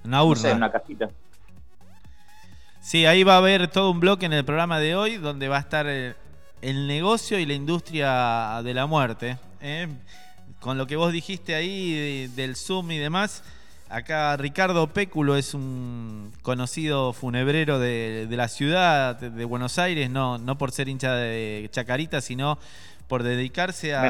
Una 0.05 0.19
no 0.19 0.25
urna. 0.25 0.43
sé, 0.43 0.51
en 0.51 0.57
una 0.57 0.73
cajita. 0.73 1.09
Sí, 2.81 3.07
ahí 3.07 3.23
va 3.23 3.35
a 3.35 3.39
haber 3.39 3.69
todo 3.69 3.91
un 3.91 4.01
bloque 4.01 4.27
en 4.27 4.33
el 4.33 4.45
programa 4.45 4.79
de 4.81 4.97
hoy 4.97 5.17
donde 5.17 5.49
va 5.49 5.57
a 5.59 5.61
estar 5.61 5.87
el, 5.87 6.17
el 6.63 6.87
negocio 6.87 7.39
y 7.39 7.45
la 7.47 7.55
industria 7.55 8.61
de 8.65 8.73
la 8.75 8.87
muerte. 8.87 9.37
¿eh? 9.61 9.89
Con 10.61 10.79
lo 10.79 10.87
que 10.87 10.97
vos 10.97 11.13
dijiste 11.13 11.55
ahí 11.55 11.93
de- 11.93 12.29
del 12.35 12.57
Zoom 12.57 12.93
y 12.93 12.99
demás, 12.99 13.43
acá 13.89 14.37
Ricardo 14.37 14.87
Péculo 14.87 15.37
es 15.37 15.55
un 15.55 16.33
conocido 16.43 17.13
funebrero 17.13 17.79
de, 17.79 18.27
de 18.31 18.37
la 18.37 18.49
ciudad 18.49 19.17
de 19.17 19.45
Buenos 19.45 19.79
Aires, 19.79 20.09
no, 20.09 20.39
no 20.39 20.57
por 20.57 20.73
ser 20.73 20.89
hincha 20.89 21.15
de 21.15 21.69
Chacarita, 21.73 22.21
sino 22.21 22.59
por 23.09 23.23
dedicarse 23.25 23.95
a, 23.95 24.01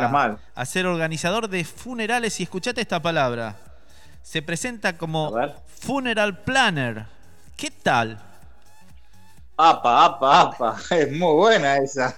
a 0.54 0.64
ser 0.66 0.86
organizador 0.86 1.48
de 1.48 1.64
funerales. 1.64 2.38
Y 2.38 2.44
escuchate 2.44 2.80
esta 2.82 3.00
palabra. 3.02 3.56
Se 4.22 4.42
presenta 4.42 4.96
como 4.96 5.30
funeral 5.80 6.38
planner. 6.44 7.06
¿Qué 7.56 7.70
tal? 7.70 8.20
Apa, 9.64 10.06
apa, 10.06 10.40
apa. 10.40 10.76
Es 10.90 11.12
muy 11.12 11.34
buena 11.34 11.76
esa. 11.76 12.16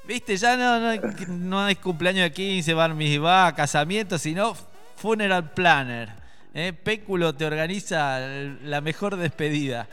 Viste, 0.04 0.36
ya 0.36 0.56
no, 0.56 0.80
no, 0.80 1.00
no 1.28 1.68
es 1.68 1.78
cumpleaños 1.78 2.24
de 2.24 2.32
15, 2.32 2.74
bar 2.74 2.94
mitzvah, 2.94 3.54
casamiento, 3.54 4.18
sino 4.18 4.56
funeral 4.96 5.52
planner. 5.52 6.08
¿eh? 6.52 6.72
Péculo 6.72 7.32
te 7.32 7.46
organiza 7.46 8.18
la 8.64 8.80
mejor 8.80 9.16
despedida. 9.16 9.86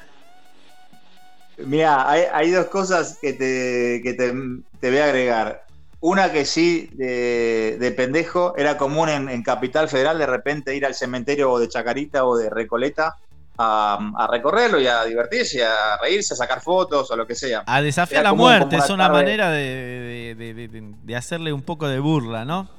Mira, 1.58 2.10
hay, 2.10 2.24
hay 2.34 2.50
dos 2.50 2.66
cosas 2.66 3.20
que 3.22 3.34
te, 3.34 4.02
que 4.02 4.16
te, 4.16 4.34
te 4.80 4.90
voy 4.90 5.00
a 5.00 5.06
agregar. 5.06 5.66
Una 6.00 6.32
que 6.32 6.46
sí, 6.46 6.90
de, 6.94 7.78
de 7.80 7.92
pendejo, 7.92 8.56
era 8.58 8.76
común 8.76 9.10
en, 9.10 9.30
en 9.30 9.44
Capital 9.44 9.88
Federal 9.88 10.18
de 10.18 10.26
repente 10.26 10.76
ir 10.76 10.88
al 10.88 10.96
cementerio 10.96 11.52
o 11.52 11.60
de 11.60 11.68
Chacarita 11.68 12.26
o 12.26 12.36
de 12.36 12.50
Recoleta 12.50 13.18
a, 13.62 14.00
a 14.16 14.28
recorrerlo 14.28 14.80
y 14.80 14.88
a 14.88 15.04
divertirse, 15.04 15.66
a 15.66 15.98
reírse, 16.02 16.34
a 16.34 16.38
sacar 16.38 16.62
fotos 16.62 17.12
o 17.12 17.16
lo 17.18 17.28
que 17.28 17.36
sea. 17.36 17.64
A 17.66 17.82
desafiar 17.82 18.22
Era 18.22 18.30
la 18.32 18.36
muerte, 18.36 18.76
una 18.78 18.86
es 18.86 18.90
una 18.90 19.08
tarde- 19.08 19.18
manera 19.20 19.50
de, 19.52 20.36
de- 20.38 20.54
de- 20.54 20.68
de- 20.70 20.94
de 21.04 21.16
hacerle 21.16 21.52
un 21.52 21.62
poco 21.62 21.88
de 21.90 22.00
burla, 22.00 22.46
¿no? 22.46 22.70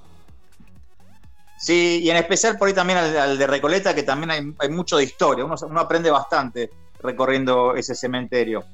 Sí, 1.59 2.01
y 2.03 2.09
en 2.09 2.17
especial 2.17 2.57
por 2.57 2.69
ahí 2.69 2.75
también 2.75 2.99
al, 2.99 3.15
al 3.19 3.37
de 3.39 3.47
Recoleta, 3.47 3.95
que 3.95 4.03
también 4.03 4.31
hay, 4.31 4.41
hay 4.59 4.69
mucho 4.71 4.97
de 4.97 5.05
historia. 5.05 5.45
Uno, 5.45 5.55
uno 5.69 5.81
aprende 5.81 6.11
bastante 6.11 6.71
recorriendo 7.03 7.75
ese 7.77 7.95
cementerio. 7.95 8.65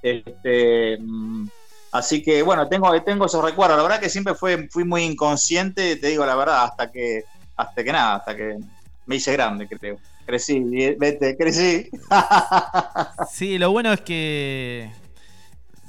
Este, 0.00 0.96
mm, 0.98 1.46
así 1.92 2.22
que 2.22 2.42
bueno, 2.42 2.66
tengo, 2.68 2.90
tengo 3.02 3.26
esos 3.26 3.44
recuerdos. 3.44 3.76
La 3.76 3.82
verdad 3.82 4.00
que 4.00 4.08
siempre 4.08 4.34
fue, 4.34 4.66
fui 4.70 4.84
muy 4.84 5.02
inconsciente, 5.02 5.96
te 5.96 6.06
digo 6.06 6.24
la 6.24 6.34
verdad, 6.36 6.64
hasta 6.64 6.90
que, 6.90 7.24
hasta 7.56 7.84
que 7.84 7.92
nada, 7.92 8.14
hasta 8.16 8.34
que 8.34 8.56
me 9.04 9.16
hice 9.16 9.32
grande, 9.34 9.68
creo. 9.68 9.98
Crecí, 10.28 10.60
vete, 10.98 11.38
crecí. 11.38 11.88
Sí, 13.24 13.56
lo 13.56 13.70
bueno 13.70 13.92
es 13.94 14.02
que 14.02 14.90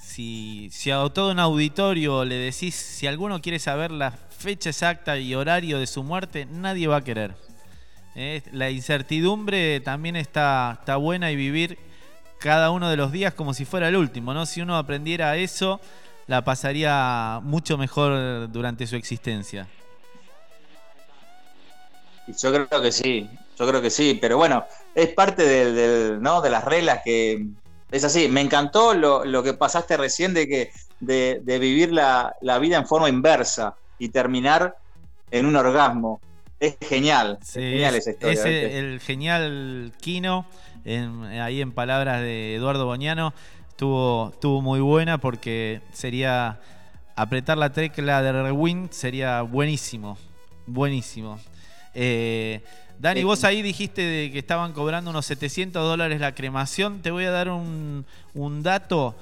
si, 0.02 0.70
si 0.72 0.92
a 0.92 0.98
todo 1.10 1.32
un 1.32 1.40
auditorio 1.40 2.24
le 2.24 2.36
decís, 2.36 2.74
si 2.74 3.06
alguno 3.06 3.42
quiere 3.42 3.60
saber 3.60 3.92
la 3.92 4.12
fecha 4.12 4.70
exacta 4.70 5.18
y 5.18 5.36
horario 5.36 5.78
de 5.80 5.88
su 5.88 6.04
muerte, 6.04 6.46
nadie 6.46 6.88
va 6.88 6.98
a 6.98 7.04
querer. 7.04 7.36
Eh, 8.16 8.42
La 8.54 8.70
incertidumbre 8.70 9.82
también 9.82 10.16
está, 10.16 10.78
está 10.80 10.96
buena 10.96 11.32
y 11.32 11.36
vivir 11.36 11.78
cada 12.40 12.72
uno 12.72 12.90
de 12.90 12.98
los 12.98 13.12
días 13.12 13.34
como 13.34 13.54
si 13.54 13.66
fuera 13.66 13.90
el 13.90 13.98
último, 13.98 14.34
¿no? 14.34 14.46
Si 14.46 14.62
uno 14.62 14.78
aprendiera 14.78 15.36
eso, 15.36 15.82
la 16.28 16.46
pasaría 16.46 17.42
mucho 17.44 17.78
mejor 17.78 18.50
durante 18.52 18.88
su 18.88 18.96
existencia. 18.96 19.68
Yo 22.28 22.52
creo 22.54 22.82
que 22.82 22.92
sí, 22.92 23.30
yo 23.60 23.68
creo 23.68 23.82
que 23.82 23.90
sí, 23.90 24.18
pero 24.22 24.38
bueno, 24.38 24.66
es 24.96 25.10
parte 25.10 25.44
del, 25.44 25.76
del- 25.76 26.22
¿no? 26.22 26.42
de 26.42 26.50
las 26.50 26.64
reglas 26.64 27.02
que 27.04 27.46
es 27.92 28.04
así. 28.04 28.30
Me 28.30 28.42
encantó 28.42 28.94
lo, 28.94 29.26
lo 29.26 29.44
que 29.44 29.54
pasaste 29.54 29.98
recién 29.98 30.34
de 30.34 30.48
que 30.48 30.72
de, 31.02 31.42
de 31.44 31.60
vivir 31.60 31.92
la, 31.92 32.34
la 32.42 32.58
vida 32.60 32.78
en 32.78 32.88
forma 32.88 33.10
inversa 33.10 33.76
y 33.98 34.10
terminar 34.10 34.76
en 35.32 35.46
un 35.46 35.56
orgasmo. 35.56 36.22
Es 36.60 36.78
genial, 36.82 37.38
Sí, 37.42 37.60
es 37.60 37.72
genial 37.72 37.96
es- 37.96 38.02
esa 38.08 38.12
historia. 38.12 38.44
¿viste? 38.44 38.80
el 38.80 39.00
genial 39.00 39.94
Kino, 40.02 40.46
en- 40.86 41.24
ahí 41.26 41.62
en 41.62 41.72
palabras 41.72 42.22
de 42.22 42.56
Eduardo 42.56 42.86
Boñano, 42.86 43.34
estuvo, 43.70 44.30
estuvo 44.34 44.62
muy 44.62 44.80
buena 44.82 45.18
porque 45.20 45.82
sería 45.94 46.60
apretar 47.16 47.58
la 47.58 47.72
tecla 47.72 48.22
de 48.22 48.32
rewind 48.32 48.92
sería 48.92 49.42
buenísimo, 49.42 50.18
buenísimo. 50.66 51.40
Eh, 51.94 52.62
Dani, 53.00 53.22
Eh, 53.22 53.24
vos 53.24 53.46
ahí 53.46 53.62
dijiste 53.62 54.02
de 54.02 54.32
que 54.32 54.40
estaban 54.40 54.74
cobrando 54.74 55.10
unos 55.10 55.26
700 55.26 55.82
dólares 55.82 56.20
la 56.20 56.36
cremación. 56.36 57.02
Te 57.02 57.12
voy 57.12 57.24
a 57.24 57.32
dar 57.32 57.50
un, 57.50 58.06
un 58.34 58.62
dato 58.62 59.16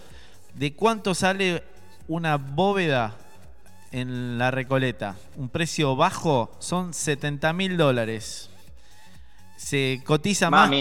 de 0.55 0.73
cuánto 0.73 1.13
sale 1.13 1.63
una 2.07 2.37
bóveda 2.37 3.15
en 3.91 4.39
la 4.39 4.49
Recoleta. 4.49 5.15
Un 5.35 5.49
precio 5.49 5.95
bajo 5.95 6.51
son 6.57 6.91
70 6.93 7.53
mil 7.53 7.77
dólares. 7.77 8.49
Se 9.57 10.01
cotiza 10.05 10.49
más, 10.49 10.71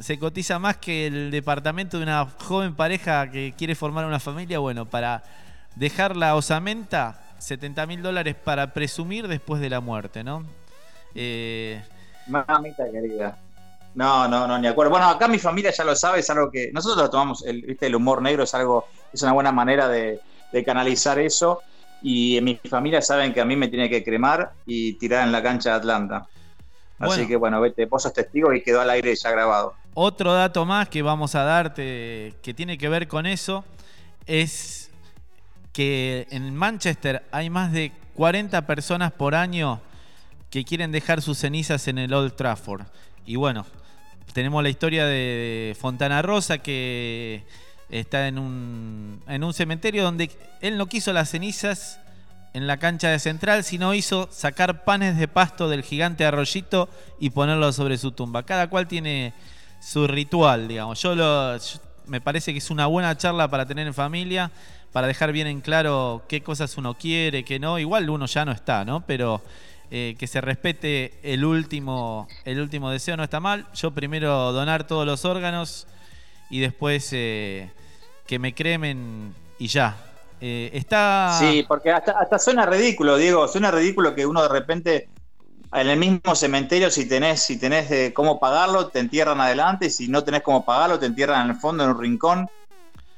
se 0.00 0.18
cotiza 0.18 0.58
más 0.58 0.78
que 0.78 1.06
el 1.06 1.30
departamento 1.30 1.98
de 1.98 2.02
una 2.04 2.26
joven 2.26 2.74
pareja 2.74 3.30
que 3.30 3.54
quiere 3.56 3.74
formar 3.74 4.06
una 4.06 4.20
familia. 4.20 4.58
Bueno, 4.58 4.86
para 4.86 5.22
dejar 5.76 6.16
la 6.16 6.34
osamenta, 6.34 7.22
70 7.38 7.86
mil 7.86 8.02
dólares 8.02 8.34
para 8.34 8.72
presumir 8.72 9.28
después 9.28 9.60
de 9.60 9.70
la 9.70 9.80
muerte, 9.80 10.24
¿no? 10.24 10.44
Eh, 11.14 11.82
Mamita 12.28 12.90
querida. 12.90 13.36
No, 13.94 14.28
no, 14.28 14.46
no, 14.46 14.58
ni 14.58 14.68
acuerdo. 14.68 14.90
Bueno, 14.90 15.08
acá 15.08 15.26
mi 15.28 15.38
familia 15.38 15.70
ya 15.70 15.84
lo 15.84 15.96
sabe, 15.96 16.20
es 16.20 16.30
algo 16.30 16.50
que 16.50 16.70
nosotros 16.72 17.02
lo 17.02 17.10
tomamos, 17.10 17.44
el, 17.44 17.62
¿viste? 17.62 17.86
el 17.86 17.96
humor 17.96 18.22
negro 18.22 18.44
es 18.44 18.54
algo, 18.54 18.86
es 19.12 19.22
una 19.22 19.32
buena 19.32 19.50
manera 19.50 19.88
de, 19.88 20.20
de 20.52 20.64
canalizar 20.64 21.18
eso. 21.18 21.62
Y 22.00 22.36
en 22.36 22.44
mi 22.44 22.54
familia 22.56 23.02
saben 23.02 23.34
que 23.34 23.40
a 23.40 23.44
mí 23.44 23.56
me 23.56 23.68
tiene 23.68 23.90
que 23.90 24.04
cremar 24.04 24.52
y 24.66 24.92
tirar 24.94 25.26
en 25.26 25.32
la 25.32 25.42
cancha 25.42 25.70
de 25.70 25.76
Atlanta. 25.76 26.28
Así 27.00 27.26
que 27.26 27.36
bueno, 27.36 27.60
vete, 27.60 27.86
vos 27.86 28.02
sos 28.02 28.12
testigo 28.12 28.52
y 28.52 28.62
quedó 28.62 28.80
al 28.80 28.90
aire 28.90 29.14
ya 29.14 29.30
grabado. 29.30 29.74
Otro 29.94 30.32
dato 30.32 30.64
más 30.64 30.88
que 30.88 31.02
vamos 31.02 31.34
a 31.34 31.42
darte 31.42 32.34
que 32.42 32.54
tiene 32.54 32.78
que 32.78 32.88
ver 32.88 33.08
con 33.08 33.26
eso 33.26 33.64
es 34.26 34.90
que 35.72 36.26
en 36.30 36.54
Manchester 36.54 37.24
hay 37.30 37.50
más 37.50 37.72
de 37.72 37.92
40 38.14 38.66
personas 38.66 39.12
por 39.12 39.34
año 39.34 39.80
que 40.50 40.64
quieren 40.64 40.92
dejar 40.92 41.22
sus 41.22 41.38
cenizas 41.38 41.88
en 41.88 41.98
el 41.98 42.12
Old 42.12 42.34
Trafford. 42.34 42.82
Y 43.26 43.36
bueno, 43.36 43.66
tenemos 44.32 44.62
la 44.62 44.68
historia 44.68 45.06
de 45.06 45.76
Fontana 45.78 46.22
Rosa 46.22 46.58
que 46.58 47.44
está 47.90 48.28
en 48.28 48.38
un, 48.38 49.22
en 49.28 49.44
un 49.44 49.54
cementerio 49.54 50.02
donde 50.02 50.30
él 50.60 50.78
no 50.78 50.86
quiso 50.86 51.12
las 51.12 51.30
cenizas 51.30 52.00
en 52.54 52.66
la 52.66 52.78
cancha 52.78 53.10
de 53.10 53.18
central, 53.18 53.64
sino 53.64 53.94
hizo 53.94 54.28
sacar 54.32 54.84
panes 54.84 55.18
de 55.18 55.28
pasto 55.28 55.68
del 55.68 55.82
gigante 55.82 56.24
arroyito 56.24 56.88
y 57.20 57.30
ponerlo 57.30 57.72
sobre 57.72 57.98
su 57.98 58.12
tumba. 58.12 58.44
Cada 58.44 58.68
cual 58.68 58.88
tiene 58.88 59.32
su 59.80 60.06
ritual, 60.06 60.68
digamos. 60.68 61.00
Yo 61.02 61.14
lo 61.14 61.58
me 62.06 62.20
parece 62.20 62.52
que 62.52 62.58
es 62.58 62.70
una 62.70 62.86
buena 62.86 63.16
charla 63.16 63.48
para 63.48 63.66
tener 63.66 63.86
en 63.86 63.94
familia, 63.94 64.50
para 64.92 65.06
dejar 65.06 65.30
bien 65.30 65.46
en 65.46 65.60
claro 65.60 66.24
qué 66.26 66.42
cosas 66.42 66.76
uno 66.78 66.94
quiere, 66.94 67.44
qué 67.44 67.58
no. 67.58 67.78
Igual 67.78 68.08
uno 68.08 68.26
ya 68.26 68.44
no 68.44 68.52
está, 68.52 68.84
¿no? 68.84 69.02
Pero 69.06 69.42
eh, 69.90 70.16
que 70.18 70.26
se 70.26 70.40
respete 70.40 71.14
el 71.22 71.44
último, 71.44 72.28
el 72.44 72.60
último 72.60 72.90
deseo 72.90 73.16
no 73.16 73.24
está 73.24 73.40
mal. 73.40 73.66
Yo 73.74 73.92
primero 73.92 74.52
donar 74.52 74.86
todos 74.86 75.06
los 75.06 75.24
órganos 75.24 75.86
y 76.50 76.60
después 76.60 77.08
eh, 77.12 77.70
que 78.26 78.38
me 78.38 78.54
cremen 78.54 79.34
y 79.58 79.68
ya. 79.68 79.96
Eh, 80.40 80.70
está. 80.72 81.36
Sí, 81.38 81.64
porque 81.66 81.90
hasta, 81.90 82.12
hasta 82.12 82.38
suena 82.38 82.66
ridículo, 82.66 83.16
Diego, 83.16 83.48
suena 83.48 83.70
ridículo 83.70 84.14
que 84.14 84.26
uno 84.26 84.42
de 84.42 84.48
repente 84.48 85.08
en 85.72 85.88
el 85.88 85.98
mismo 85.98 86.34
cementerio, 86.34 86.90
si 86.90 87.06
tenés, 87.06 87.42
si 87.42 87.58
cómo 88.12 88.40
pagarlo, 88.40 88.88
te 88.88 89.00
entierran 89.00 89.40
adelante, 89.40 89.86
y 89.86 89.90
si 89.90 90.08
no 90.08 90.24
tenés 90.24 90.42
cómo 90.42 90.64
pagarlo, 90.64 90.98
te 90.98 91.06
entierran 91.06 91.44
en 91.44 91.50
el 91.50 91.60
fondo, 91.60 91.84
en 91.84 91.90
un 91.90 92.00
rincón. 92.00 92.48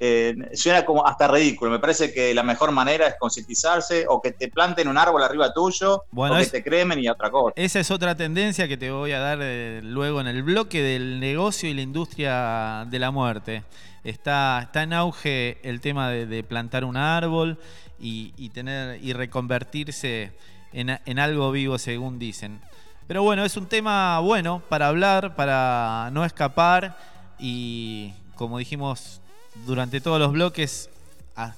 Eh, 0.01 0.35
suena 0.55 0.85
como 0.87 1.07
hasta 1.07 1.29
ridículo. 1.29 1.71
Me 1.71 1.79
parece 1.79 2.13
que 2.13 2.33
la 2.35 2.43
mejor 2.43 2.73
manera 2.73 3.07
es 3.07 3.17
concientizarse 3.21 4.07
o 4.09 4.21
que 4.23 4.33
te 4.33 4.49
planten 4.49 4.89
un 4.89 4.97
árbol 4.99 5.23
arriba 5.23 5.53
tuyo 5.53 6.05
Bueno, 6.11 6.35
o 6.35 6.39
que 6.39 6.45
es- 6.45 6.51
te 6.51 6.65
cremen 6.65 6.99
y 7.05 7.09
otra 7.09 7.31
cosa. 7.31 7.53
Esa 7.57 7.81
es 7.81 7.91
otra 7.91 8.15
tendencia 8.15 8.67
que 8.67 8.77
te 8.79 8.91
voy 8.91 9.13
a 9.13 9.21
dar 9.21 9.39
eh, 9.43 9.81
luego 9.85 10.21
en 10.23 10.27
el 10.27 10.43
bloque 10.43 10.83
del 10.83 11.21
negocio 11.21 11.69
y 11.69 11.75
la 11.75 11.83
industria 11.83 12.87
de 12.91 12.99
la 12.99 13.11
muerte. 13.11 13.63
Está, 14.03 14.61
está 14.63 14.83
en 14.83 14.95
auge 14.95 15.59
el 15.63 15.83
tema 15.83 16.09
de, 16.09 16.25
de 16.27 16.43
plantar 16.43 16.85
un 16.87 16.97
árbol 16.97 17.59
y, 18.01 18.33
y 18.39 18.49
tener 18.49 18.99
y 19.05 19.13
reconvertirse 19.13 20.33
en, 20.73 20.99
en 21.05 21.19
algo 21.19 21.53
vivo, 21.53 21.77
según 21.79 22.19
dicen. 22.19 22.61
Pero 23.07 23.23
bueno, 23.23 23.45
es 23.45 23.57
un 23.59 23.67
tema 23.67 24.19
bueno 24.21 24.63
para 24.71 24.89
hablar, 24.89 25.35
para 25.35 26.09
no 26.13 26.25
escapar 26.25 26.97
y, 27.39 28.13
como 28.37 28.57
dijimos 28.59 29.20
durante 29.67 30.01
todos 30.01 30.19
los 30.19 30.33
bloques, 30.33 30.91
a- 31.37 31.55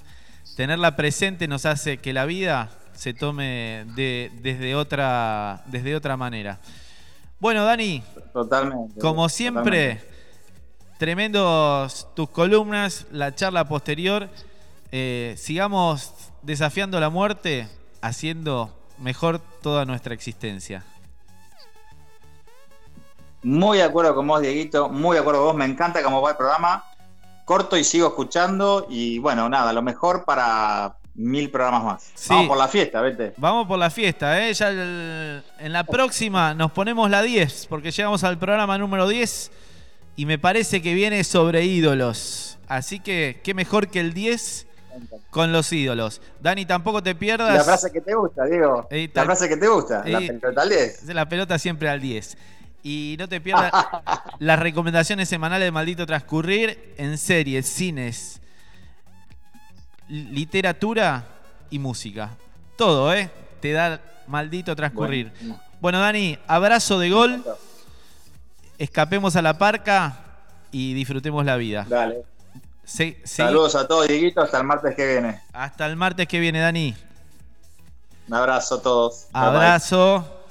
tenerla 0.57 0.97
presente 0.97 1.49
nos 1.49 1.65
hace 1.67 1.99
que 1.99 2.13
la 2.13 2.25
vida 2.27 2.71
se 2.95 3.15
tome 3.15 3.85
de- 3.95 4.31
desde, 4.43 4.75
otra, 4.75 5.63
desde 5.67 5.97
otra 5.97 6.17
manera. 6.17 6.59
Bueno, 7.41 7.65
Dani, 7.65 8.03
Totalmente. 8.33 9.01
como 9.01 9.29
siempre, 9.29 10.01
tremendos 10.99 12.07
tus 12.15 12.29
columnas, 12.29 13.07
la 13.11 13.35
charla 13.35 13.65
posterior. 13.67 14.29
Eh, 14.93 15.35
sigamos 15.39 16.13
desafiando 16.43 17.01
la 17.01 17.09
muerte, 17.11 17.67
haciendo 18.03 18.79
mejor 18.99 19.41
toda 19.63 19.85
nuestra 19.85 20.15
existencia. 20.15 20.85
Muy 23.43 23.79
de 23.79 23.85
acuerdo 23.85 24.15
con 24.15 24.27
vos, 24.29 24.41
Dieguito. 24.41 24.89
Muy 24.89 25.15
de 25.17 25.21
acuerdo 25.21 25.41
con 25.41 25.49
vos. 25.49 25.57
Me 25.57 25.65
encanta 25.65 26.03
cómo 26.03 26.23
va 26.23 26.31
el 26.31 26.37
programa. 26.37 26.85
Corto 27.45 27.77
y 27.77 27.85
sigo 27.85 28.09
escuchando. 28.09 28.87
Y 28.89 29.19
bueno, 29.19 29.49
nada, 29.49 29.73
lo 29.73 29.83
mejor 29.83 30.25
para 30.25 30.95
mil 31.15 31.51
programas 31.51 31.85
más. 31.85 32.03
Sí. 32.15 32.29
Vamos 32.31 32.49
por 32.49 32.57
la 32.59 32.69
fiesta, 32.69 33.01
vete. 33.03 33.35
Vamos 33.37 33.67
por 33.67 33.79
la 33.79 33.91
fiesta, 33.91 34.47
¿eh? 34.47 34.55
Ya 34.55 34.69
el- 34.71 35.43
en 35.59 35.73
la 35.73 35.85
próxima 35.85 36.55
nos 36.55 36.73
ponemos 36.73 37.11
la 37.11 37.21
10, 37.23 37.67
porque 37.69 37.91
llegamos 37.91 38.25
al 38.25 38.39
programa 38.39 38.79
número 38.79 39.07
10 39.07 39.51
y 40.17 40.25
me 40.27 40.39
parece 40.39 40.81
que 40.81 40.95
viene 40.95 41.23
sobre 41.25 41.65
ídolos. 41.65 42.59
Así 42.69 43.01
que, 43.01 43.41
qué 43.45 43.53
mejor 43.53 43.89
que 43.89 44.01
el 44.01 44.15
10 44.15 44.67
con 45.31 45.53
los 45.53 45.71
ídolos. 45.73 46.21
Dani, 46.41 46.65
tampoco 46.65 47.03
te 47.03 47.15
pierdas. 47.15 47.55
La 47.55 47.65
frase 47.65 47.91
que 47.93 48.01
te 48.01 48.15
gusta, 48.15 48.45
Diego. 48.47 48.87
Ey, 48.91 49.11
La 49.13 49.25
frase 49.25 49.49
que 49.49 49.57
te 49.59 49.69
gusta. 49.69 50.03
La 50.07 50.19
Ey. 50.19 50.29
pelota 50.39 50.63
al 50.63 50.69
10. 50.71 51.05
La 51.15 51.29
pelota 51.29 51.59
siempre 51.59 51.89
al 51.91 52.01
10. 52.01 52.37
Y 52.83 53.17
no 53.19 53.29
te 53.29 53.41
pierdas 53.41 53.73
las 54.39 54.59
recomendaciones 54.59 55.29
semanales 55.29 55.67
de 55.67 55.71
Maldito 55.71 56.05
Transcurrir 56.07 56.95
en 56.99 57.17
series, 57.17 57.67
cines, 57.69 58.41
li- 60.09 60.25
literatura 60.33 61.25
y 61.71 61.79
música. 61.79 62.31
Todo, 62.77 63.15
¿eh? 63.15 63.31
Te 63.61 63.73
da 63.73 64.01
Maldito 64.27 64.75
Transcurrir. 64.75 65.33
Bueno. 65.41 65.61
Bueno, 65.81 66.01
Dani, 66.01 66.39
abrazo 66.47 66.99
de 66.99 67.11
gol. 67.11 67.45
Escapemos 68.79 69.37
a 69.37 69.43
la 69.43 69.59
parca 69.59 70.17
y 70.71 70.95
disfrutemos 70.95 71.45
la 71.45 71.57
vida. 71.57 71.87
Dale. 71.89 72.23
Saludos 73.25 73.75
a 73.77 73.87
todos, 73.87 74.09
Dieguito. 74.09 74.41
Hasta 74.41 74.59
el 74.59 74.65
martes 74.65 74.95
que 74.97 75.07
viene. 75.07 75.41
Hasta 75.53 75.87
el 75.87 75.97
martes 75.97 76.27
que 76.27 76.41
viene, 76.41 76.61
Dani. 76.61 76.95
Un 78.29 78.35
abrazo 78.35 78.77
a 78.77 78.83
todos. 78.83 79.27
Bye, 79.33 79.43
bye. 79.51 80.42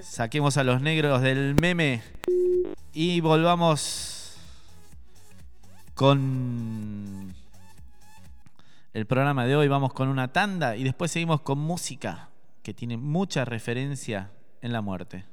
Saquemos 0.00 0.56
a 0.56 0.64
los 0.64 0.80
negros 0.80 1.20
del 1.20 1.54
meme 1.60 2.02
y 2.94 3.20
volvamos 3.20 4.36
con 5.94 7.34
el 8.94 9.06
programa 9.06 9.44
de 9.44 9.54
hoy. 9.54 9.68
Vamos 9.68 9.92
con 9.92 10.08
una 10.08 10.32
tanda 10.32 10.76
y 10.76 10.84
después 10.84 11.10
seguimos 11.10 11.42
con 11.42 11.58
música 11.58 12.30
que 12.62 12.72
tiene 12.72 12.96
mucha 12.96 13.44
referencia 13.44 14.30
en 14.62 14.72
la 14.72 14.80
muerte. 14.80 15.26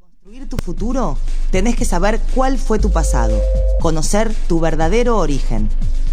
construir 0.00 0.48
tu 0.48 0.56
futuro, 0.56 1.18
tenés 1.50 1.76
que 1.76 1.84
saber 1.84 2.20
cuál 2.34 2.56
fue 2.56 2.78
tu 2.78 2.90
pasado, 2.90 3.38
conocer 3.80 4.34
tu 4.48 4.60
verdadero 4.60 5.18
origen. 5.18 5.68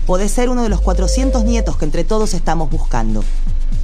Podés 0.06 0.32
ser 0.34 0.50
uno 0.50 0.64
de 0.64 0.70
los 0.70 0.82
400 0.82 1.46
nietos 1.46 1.78
que 1.78 1.86
entre 1.86 2.04
todos 2.04 2.34
estamos 2.34 2.70
buscando. 2.70 3.24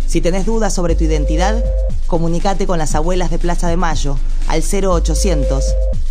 Si 0.10 0.22
tenés 0.22 0.47
dudas 0.47 0.74
sobre 0.74 0.95
tu 0.95 1.03
identidad, 1.03 1.64
comunicate 2.07 2.66
con 2.66 2.80
las 2.80 2.95
abuelas 2.95 3.30
de 3.30 3.38
Plaza 3.38 3.68
de 3.68 3.78
Mayo 3.78 4.18
al 4.47 4.64
0800 4.64 5.64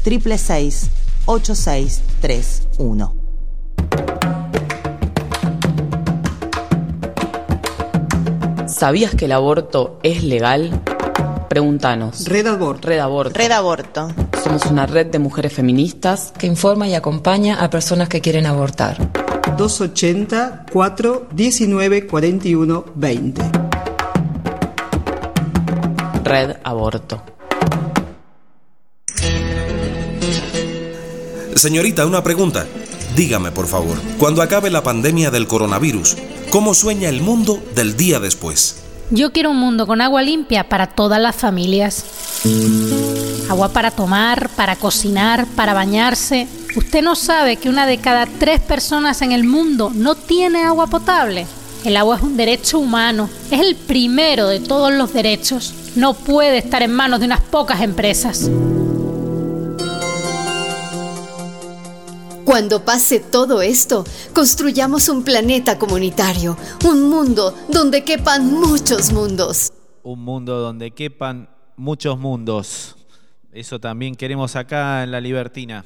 666 0.04 0.90
8631. 1.26 3.12
¿Sabías 8.68 9.16
que 9.16 9.24
el 9.24 9.32
aborto 9.32 9.98
es 10.04 10.22
legal? 10.22 10.80
Pregúntanos. 11.48 12.24
Red 12.28 12.46
Aborto. 12.46 12.86
Red 12.86 13.00
Aborto. 13.00 13.36
Red 13.36 13.50
Aborto. 13.50 14.12
Somos 14.44 14.64
una 14.66 14.86
red 14.86 15.06
de 15.06 15.18
mujeres 15.18 15.52
feministas 15.52 16.32
que 16.38 16.46
informa 16.46 16.86
y 16.86 16.94
acompaña 16.94 17.64
a 17.64 17.68
personas 17.68 18.08
que 18.08 18.20
quieren 18.20 18.46
abortar. 18.46 19.10
280 19.56 20.66
419 20.70 22.06
41 22.06 22.84
20. 22.94 23.67
Red 26.22 26.56
Aborto. 26.64 27.22
Señorita, 31.54 32.06
una 32.06 32.22
pregunta. 32.22 32.66
Dígame, 33.16 33.50
por 33.50 33.66
favor, 33.66 33.98
cuando 34.18 34.42
acabe 34.42 34.70
la 34.70 34.82
pandemia 34.82 35.30
del 35.30 35.48
coronavirus, 35.48 36.16
¿cómo 36.50 36.72
sueña 36.74 37.08
el 37.08 37.20
mundo 37.20 37.60
del 37.74 37.96
día 37.96 38.20
después? 38.20 38.84
Yo 39.10 39.32
quiero 39.32 39.50
un 39.50 39.56
mundo 39.56 39.86
con 39.86 40.00
agua 40.00 40.22
limpia 40.22 40.68
para 40.68 40.86
todas 40.86 41.20
las 41.20 41.34
familias. 41.34 42.04
Agua 43.48 43.70
para 43.70 43.90
tomar, 43.90 44.50
para 44.50 44.76
cocinar, 44.76 45.46
para 45.56 45.72
bañarse. 45.72 46.46
¿Usted 46.76 47.02
no 47.02 47.16
sabe 47.16 47.56
que 47.56 47.70
una 47.70 47.86
de 47.86 47.98
cada 47.98 48.26
tres 48.26 48.60
personas 48.60 49.22
en 49.22 49.32
el 49.32 49.44
mundo 49.44 49.90
no 49.94 50.14
tiene 50.14 50.62
agua 50.62 50.86
potable? 50.86 51.46
El 51.84 51.96
agua 51.96 52.16
es 52.16 52.22
un 52.22 52.36
derecho 52.36 52.78
humano, 52.78 53.30
es 53.50 53.60
el 53.60 53.76
primero 53.76 54.46
de 54.48 54.60
todos 54.60 54.92
los 54.92 55.12
derechos. 55.12 55.72
No 55.96 56.14
puede 56.14 56.58
estar 56.58 56.82
en 56.82 56.92
manos 56.92 57.20
de 57.20 57.26
unas 57.26 57.40
pocas 57.40 57.80
empresas. 57.80 58.50
Cuando 62.44 62.82
pase 62.84 63.20
todo 63.20 63.60
esto, 63.60 64.04
construyamos 64.32 65.08
un 65.10 65.22
planeta 65.22 65.78
comunitario, 65.78 66.56
un 66.86 67.08
mundo 67.10 67.54
donde 67.68 68.04
quepan 68.04 68.52
muchos 68.52 69.12
mundos. 69.12 69.72
Un 70.02 70.20
mundo 70.24 70.58
donde 70.58 70.92
quepan 70.92 71.50
muchos 71.76 72.18
mundos. 72.18 72.96
Eso 73.52 73.78
también 73.78 74.14
queremos 74.14 74.56
acá 74.56 75.02
en 75.02 75.10
la 75.10 75.20
Libertina. 75.20 75.84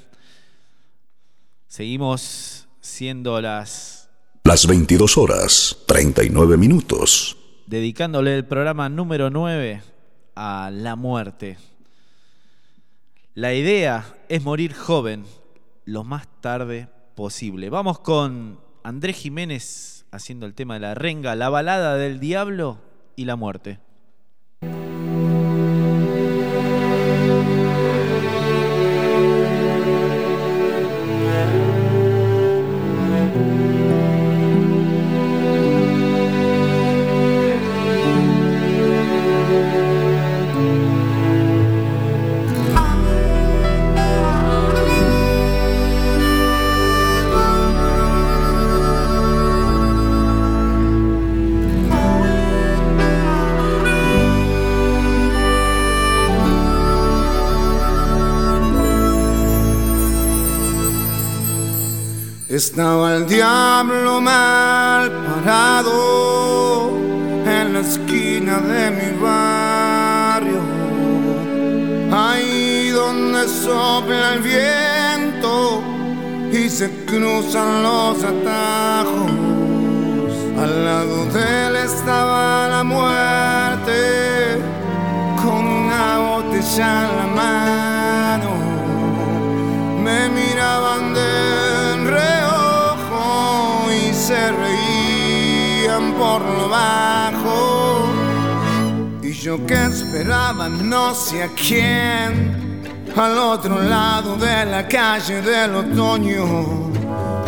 Seguimos 1.66 2.68
siendo 2.80 3.40
las 3.40 4.08
Las 4.44 4.66
22 4.66 5.16
horas, 5.18 5.76
39 5.86 6.56
minutos. 6.56 7.36
dedicándole 7.66 8.36
el 8.36 8.44
programa 8.44 8.88
número 8.88 9.30
9 9.30 9.82
a 10.34 10.70
la 10.72 10.96
muerte. 10.96 11.58
La 13.34 13.54
idea 13.54 14.04
es 14.28 14.42
morir 14.42 14.74
joven 14.74 15.24
lo 15.84 16.04
más 16.04 16.26
tarde 16.40 16.88
posible. 17.14 17.70
Vamos 17.70 17.98
con 17.98 18.60
Andrés 18.82 19.16
Jiménez 19.16 20.04
haciendo 20.10 20.46
el 20.46 20.54
tema 20.54 20.74
de 20.74 20.80
la 20.80 20.94
renga, 20.94 21.34
la 21.34 21.48
balada 21.48 21.96
del 21.96 22.20
diablo 22.20 22.78
y 23.16 23.24
la 23.24 23.36
muerte. 23.36 23.78
Se 76.82 76.90
cruzan 77.04 77.84
los 77.84 78.24
atajos. 78.24 79.30
Al 80.58 80.84
lado 80.84 81.26
de 81.26 81.66
él 81.66 81.76
estaba 81.76 82.66
la 82.68 82.82
muerte 82.82 84.58
con 85.40 85.64
una 85.64 86.18
botella 86.18 86.90
en 87.04 87.10
la 87.20 87.26
mano. 87.42 88.50
Me 90.02 90.28
miraban 90.28 91.14
de 91.14 91.32
reojo 92.18 93.26
y 94.00 94.12
se 94.12 94.50
reían 94.50 96.14
por 96.14 96.40
lo 96.42 96.68
bajo. 96.68 98.08
Y 99.22 99.30
yo 99.30 99.64
que 99.66 99.84
esperaba 99.84 100.68
no 100.68 101.14
sé 101.14 101.44
a 101.44 101.48
quién 101.54 102.71
al 103.16 103.36
otro 103.38 103.80
lado 103.82 104.36
de 104.36 104.64
la 104.64 104.86
calle 104.88 105.42
del 105.42 105.74
otoño, 105.74 106.44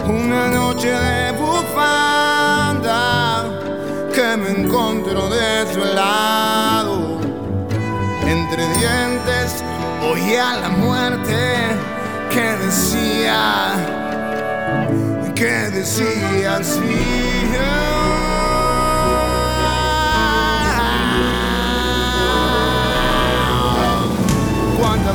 una 0.07 0.49
noche 0.49 0.89
de 0.91 1.33
bufanda 1.33 2.85
que 4.13 4.37
me 4.37 4.51
encontró 4.51 5.29
de 5.31 5.67
su 5.73 5.81
lado. 5.95 7.19
Entre 8.27 8.69
dientes 8.79 9.65
oía 10.03 10.57
la 10.61 10.69
muerte 10.69 11.79
que 12.31 12.57
decía, 12.65 13.73
que 15.35 15.71
decía 15.71 16.57
así. 16.57 17.94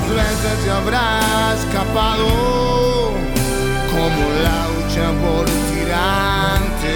Veces 0.09 0.63
te 0.63 0.71
habrá 0.71 1.19
escapado 1.53 2.27
como 3.91 4.21
laucha 4.43 5.11
por 5.23 5.45
tirante? 5.69 6.95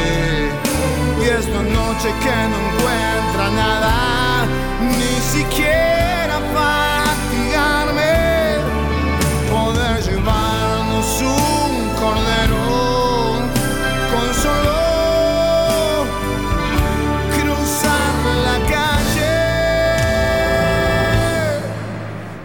Y 1.21 1.29
esta 1.29 1.61
noche 1.61 2.09
que 2.23 2.35
no 2.51 2.57
encuentra 2.69 3.51
nada, 3.51 4.45
ni 4.97 5.15
siquiera 5.21 6.02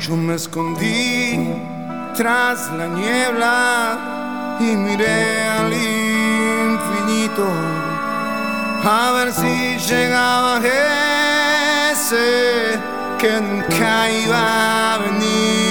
Yo 0.09 0.17
me 0.17 0.37
escondí 0.37 1.39
tras 2.17 2.71
la 2.79 2.87
niebla 2.87 4.57
y 4.59 4.75
miré 4.75 5.43
al 5.43 5.71
infinito 5.71 7.47
a 8.85 9.13
ver 9.13 9.31
si 9.35 9.77
llegaba 9.87 10.63
ese 11.93 12.81
que 13.19 13.39
nunca 13.39 14.11
iba 14.11 14.95
a 14.95 14.99
venir. 14.99 15.68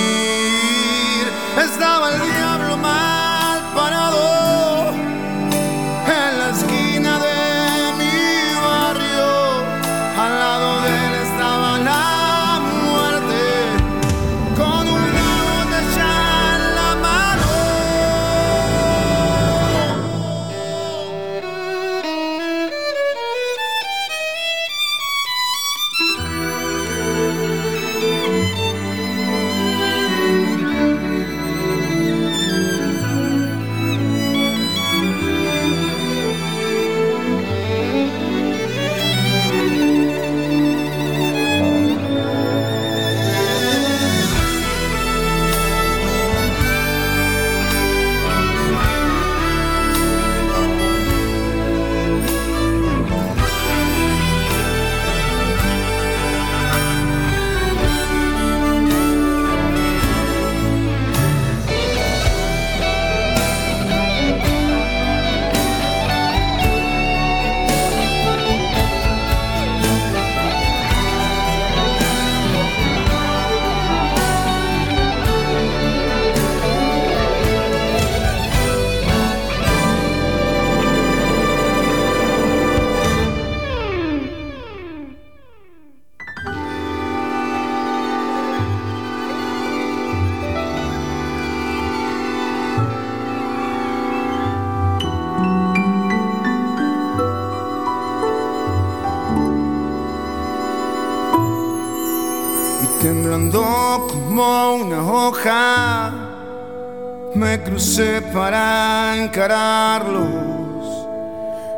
Para 108.38 109.15
encararlos. 109.17 110.27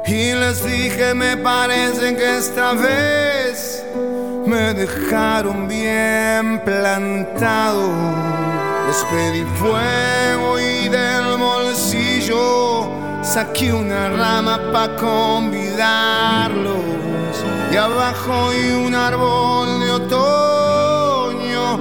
Y 0.06 0.34
les 0.34 0.66
dije 0.66 1.14
me 1.14 1.38
parece 1.38 2.16
que 2.18 2.38
esta 2.38 2.74
vez 2.74 3.86
me 4.46 4.74
dejaron 4.74 5.70
bien 5.70 6.62
plantado. 6.66 7.90
Les 8.88 8.98
pedí 9.12 9.46
fuego 9.56 10.60
y 10.60 10.90
del 10.90 11.38
bolsillo 11.38 12.92
saqué 13.24 13.72
una 13.72 14.10
rama 14.10 14.60
para 14.74 14.96
convidarlos. 14.98 16.76
Y 17.72 17.78
abajo 17.78 18.52
y 18.54 18.72
un 18.86 18.96
árbol 18.96 19.80
de 19.80 19.92
otoño. 19.92 21.78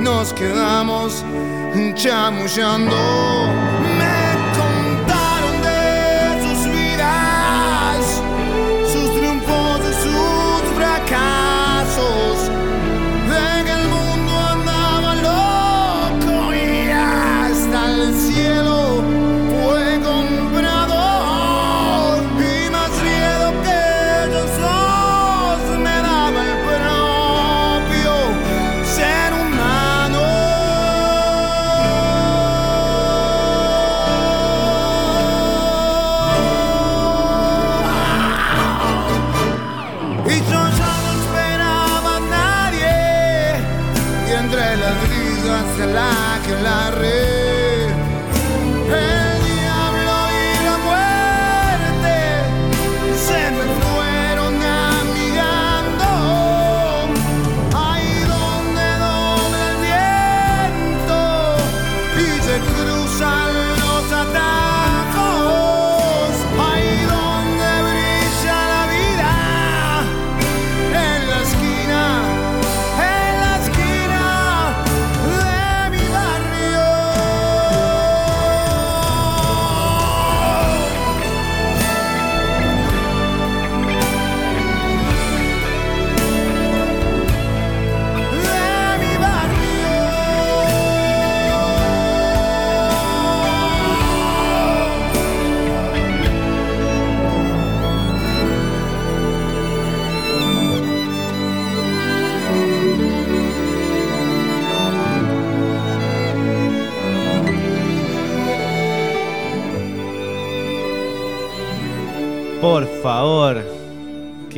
Nos 0.00 0.34
quedamos 0.34 1.24
chamullando. 1.94 3.87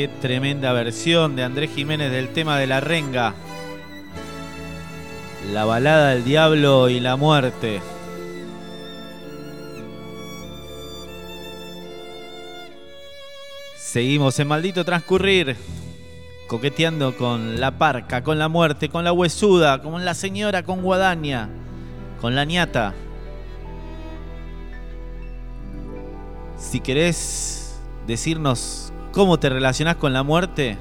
Qué 0.01 0.09
tremenda 0.09 0.73
versión 0.73 1.37
de 1.37 1.45
Andrés 1.45 1.73
Jiménez 1.75 2.11
del 2.11 2.31
tema 2.31 2.59
de 2.59 2.67
la 2.67 2.81
renga. 2.81 3.35
La 5.53 5.67
balada 5.67 6.13
del 6.13 6.25
diablo 6.25 6.89
y 6.89 7.01
la 7.01 7.17
muerte. 7.17 7.83
Seguimos 13.77 14.39
en 14.39 14.49
maldito 14.49 14.87
transcurrir, 14.87 15.55
coqueteando 16.47 17.15
con 17.15 17.61
la 17.61 17.73
parca, 17.73 18.25
con 18.25 18.39
la 18.39 18.49
muerte, 18.49 18.89
con 18.89 19.05
la 19.05 19.13
huesuda, 19.13 19.83
con 19.83 20.03
la 20.07 20.15
señora 20.15 20.63
con 20.63 20.81
guadaña, 20.81 21.51
con 22.23 22.35
la 22.35 22.47
ñata. 22.47 22.95
Si 26.57 26.81
querés 26.81 27.79
decirnos 28.07 28.90
cómo 29.13 29.39
te 29.39 29.49
relacionás 29.49 29.97
con 29.97 30.13
la 30.13 30.23
muerte, 30.23 30.77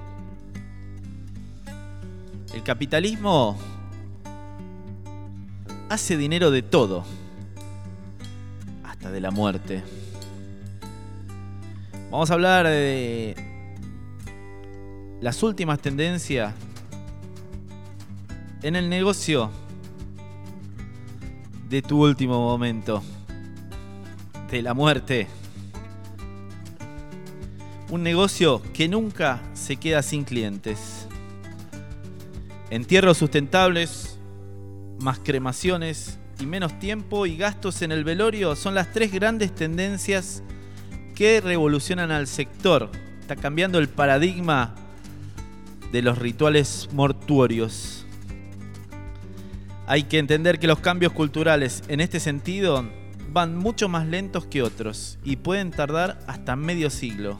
El 2.58 2.64
capitalismo 2.64 3.56
hace 5.90 6.18
dinero 6.18 6.50
de 6.50 6.64
todo, 6.64 7.06
hasta 8.84 9.12
de 9.12 9.22
la 9.22 9.30
muerte. 9.30 9.84
Vamos 12.10 12.32
a 12.32 12.34
hablar 12.34 12.66
de 12.66 13.36
las 15.22 15.44
últimas 15.44 15.80
tendencias 15.82 16.56
en 18.64 18.76
el 18.76 18.90
negocio 18.90 19.52
de 21.70 21.84
tu 21.84 22.04
último 22.04 22.40
momento, 22.40 23.04
de 24.50 24.64
la 24.64 24.74
muerte. 24.74 25.28
Un 27.92 28.02
negocio 28.02 28.64
que 28.74 28.88
nunca 28.90 29.44
se 29.54 29.76
queda 29.76 30.02
sin 30.02 30.24
clientes. 30.24 31.07
Entierros 32.70 33.18
sustentables, 33.18 34.20
más 35.00 35.20
cremaciones 35.20 36.20
y 36.40 36.46
menos 36.46 36.78
tiempo 36.80 37.26
y 37.26 37.38
gastos 37.38 37.82
en 37.82 37.94
el 37.94 38.04
velorio 38.04 38.58
son 38.58 38.76
las 38.76 38.92
tres 38.92 39.14
grandes 39.14 39.56
tendencias 39.56 40.44
que 41.16 41.40
revolucionan 41.40 42.12
al 42.12 42.28
sector. 42.28 42.92
Está 43.22 43.38
cambiando 43.38 43.80
el 43.80 43.88
paradigma 43.88 44.76
de 45.94 46.02
los 46.02 46.18
rituales 46.18 46.90
mortuorios. 46.92 48.06
Hay 49.88 50.04
que 50.04 50.20
entender 50.20 50.60
que 50.60 50.68
los 50.68 50.80
cambios 50.80 51.14
culturales 51.14 51.84
en 51.88 52.02
este 52.02 52.20
sentido 52.20 52.86
van 53.32 53.56
mucho 53.56 53.88
más 53.88 54.06
lentos 54.06 54.46
que 54.46 54.62
otros 54.62 55.18
y 55.24 55.38
pueden 55.38 55.72
tardar 55.72 56.20
hasta 56.28 56.58
medio 56.58 56.90
siglo, 56.90 57.40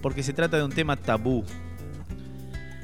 porque 0.00 0.22
se 0.22 0.32
trata 0.32 0.56
de 0.56 0.64
un 0.64 0.70
tema 0.70 0.96
tabú. 0.96 1.44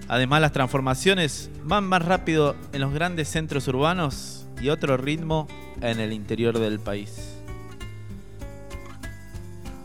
Además 0.09 0.41
las 0.41 0.53
transformaciones 0.53 1.51
van 1.65 1.85
más 1.85 2.03
rápido 2.03 2.57
en 2.73 2.81
los 2.81 2.93
grandes 2.93 3.29
centros 3.29 3.69
urbanos 3.69 4.47
y 4.61 4.71
otro 4.71 4.97
ritmo 4.97 5.47
en 5.83 6.01
el 6.01 6.13
interior 6.13 6.59
del 6.59 6.81
país. 6.81 7.35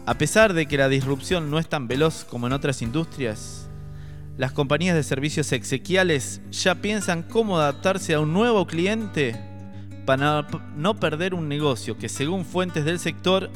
A 0.06 0.16
pesar 0.16 0.54
de 0.54 0.66
que 0.66 0.78
la 0.78 0.90
disrupción 0.90 1.52
no 1.52 1.60
es 1.60 1.68
tan 1.68 1.88
veloz 1.88 2.26
como 2.26 2.48
en 2.48 2.54
otras 2.54 2.82
industrias, 2.82 3.68
las 4.38 4.52
compañías 4.52 4.96
de 4.96 5.04
servicios 5.04 5.52
exequiales 5.52 6.42
ya 6.52 6.76
piensan 6.76 7.24
cómo 7.24 7.60
adaptarse 7.60 8.14
a 8.14 8.20
un 8.20 8.34
nuevo 8.34 8.66
cliente 8.66 9.40
para 10.06 10.48
no 10.76 11.00
perder 11.00 11.34
un 11.34 11.48
negocio 11.48 11.98
que 11.98 12.10
según 12.10 12.44
fuentes 12.46 12.84
del 12.84 13.00
sector 13.00 13.50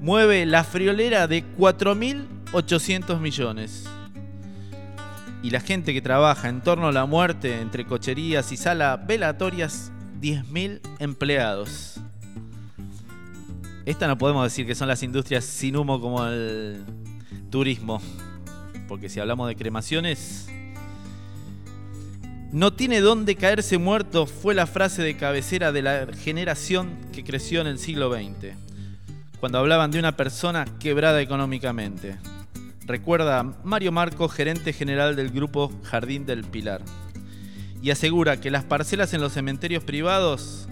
mueve 0.00 0.46
la 0.46 0.64
friolera 0.64 1.26
de 1.26 1.44
4.800 1.56 3.20
millones. 3.20 3.86
Y 5.42 5.50
la 5.50 5.60
gente 5.60 5.92
que 5.92 6.00
trabaja 6.00 6.48
en 6.48 6.60
torno 6.60 6.88
a 6.88 6.92
la 6.92 7.06
muerte 7.06 7.60
entre 7.60 7.86
cocherías 7.86 8.50
y 8.52 8.56
salas 8.56 9.06
velatorias, 9.06 9.92
10.000 10.20 10.80
empleados. 10.98 12.00
Esta 13.84 14.08
no 14.08 14.18
podemos 14.18 14.44
decir 14.44 14.66
que 14.66 14.74
son 14.74 14.88
las 14.88 15.02
industrias 15.02 15.44
sin 15.44 15.76
humo 15.76 16.00
como 16.00 16.26
el 16.26 16.84
turismo. 17.50 18.02
Porque 18.88 19.08
si 19.08 19.20
hablamos 19.20 19.48
de 19.48 19.56
cremaciones, 19.56 20.48
no 22.52 22.72
tiene 22.72 23.00
dónde 23.00 23.36
caerse 23.36 23.76
muerto 23.78 24.26
fue 24.26 24.54
la 24.54 24.66
frase 24.66 25.02
de 25.02 25.16
cabecera 25.16 25.72
de 25.72 25.82
la 25.82 26.06
generación 26.22 26.96
que 27.12 27.24
creció 27.24 27.60
en 27.60 27.66
el 27.66 27.78
siglo 27.78 28.12
XX, 28.12 28.54
cuando 29.40 29.58
hablaban 29.58 29.90
de 29.90 29.98
una 29.98 30.16
persona 30.16 30.64
quebrada 30.78 31.20
económicamente. 31.20 32.16
Recuerda 32.86 33.42
Mario 33.64 33.90
Marco, 33.90 34.28
gerente 34.28 34.72
general 34.72 35.16
del 35.16 35.30
grupo 35.30 35.72
Jardín 35.82 36.24
del 36.24 36.44
Pilar, 36.44 36.82
y 37.82 37.90
asegura 37.90 38.40
que 38.40 38.50
las 38.50 38.62
parcelas 38.62 39.12
en 39.12 39.20
los 39.20 39.32
cementerios 39.32 39.82
privados 39.82 40.68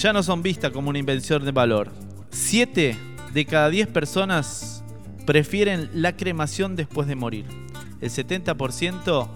ya 0.00 0.12
no 0.12 0.24
son 0.24 0.42
vistas 0.42 0.72
como 0.72 0.90
una 0.90 0.98
invención 0.98 1.44
de 1.44 1.52
valor. 1.52 1.92
Siete 2.30 2.96
de 3.32 3.44
cada 3.46 3.70
10 3.70 3.86
personas 3.86 4.82
prefieren 5.24 5.88
la 5.94 6.16
cremación 6.16 6.74
después 6.74 7.06
de 7.06 7.14
morir. 7.14 7.46
El 8.00 8.10
70% 8.10 9.28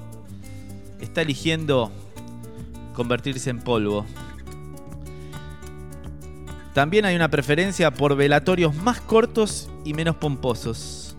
está 1.00 1.22
eligiendo 1.22 1.92
convertirse 2.94 3.50
en 3.50 3.60
polvo. 3.60 4.04
También 6.78 7.06
hay 7.06 7.16
una 7.16 7.28
preferencia 7.28 7.90
por 7.90 8.14
velatorios 8.14 8.72
más 8.72 9.00
cortos 9.00 9.68
y 9.84 9.94
menos 9.94 10.14
pomposos. 10.14 11.16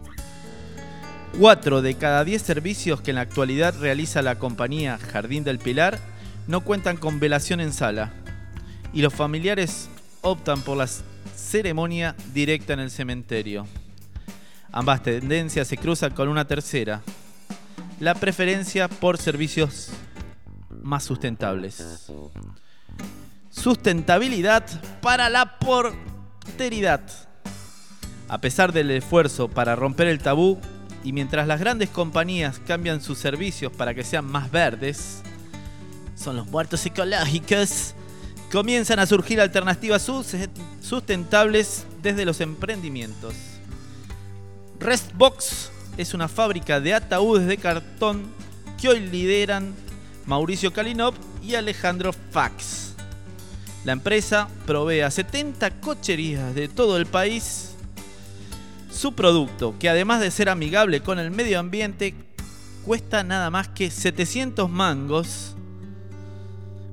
4 1.38 1.82
de 1.82 1.96
cada 1.96 2.24
10 2.24 2.42
servicios 2.42 3.02
que 3.02 3.12
en 3.12 3.16
la 3.16 3.24
actualidad 3.24 3.78
realiza 3.78 4.22
la 4.22 4.40
compañía 4.40 4.98
Jardín 4.98 5.44
del 5.44 5.60
Pilar 5.60 6.00
no 6.48 6.62
cuentan 6.62 6.96
con 6.96 7.20
velación 7.20 7.60
en 7.60 7.74
sala. 7.74 8.14
Y 8.94 9.02
los 9.02 9.14
familiares 9.14 9.90
optan 10.22 10.62
por 10.62 10.78
la 10.78 10.88
ceremonia 11.36 12.16
directa 12.34 12.72
en 12.72 12.80
el 12.80 12.90
cementerio. 12.90 13.68
Ambas 14.72 15.04
tendencias 15.04 15.68
se 15.68 15.76
cruzan 15.76 16.14
con 16.14 16.30
una 16.30 16.48
tercera, 16.48 17.02
la 18.00 18.16
preferencia 18.16 18.88
por 18.88 19.18
servicios 19.18 19.90
más 20.70 21.04
sustentables. 21.04 22.10
Sustentabilidad 23.50 24.64
para 25.02 25.28
la 25.30 25.58
posteridad. 25.58 27.02
A 28.28 28.40
pesar 28.40 28.72
del 28.72 28.92
esfuerzo 28.92 29.48
para 29.48 29.76
romper 29.76 30.08
el 30.08 30.20
tabú 30.20 30.60
y 31.04 31.14
mientras 31.14 31.48
las 31.48 31.60
grandes 31.60 31.90
compañías 31.90 32.60
cambian 32.68 33.02
sus 33.02 33.18
servicios 33.18 33.72
para 33.72 33.94
que 33.96 34.04
sean 34.04 34.26
más 34.26 34.52
verdes, 34.52 35.24
son 36.16 36.36
los 36.36 36.48
muertos 36.48 36.86
ecológicos, 36.86 37.96
comienzan 38.52 39.00
a 39.00 39.08
surgir 39.08 39.42
alternativas 39.42 40.08
sustentables 40.82 41.86
desde 42.04 42.26
los 42.26 42.42
emprendimientos. 42.42 43.34
Restbox 44.80 45.72
es 45.98 46.14
una 46.14 46.28
fábrica 46.28 46.80
de 46.80 46.94
ataúdes 46.94 47.48
de 47.48 47.58
cartón 47.58 48.32
que 48.80 48.90
hoy 48.90 49.00
lideran 49.00 49.74
Mauricio 50.26 50.72
Kalinov 50.72 51.16
y 51.42 51.56
Alejandro 51.56 52.14
Fax. 52.14 52.89
La 53.86 53.94
empresa 53.94 54.50
provee 54.66 55.02
a 55.02 55.12
70 55.12 55.80
cocherías 55.80 56.54
de 56.54 56.68
todo 56.68 56.98
el 56.98 57.06
país 57.06 57.76
su 58.92 59.14
producto, 59.14 59.76
que 59.80 59.90
además 59.90 60.20
de 60.20 60.32
ser 60.32 60.50
amigable 60.50 61.02
con 61.02 61.20
el 61.20 61.32
medio 61.32 61.60
ambiente, 61.60 62.16
cuesta 62.86 63.24
nada 63.24 63.50
más 63.50 63.70
que 63.70 63.90
700 63.90 64.70
mangos, 64.70 65.56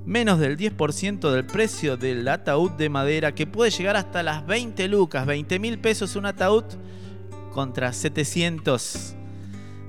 menos 0.05 0.39
del 0.39 0.57
10% 0.57 1.33
del 1.33 1.45
precio 1.45 1.97
del 1.97 2.29
ataúd 2.29 2.71
de 2.73 2.89
madera, 2.89 3.35
que 3.35 3.47
puede 3.47 3.71
llegar 3.73 3.97
hasta 3.97 4.23
las 4.23 4.47
20 4.47 4.87
lucas, 4.89 5.27
20 5.27 5.59
mil 5.59 5.79
pesos 5.79 6.15
un 6.15 6.27
ataúd, 6.27 6.65
contra 7.53 7.93
700 7.93 9.15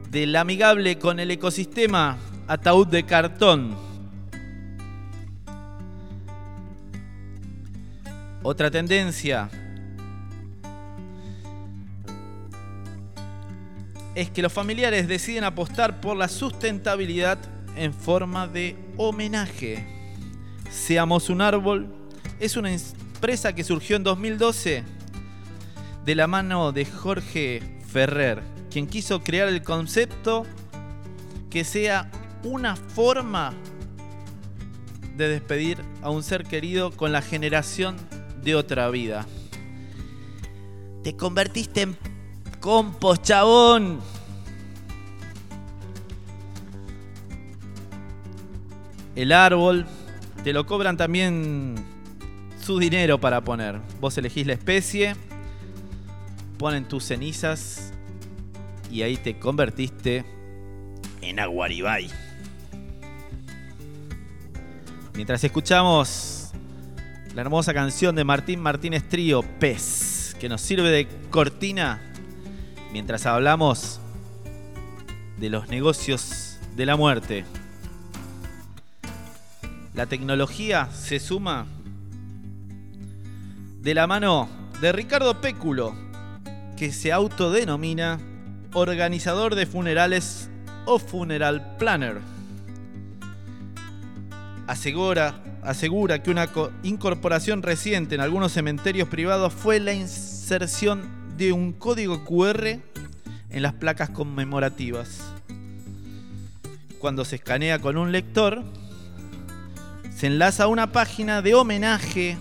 del 0.10 0.36
amigable 0.38 0.98
con 0.98 1.20
el 1.20 1.30
ecosistema 1.32 2.18
ataúd 2.48 2.88
de 2.88 3.04
cartón. 3.04 3.87
Otra 8.50 8.72
tendencia 8.72 9.50
es 14.16 14.30
que 14.30 14.42
los 14.42 14.54
familiares 14.54 15.10
deciden 15.10 15.44
apostar 15.44 16.00
por 16.00 16.16
la 16.16 16.30
sustentabilidad 16.30 17.40
en 17.76 17.94
forma 17.94 18.48
de 18.48 18.78
homenaje. 18.96 19.86
Seamos 20.72 21.30
un 21.30 21.42
árbol 21.42 21.94
es 22.40 22.56
una 22.56 22.72
empresa 22.72 23.54
que 23.54 23.66
surgió 23.66 23.98
en 23.98 24.04
2012 24.04 24.86
de 26.06 26.16
la 26.16 26.28
mano 26.28 26.72
de 26.72 26.86
Jorge 26.86 27.82
Ferrer, 27.92 28.44
quien 28.72 28.88
quiso 28.88 29.24
crear 29.24 29.50
el 29.50 29.62
concepto 29.62 30.46
que 31.50 31.66
sea 31.66 32.10
una 32.46 32.78
forma 32.78 33.54
de 35.18 35.28
despedir 35.28 35.84
a 36.02 36.12
un 36.12 36.24
ser 36.24 36.46
querido 36.46 36.92
con 36.92 37.12
la 37.12 37.22
generación 37.22 37.98
de 38.44 38.56
otra 38.56 38.90
vida. 38.90 39.26
Te 41.04 41.16
convertiste 41.16 41.82
en 41.84 41.98
compost, 42.60 43.24
chabón. 43.24 44.00
El 49.16 49.32
árbol, 49.32 49.86
te 50.44 50.54
lo 50.54 50.66
cobran 50.66 50.98
también 50.98 51.76
su 52.62 52.78
dinero 52.78 53.20
para 53.20 53.42
poner. 53.42 53.80
Vos 54.00 54.18
elegís 54.18 54.46
la 54.46 54.54
especie, 54.54 55.16
ponen 56.58 56.86
tus 56.88 57.06
cenizas 57.06 57.94
y 58.92 59.02
ahí 59.02 59.18
te 59.18 59.40
convertiste 59.40 60.26
en 61.22 61.40
aguaribay. 61.40 62.10
Mientras 65.16 65.44
escuchamos 65.44 66.37
la 67.36 67.42
hermosa 67.42 67.74
canción 67.74 68.16
de 68.16 68.24
Martín 68.24 68.60
Martínez 68.60 69.08
Trío, 69.08 69.44
Pez, 69.60 70.36
que 70.40 70.50
nos 70.50 70.62
sirve 70.62 70.90
de 70.90 71.08
cortina 71.30 72.02
mientras 72.92 73.26
hablamos 73.26 74.00
de 75.38 75.50
los 75.50 75.70
negocios 75.70 76.58
de 76.76 76.86
la 76.86 76.96
muerte. 76.96 77.46
La 79.94 80.06
tecnología 80.06 80.90
se 80.94 81.20
suma 81.20 81.66
de 83.82 83.94
la 83.94 84.08
mano 84.08 84.50
de 84.82 84.92
Ricardo 84.92 85.42
Péculo, 85.42 85.96
que 86.76 86.92
se 86.92 87.12
autodenomina 87.12 88.20
organizador 88.74 89.56
de 89.56 89.66
funerales 89.66 90.50
o 90.86 91.00
funeral 91.00 91.78
planner. 91.78 92.37
Asegura, 94.68 95.42
asegura 95.64 96.22
que 96.22 96.30
una 96.30 96.48
co- 96.52 96.72
incorporación 96.84 97.64
reciente 97.64 98.16
en 98.16 98.22
algunos 98.22 98.52
cementerios 98.52 99.08
privados 99.08 99.54
fue 99.54 99.80
la 99.80 99.94
inserción 99.94 101.10
de 101.38 101.54
un 101.54 101.72
código 101.72 102.26
QR 102.26 102.66
en 103.50 103.62
las 103.62 103.74
placas 103.74 104.10
conmemorativas. 104.10 105.22
Cuando 107.00 107.24
se 107.24 107.38
escanea 107.38 107.80
con 107.80 107.96
un 107.96 108.12
lector, 108.12 108.64
se 110.14 110.28
enlaza 110.28 110.64
a 110.64 110.68
una 110.68 110.92
página 110.92 111.42
de 111.42 111.54
homenaje 111.54 112.38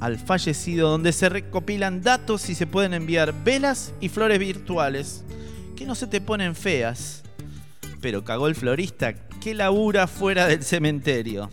al 0.00 0.16
fallecido 0.18 0.88
donde 0.90 1.12
se 1.12 1.28
recopilan 1.28 2.02
datos 2.02 2.48
y 2.48 2.54
se 2.54 2.66
pueden 2.68 2.94
enviar 2.94 3.34
velas 3.44 3.92
y 4.00 4.08
flores 4.08 4.38
virtuales 4.38 5.24
que 5.76 5.84
no 5.84 5.94
se 5.94 6.06
te 6.06 6.20
ponen 6.20 6.54
feas. 6.54 7.22
Pero 8.00 8.22
cagó 8.24 8.46
el 8.46 8.54
florista 8.54 9.14
que 9.40 9.54
labura 9.54 10.06
fuera 10.06 10.46
del 10.46 10.62
cementerio. 10.62 11.50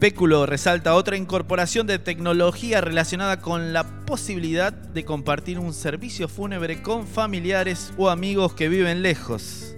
Péculo 0.00 0.46
resalta 0.46 0.94
otra 0.94 1.18
incorporación 1.18 1.86
de 1.86 1.98
tecnología 1.98 2.80
relacionada 2.80 3.40
con 3.40 3.74
la 3.74 3.84
posibilidad 4.06 4.72
de 4.72 5.04
compartir 5.04 5.58
un 5.58 5.74
servicio 5.74 6.26
fúnebre 6.26 6.80
con 6.80 7.06
familiares 7.06 7.92
o 7.98 8.08
amigos 8.08 8.54
que 8.54 8.70
viven 8.70 9.02
lejos. 9.02 9.74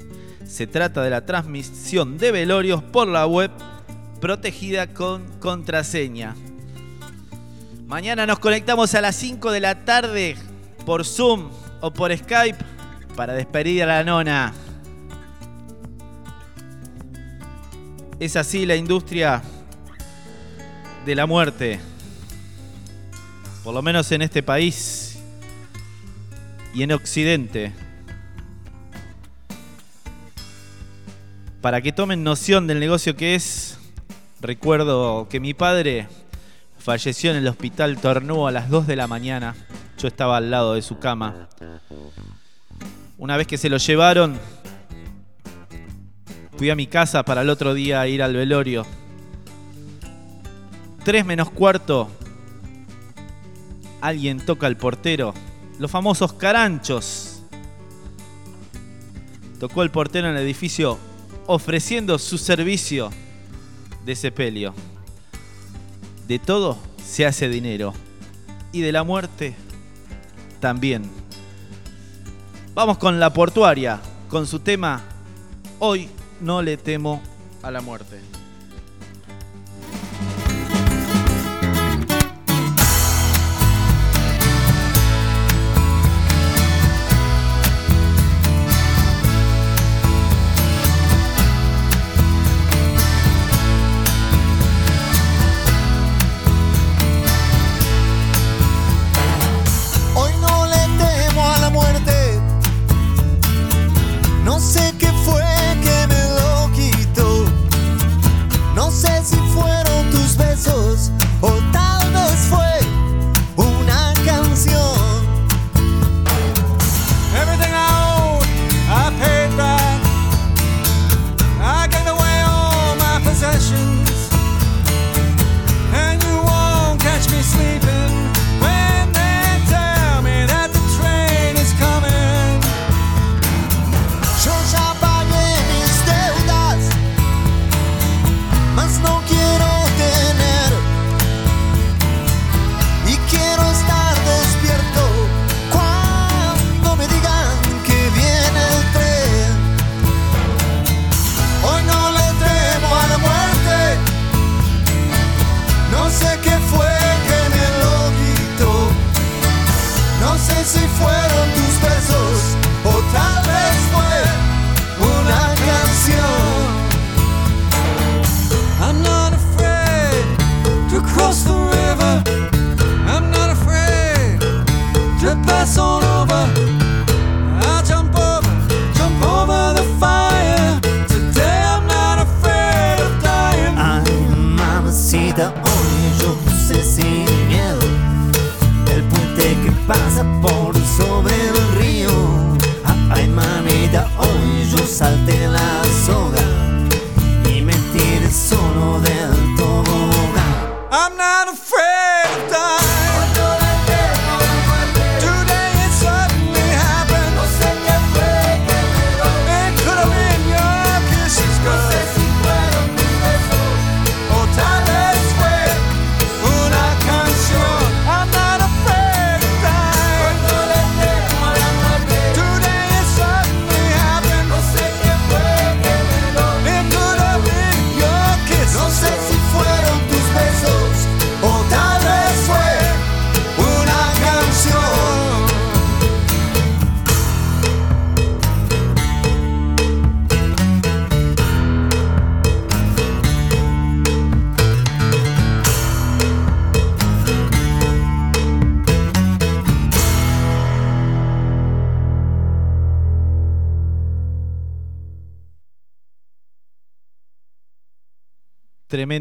Se 0.46 0.68
trata 0.68 1.02
de 1.02 1.10
la 1.10 1.26
transmisión 1.26 2.18
de 2.18 2.30
velorios 2.30 2.84
por 2.84 3.08
la 3.08 3.26
web 3.26 3.50
protegida 4.20 4.94
con 4.94 5.26
contraseña. 5.40 6.36
Mañana 7.88 8.24
nos 8.24 8.38
conectamos 8.38 8.94
a 8.94 9.00
las 9.00 9.16
5 9.16 9.50
de 9.50 9.60
la 9.60 9.84
tarde 9.84 10.36
por 10.86 11.04
Zoom 11.04 11.50
o 11.80 11.92
por 11.92 12.16
Skype 12.16 12.58
para 13.16 13.32
despedir 13.34 13.82
a 13.82 13.86
la 13.86 14.04
nona. 14.04 14.54
Es 18.22 18.36
así 18.36 18.66
la 18.66 18.76
industria 18.76 19.42
de 21.04 21.14
la 21.16 21.26
muerte. 21.26 21.80
Por 23.64 23.74
lo 23.74 23.82
menos 23.82 24.12
en 24.12 24.22
este 24.22 24.44
país 24.44 25.18
y 26.72 26.84
en 26.84 26.92
Occidente. 26.92 27.72
Para 31.60 31.80
que 31.80 31.90
tomen 31.90 32.22
noción 32.22 32.68
del 32.68 32.78
negocio 32.78 33.16
que 33.16 33.34
es, 33.34 33.76
recuerdo 34.40 35.26
que 35.28 35.40
mi 35.40 35.52
padre 35.52 36.06
falleció 36.78 37.32
en 37.32 37.38
el 37.38 37.48
hospital 37.48 37.98
Tornú 37.98 38.46
a 38.46 38.52
las 38.52 38.70
2 38.70 38.86
de 38.86 38.94
la 38.94 39.08
mañana. 39.08 39.56
Yo 39.98 40.06
estaba 40.06 40.36
al 40.36 40.48
lado 40.48 40.74
de 40.74 40.82
su 40.82 41.00
cama. 41.00 41.48
Una 43.18 43.36
vez 43.36 43.48
que 43.48 43.58
se 43.58 43.68
lo 43.68 43.78
llevaron, 43.78 44.38
fui 46.62 46.70
a 46.70 46.76
mi 46.76 46.86
casa 46.86 47.24
para 47.24 47.42
el 47.42 47.50
otro 47.50 47.74
día 47.74 48.06
ir 48.06 48.22
al 48.22 48.34
velorio. 48.34 48.86
3 51.04 51.26
menos 51.26 51.50
cuarto, 51.50 52.08
alguien 54.00 54.38
toca 54.38 54.68
el 54.68 54.76
portero. 54.76 55.34
Los 55.80 55.90
famosos 55.90 56.34
caranchos. 56.34 57.42
Tocó 59.58 59.82
el 59.82 59.90
portero 59.90 60.28
en 60.28 60.36
el 60.36 60.42
edificio 60.44 61.00
ofreciendo 61.48 62.16
su 62.20 62.38
servicio 62.38 63.10
de 64.04 64.14
sepelio. 64.14 64.72
De 66.28 66.38
todo 66.38 66.78
se 67.04 67.26
hace 67.26 67.48
dinero. 67.48 67.92
Y 68.70 68.82
de 68.82 68.92
la 68.92 69.02
muerte 69.02 69.56
también. 70.60 71.10
Vamos 72.72 72.98
con 72.98 73.18
la 73.18 73.32
portuaria, 73.32 73.98
con 74.28 74.46
su 74.46 74.60
tema 74.60 75.02
Hoy 75.80 76.08
no 76.42 76.60
le 76.60 76.76
temo 76.76 77.22
a 77.62 77.70
la 77.70 77.80
muerte. 77.80 78.20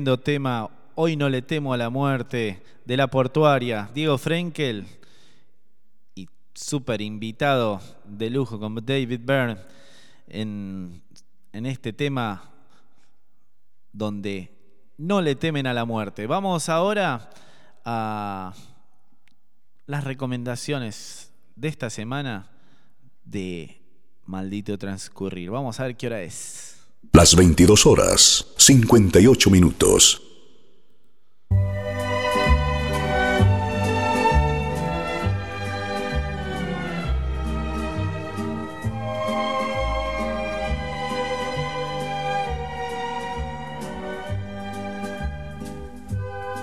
Tema. 0.04 0.68
Hoy 0.96 1.16
no 1.16 1.30
le 1.30 1.44
temo 1.44 1.74
a 1.74 1.78
la 1.78 1.92
muerte 1.92 2.64
de 2.86 2.98
la 2.98 3.08
portuaria. 3.08 3.88
Diego 3.94 4.18
Frenkel 4.18 4.88
y 6.16 6.28
súper 6.56 7.02
invitado 7.02 7.80
de 8.06 8.32
lujo 8.32 8.60
como 8.60 8.82
David 8.82 9.22
Byrne 9.24 9.58
en, 10.28 11.04
en 11.54 11.66
este 11.68 11.94
tema 11.94 12.50
donde 13.94 14.52
no 14.98 15.22
le 15.22 15.36
temen 15.36 15.68
a 15.68 15.74
la 15.74 15.86
muerte. 15.86 16.26
Vamos 16.26 16.68
ahora 16.68 17.30
a 17.86 18.54
las 19.86 20.04
recomendaciones 20.04 21.32
de 21.56 21.68
esta 21.68 21.92
semana 21.92 22.50
de 23.24 23.80
Maldito 24.26 24.80
Transcurrir. 24.80 25.52
Vamos 25.52 25.80
a 25.80 25.84
ver 25.84 25.96
qué 25.96 26.08
hora 26.08 26.24
es. 26.24 26.71
Las 27.10 27.36
22 27.36 27.88
horas, 27.88 28.46
58 28.58 29.50
minutos. 29.50 30.22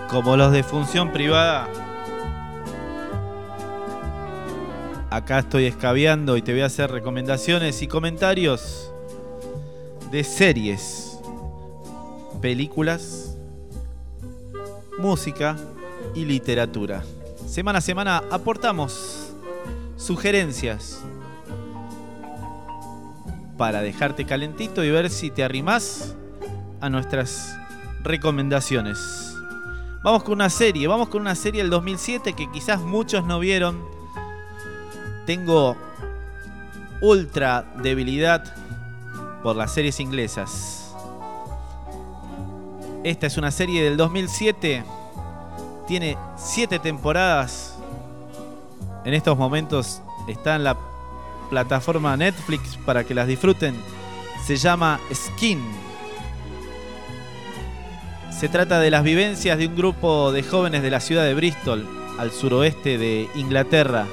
Como 0.09 0.37
los 0.37 0.53
de 0.53 0.63
función 0.63 1.13
privada, 1.13 1.69
acá 5.11 5.41
estoy 5.41 5.67
escabeando 5.67 6.37
y 6.37 6.43
te 6.43 6.53
voy 6.53 6.63
a 6.63 6.67
hacer 6.67 6.91
recomendaciones 6.91 7.83
y 7.83 7.89
comentarios 7.89 8.93
de 10.11 10.25
series, 10.25 11.19
películas, 12.41 13.37
música 14.99 15.57
y 16.15 16.25
literatura. 16.25 17.03
Semana 17.47 17.79
a 17.79 17.83
semana 17.83 18.23
aportamos 18.31 19.33
sugerencias 19.97 21.03
para 23.59 23.83
dejarte 23.83 24.25
calentito 24.25 24.83
y 24.83 24.91
ver 24.91 25.11
si 25.11 25.31
te 25.31 25.45
arrimás 25.45 26.15
a 26.81 26.89
nuestras 26.89 27.59
recomendaciones. 28.03 29.35
Vamos 30.03 30.23
con 30.23 30.35
una 30.35 30.49
serie, 30.49 30.87
vamos 30.87 31.09
con 31.09 31.21
una 31.21 31.35
serie 31.35 31.61
del 31.61 31.71
2007 31.71 32.33
que 32.33 32.51
quizás 32.51 32.81
muchos 32.81 33.27
no 33.27 33.41
vieron. 33.41 33.85
Tengo 35.27 35.77
ultra 37.03 37.75
debilidad 37.83 38.55
por 39.43 39.57
las 39.57 39.73
series 39.73 40.01
inglesas. 40.01 40.95
Esta 43.05 43.27
es 43.27 43.37
una 43.37 43.51
serie 43.51 43.83
del 43.83 43.97
2007. 43.97 44.85
Tiene 45.87 46.17
7 46.37 46.79
temporadas. 46.79 47.77
En 49.05 49.15
estos 49.15 49.39
momentos 49.39 50.03
está 50.27 50.57
en 50.57 50.65
la 50.65 50.77
plataforma 51.49 52.17
Netflix 52.17 52.77
para 52.85 53.05
que 53.05 53.15
las 53.15 53.27
disfruten. 53.27 53.75
Se 54.45 54.57
llama 54.57 55.01
Skin. 55.13 55.63
Se 58.31 58.49
trata 58.49 58.79
de 58.81 58.91
las 58.91 59.03
vivencias 59.03 59.59
de 59.59 59.67
un 59.67 59.77
grupo 59.77 60.31
de 60.33 60.43
jóvenes 60.43 60.83
de 60.83 60.91
la 60.91 61.01
ciudad 61.01 61.25
de 61.25 61.35
Bristol, 61.35 61.89
al 62.19 62.31
suroeste 62.31 62.99
de 62.99 63.29
Inglaterra. 63.35 64.07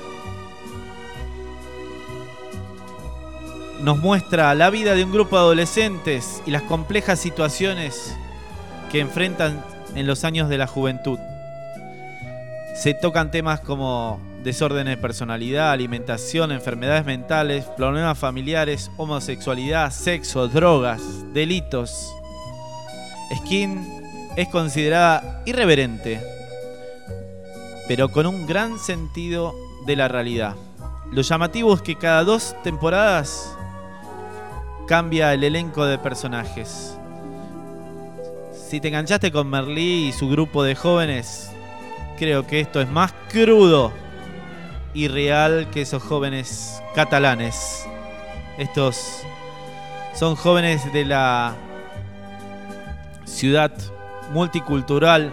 Nos 3.86 4.00
muestra 4.00 4.56
la 4.56 4.72
vida 4.72 4.96
de 4.96 5.04
un 5.04 5.12
grupo 5.12 5.36
de 5.36 5.44
adolescentes 5.44 6.42
y 6.48 6.50
las 6.50 6.64
complejas 6.64 7.20
situaciones 7.20 8.18
que 8.92 9.00
enfrentan 9.00 9.64
en 9.94 10.08
los 10.08 10.24
años 10.24 10.50
de 10.50 10.58
la 10.58 10.66
juventud. 10.66 11.20
Se 12.74 12.96
tocan 12.96 13.30
temas 13.30 13.60
como 13.60 14.20
desórdenes 14.44 14.96
de 14.96 15.02
personalidad, 15.04 15.70
alimentación, 15.70 16.52
enfermedades 16.52 17.06
mentales, 17.06 17.66
problemas 17.78 18.18
familiares, 18.18 18.90
homosexualidad, 18.98 19.92
sexo, 19.92 20.48
drogas, 20.48 21.04
delitos. 21.32 22.12
Skin 23.38 23.86
es 24.36 24.48
considerada 24.48 25.44
irreverente, 25.46 26.24
pero 27.88 28.10
con 28.10 28.26
un 28.26 28.48
gran 28.48 28.80
sentido 28.80 29.54
de 29.86 29.96
la 29.96 30.08
realidad. 30.08 30.56
Lo 31.12 31.22
llamativo 31.22 31.76
es 31.76 31.84
que 31.84 31.96
cada 31.96 32.24
dos 32.24 32.56
temporadas 32.64 33.55
cambia 34.86 35.34
el 35.34 35.44
elenco 35.44 35.86
de 35.86 35.98
personajes. 35.98 36.98
Si 38.54 38.80
te 38.80 38.90
enganchaste 38.90 39.32
con 39.32 39.50
Merlí 39.50 40.08
y 40.08 40.12
su 40.12 40.30
grupo 40.30 40.64
de 40.64 40.76
jóvenes, 40.76 41.52
creo 42.18 42.46
que 42.46 42.60
esto 42.60 42.82
es 42.82 42.90
más 42.90 43.14
crudo 43.30 43.92
y 44.94 45.08
real 45.08 45.70
que 45.72 45.82
esos 45.82 46.04
jóvenes 46.04 46.82
catalanes. 46.94 47.86
Estos 48.58 49.22
son 50.14 50.36
jóvenes 50.36 50.92
de 50.94 51.06
la 51.06 51.56
ciudad 53.26 53.72
multicultural 54.32 55.32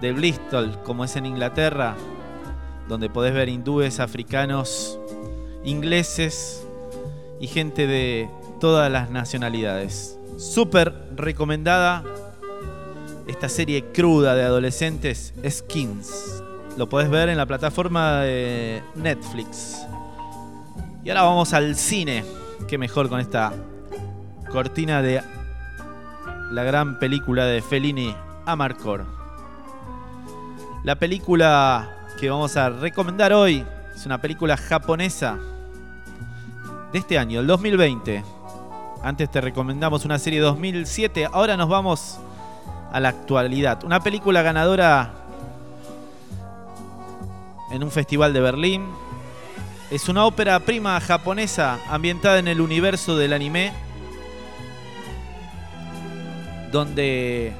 de 0.00 0.12
Bristol, 0.12 0.78
como 0.84 1.04
es 1.04 1.16
en 1.16 1.26
Inglaterra, 1.26 1.96
donde 2.88 3.10
podés 3.10 3.34
ver 3.34 3.48
hindúes, 3.48 4.00
africanos, 4.00 4.98
ingleses 5.64 6.65
y 7.40 7.46
gente 7.46 7.86
de 7.86 8.28
todas 8.60 8.90
las 8.90 9.10
nacionalidades. 9.10 10.18
Súper 10.38 10.92
recomendada 11.16 12.04
esta 13.26 13.48
serie 13.48 13.84
cruda 13.92 14.34
de 14.34 14.44
adolescentes, 14.44 15.34
Skins. 15.48 16.42
Lo 16.76 16.88
podés 16.88 17.10
ver 17.10 17.28
en 17.28 17.36
la 17.36 17.46
plataforma 17.46 18.20
de 18.20 18.82
Netflix. 18.94 19.86
Y 21.04 21.10
ahora 21.10 21.22
vamos 21.22 21.52
al 21.52 21.76
cine. 21.76 22.24
Qué 22.68 22.78
mejor 22.78 23.08
con 23.08 23.20
esta 23.20 23.52
cortina 24.50 25.02
de 25.02 25.22
la 26.50 26.62
gran 26.64 26.98
película 26.98 27.44
de 27.46 27.62
Fellini, 27.62 28.14
Amarcord. 28.44 29.06
La 30.84 30.96
película 30.96 32.06
que 32.20 32.30
vamos 32.30 32.56
a 32.56 32.70
recomendar 32.70 33.32
hoy 33.32 33.64
es 33.94 34.06
una 34.06 34.20
película 34.20 34.56
japonesa 34.56 35.38
de 36.92 36.98
este 36.98 37.18
año, 37.18 37.40
el 37.40 37.46
2020. 37.46 38.22
Antes 39.02 39.30
te 39.30 39.40
recomendamos 39.40 40.04
una 40.04 40.18
serie 40.18 40.40
2007, 40.40 41.28
ahora 41.32 41.56
nos 41.56 41.68
vamos 41.68 42.18
a 42.92 43.00
la 43.00 43.10
actualidad. 43.10 43.84
Una 43.84 44.00
película 44.00 44.42
ganadora 44.42 45.12
en 47.70 47.82
un 47.82 47.90
festival 47.90 48.32
de 48.32 48.40
Berlín. 48.40 48.86
Es 49.90 50.08
una 50.08 50.24
ópera 50.24 50.58
prima 50.60 51.00
japonesa 51.00 51.78
ambientada 51.88 52.38
en 52.38 52.48
el 52.48 52.60
universo 52.60 53.16
del 53.16 53.32
anime 53.32 53.72
donde 56.72 57.52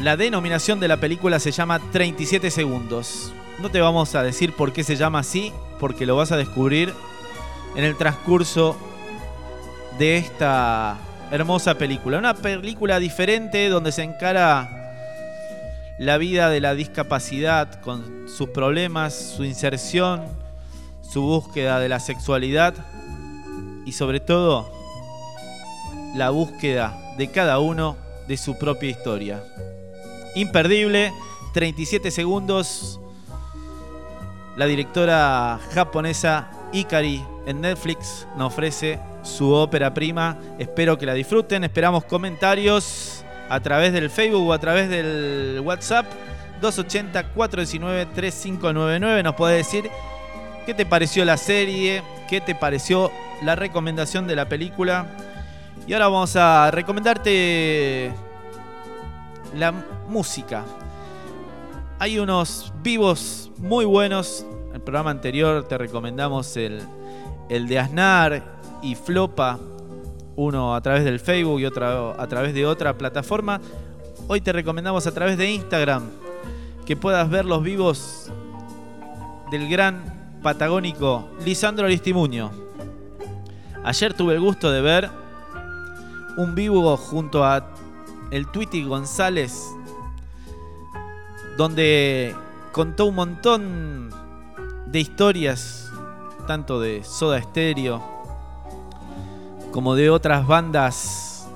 la 0.00 0.16
denominación 0.16 0.80
de 0.80 0.88
la 0.88 0.96
película 0.96 1.38
se 1.38 1.52
llama 1.52 1.78
37 1.92 2.50
segundos. 2.50 3.32
No 3.60 3.70
te 3.70 3.80
vamos 3.80 4.14
a 4.14 4.22
decir 4.22 4.54
por 4.54 4.72
qué 4.72 4.82
se 4.82 4.96
llama 4.96 5.20
así, 5.20 5.52
porque 5.78 6.06
lo 6.06 6.16
vas 6.16 6.32
a 6.32 6.36
descubrir 6.36 6.94
en 7.74 7.84
el 7.84 7.96
transcurso 7.96 8.76
de 9.98 10.18
esta 10.18 10.98
hermosa 11.30 11.74
película. 11.74 12.18
Una 12.18 12.34
película 12.34 12.98
diferente 12.98 13.68
donde 13.68 13.92
se 13.92 14.02
encara 14.02 14.82
la 15.98 16.18
vida 16.18 16.50
de 16.50 16.60
la 16.60 16.74
discapacidad 16.74 17.80
con 17.80 18.28
sus 18.28 18.48
problemas, 18.50 19.14
su 19.14 19.44
inserción, 19.44 20.24
su 21.02 21.22
búsqueda 21.22 21.78
de 21.78 21.88
la 21.88 22.00
sexualidad 22.00 22.74
y 23.84 23.92
sobre 23.92 24.20
todo 24.20 24.70
la 26.14 26.30
búsqueda 26.30 27.14
de 27.16 27.30
cada 27.30 27.58
uno 27.58 27.96
de 28.28 28.36
su 28.36 28.58
propia 28.58 28.90
historia. 28.90 29.42
Imperdible, 30.34 31.12
37 31.52 32.10
segundos. 32.10 32.98
La 34.56 34.66
directora 34.66 35.60
japonesa 35.72 36.50
Ikari 36.72 37.22
en 37.46 37.60
Netflix 37.60 38.26
nos 38.36 38.52
ofrece 38.52 38.98
su 39.22 39.52
ópera 39.52 39.92
prima. 39.92 40.38
Espero 40.58 40.98
que 40.98 41.06
la 41.06 41.14
disfruten. 41.14 41.64
Esperamos 41.64 42.04
comentarios 42.04 43.24
a 43.48 43.60
través 43.60 43.92
del 43.92 44.10
Facebook 44.10 44.48
o 44.48 44.52
a 44.52 44.58
través 44.58 44.88
del 44.88 45.60
WhatsApp 45.64 46.06
280-419-3599. 46.62 49.22
Nos 49.22 49.34
puede 49.34 49.56
decir 49.56 49.90
qué 50.64 50.74
te 50.74 50.86
pareció 50.86 51.24
la 51.24 51.36
serie, 51.36 52.02
qué 52.28 52.40
te 52.40 52.54
pareció 52.54 53.10
la 53.42 53.56
recomendación 53.56 54.26
de 54.26 54.36
la 54.36 54.48
película. 54.48 55.06
Y 55.86 55.92
ahora 55.92 56.08
vamos 56.08 56.36
a 56.36 56.70
recomendarte 56.70 58.12
la 59.56 59.72
música. 60.08 60.64
Hay 61.98 62.18
unos 62.18 62.72
vivos 62.82 63.50
muy 63.58 63.84
buenos. 63.84 64.46
El 64.72 64.80
programa 64.80 65.10
anterior 65.10 65.64
te 65.68 65.76
recomendamos 65.76 66.56
el, 66.56 66.80
el 67.48 67.68
de 67.68 67.78
Aznar 67.78 68.42
y 68.82 68.94
Flopa, 68.94 69.58
uno 70.36 70.74
a 70.74 70.80
través 70.80 71.04
del 71.04 71.20
Facebook 71.20 71.60
y 71.60 71.66
otro 71.66 72.18
a 72.18 72.26
través 72.26 72.54
de 72.54 72.64
otra 72.64 72.96
plataforma. 72.96 73.60
Hoy 74.28 74.40
te 74.40 74.52
recomendamos 74.52 75.06
a 75.06 75.12
través 75.12 75.36
de 75.36 75.50
Instagram 75.50 76.04
que 76.86 76.96
puedas 76.96 77.28
ver 77.28 77.44
los 77.44 77.62
vivos 77.62 78.30
del 79.50 79.68
gran 79.68 80.40
patagónico 80.42 81.28
Lisandro 81.44 81.84
Aristimuño. 81.84 82.50
Ayer 83.84 84.14
tuve 84.14 84.34
el 84.34 84.40
gusto 84.40 84.70
de 84.70 84.80
ver 84.80 85.10
un 86.38 86.54
vivo 86.54 86.96
junto 86.96 87.44
a 87.44 87.68
el 88.30 88.46
Twitty 88.46 88.84
González 88.84 89.66
donde 91.58 92.34
contó 92.72 93.06
un 93.06 93.14
montón 93.14 94.21
de 94.92 95.00
historias 95.00 95.90
tanto 96.46 96.78
de 96.78 97.02
Soda 97.02 97.40
Stereo 97.40 98.02
como 99.72 99.94
de 99.94 100.10
otras 100.10 100.46
bandas 100.46 101.48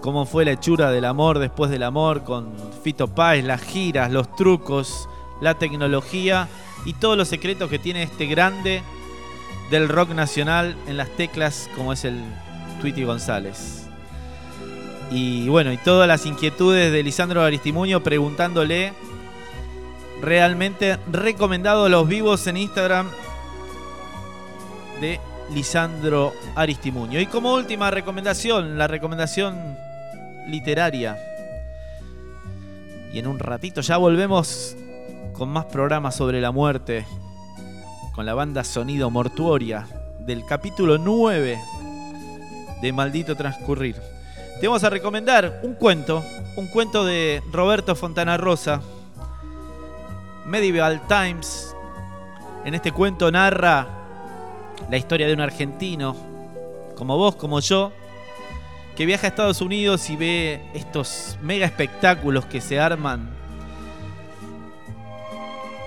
como 0.00 0.24
fue 0.24 0.44
la 0.44 0.52
hechura 0.52 0.92
del 0.92 1.04
amor 1.04 1.40
después 1.40 1.68
del 1.68 1.82
amor 1.82 2.22
con 2.22 2.52
Fito 2.84 3.08
Páez, 3.08 3.44
las 3.44 3.60
giras, 3.60 4.12
los 4.12 4.34
trucos, 4.36 5.08
la 5.40 5.54
tecnología 5.54 6.48
y 6.84 6.92
todos 6.92 7.16
los 7.18 7.26
secretos 7.26 7.68
que 7.68 7.80
tiene 7.80 8.04
este 8.04 8.26
grande 8.26 8.82
del 9.70 9.88
rock 9.88 10.10
nacional 10.10 10.76
en 10.86 10.96
las 10.96 11.10
teclas 11.10 11.68
como 11.74 11.92
es 11.92 12.04
el 12.04 12.22
Tweety 12.80 13.02
González. 13.02 13.88
Y 15.10 15.48
bueno, 15.48 15.72
y 15.72 15.76
todas 15.78 16.06
las 16.06 16.24
inquietudes 16.24 16.92
de 16.92 17.02
Lisandro 17.02 17.42
Aristimuño 17.42 18.00
preguntándole 18.00 18.92
realmente 20.22 20.98
recomendado 21.10 21.88
los 21.88 22.08
vivos 22.08 22.46
en 22.46 22.56
Instagram 22.56 23.08
de 25.00 25.20
Lisandro 25.52 26.32
Aristimuño. 26.54 27.20
Y 27.20 27.26
como 27.26 27.54
última 27.54 27.90
recomendación, 27.90 28.78
la 28.78 28.86
recomendación 28.86 29.76
literaria. 30.48 31.16
Y 33.12 33.18
en 33.18 33.26
un 33.26 33.38
ratito 33.38 33.80
ya 33.80 33.96
volvemos 33.96 34.76
con 35.32 35.48
más 35.48 35.66
programas 35.66 36.16
sobre 36.16 36.40
la 36.40 36.50
muerte, 36.50 37.06
con 38.14 38.26
la 38.26 38.34
banda 38.34 38.64
Sonido 38.64 39.10
Mortuoria 39.10 39.86
del 40.20 40.44
capítulo 40.44 40.98
9 40.98 41.58
de 42.82 42.92
Maldito 42.92 43.34
Transcurrir. 43.36 43.96
Te 44.60 44.66
vamos 44.66 44.82
a 44.84 44.90
recomendar 44.90 45.60
un 45.62 45.74
cuento, 45.74 46.24
un 46.56 46.66
cuento 46.66 47.04
de 47.04 47.40
Roberto 47.52 47.94
Fontana 47.94 48.36
Rosa, 48.36 48.82
Medieval 50.48 51.06
Times. 51.06 51.76
En 52.64 52.74
este 52.74 52.90
cuento 52.90 53.30
narra 53.30 53.86
la 54.90 54.96
historia 54.96 55.26
de 55.26 55.34
un 55.34 55.40
argentino, 55.40 56.16
como 56.96 57.18
vos, 57.18 57.36
como 57.36 57.60
yo, 57.60 57.92
que 58.96 59.04
viaja 59.04 59.26
a 59.26 59.30
Estados 59.30 59.60
Unidos 59.60 60.08
y 60.08 60.16
ve 60.16 60.62
estos 60.72 61.38
mega 61.42 61.66
espectáculos 61.66 62.46
que 62.46 62.62
se 62.62 62.80
arman 62.80 63.28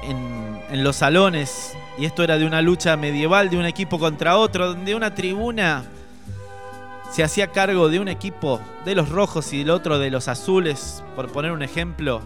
en, 0.03 0.61
en 0.69 0.83
los 0.83 0.97
salones. 0.97 1.75
Y 1.97 2.05
esto 2.05 2.23
era 2.23 2.37
de 2.37 2.45
una 2.45 2.61
lucha 2.61 2.95
medieval 2.97 3.49
de 3.49 3.57
un 3.57 3.65
equipo 3.65 3.97
contra 3.97 4.37
otro, 4.37 4.67
donde 4.67 4.93
una 4.93 5.15
tribuna 5.15 5.85
se 7.11 7.23
hacía 7.23 7.47
cargo 7.47 7.89
de 7.89 7.99
un 7.99 8.07
equipo 8.07 8.61
de 8.85 8.93
los 8.93 9.09
rojos 9.09 9.51
y 9.53 9.57
del 9.59 9.71
otro 9.71 9.97
de 9.97 10.11
los 10.11 10.27
azules, 10.27 11.03
por 11.15 11.31
poner 11.31 11.51
un 11.51 11.63
ejemplo. 11.63 12.21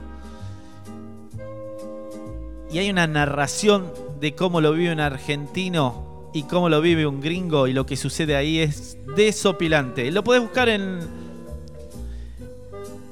Y 2.72 2.80
hay 2.80 2.90
una 2.90 3.08
narración 3.08 3.92
de 4.20 4.34
cómo 4.34 4.62
lo 4.62 4.74
vive 4.74 4.92
un 4.92 5.00
argentino 5.00 6.30
y 6.34 6.44
cómo 6.44 6.68
lo 6.68 6.82
vive 6.82 7.08
un 7.08 7.22
gringo 7.22 7.68
y 7.68 7.74
lo 7.74 7.86
que 7.86 7.96
sucede 7.96 8.36
ahí 8.36 8.60
es 8.60 8.98
desopilante. 9.16 10.12
Lo 10.12 10.24
podés 10.24 10.42
buscar 10.42 10.68
en, 10.68 11.00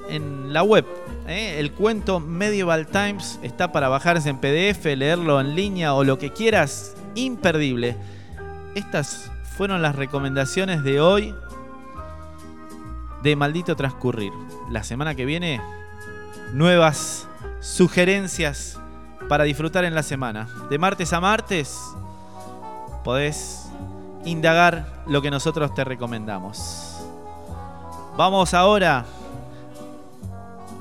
en 0.09 0.51
la 0.51 0.63
web. 0.63 0.85
¿eh? 1.27 1.55
El 1.59 1.71
cuento 1.71 2.19
Medieval 2.19 2.87
Times 2.87 3.39
está 3.41 3.71
para 3.71 3.87
bajarse 3.89 4.29
en 4.29 4.39
PDF, 4.39 4.85
leerlo 4.97 5.39
en 5.39 5.55
línea 5.55 5.93
o 5.93 6.03
lo 6.03 6.17
que 6.17 6.31
quieras. 6.31 6.95
Imperdible. 7.15 7.95
Estas 8.75 9.31
fueron 9.55 9.81
las 9.81 9.95
recomendaciones 9.95 10.83
de 10.83 10.99
hoy 10.99 11.33
de 13.21 13.35
Maldito 13.35 13.75
Transcurrir. 13.75 14.33
La 14.69 14.83
semana 14.83 15.15
que 15.15 15.25
viene, 15.25 15.61
nuevas 16.51 17.27
sugerencias 17.61 18.79
para 19.29 19.43
disfrutar 19.43 19.85
en 19.85 19.95
la 19.95 20.03
semana. 20.03 20.47
De 20.69 20.77
martes 20.77 21.13
a 21.13 21.21
martes, 21.21 21.79
podés 23.03 23.69
indagar 24.25 25.03
lo 25.07 25.21
que 25.21 25.31
nosotros 25.31 25.73
te 25.73 25.83
recomendamos. 25.83 26.97
Vamos 28.15 28.53
ahora 28.53 29.05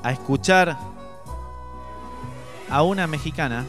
a 0.03 0.11
escuchar 0.11 0.77
a 2.69 2.83
una 2.83 3.07
mexicana. 3.07 3.65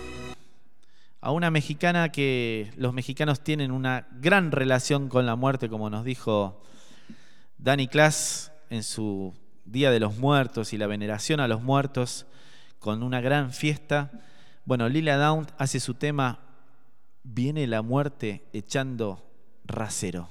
A 1.21 1.31
una 1.31 1.51
mexicana 1.51 2.11
que 2.11 2.73
los 2.77 2.93
mexicanos 2.93 3.41
tienen 3.41 3.71
una 3.71 4.07
gran 4.21 4.53
relación 4.53 5.09
con 5.09 5.25
la 5.25 5.37
muerte, 5.37 5.71
como 5.71 5.89
nos 5.89 6.05
dijo 6.05 6.61
Dani 7.59 7.89
Klass 7.89 8.53
en 8.69 8.83
su 8.83 9.33
Día 9.65 9.91
de 9.91 10.01
los 10.01 10.19
Muertos 10.19 10.75
y 10.75 10.79
la 10.79 10.87
veneración 10.87 11.41
a 11.41 11.49
los 11.49 11.63
muertos 11.63 12.27
con 12.79 13.03
una 13.03 13.23
gran 13.23 13.53
fiesta. 13.53 14.11
Bueno, 14.67 14.89
Lila 14.89 15.19
Down 15.19 15.47
hace 15.59 15.79
su 15.79 15.95
tema 15.95 16.39
Viene 17.23 17.67
la 17.67 17.83
muerte 17.83 18.45
echando 18.53 19.23
rasero. 19.67 20.29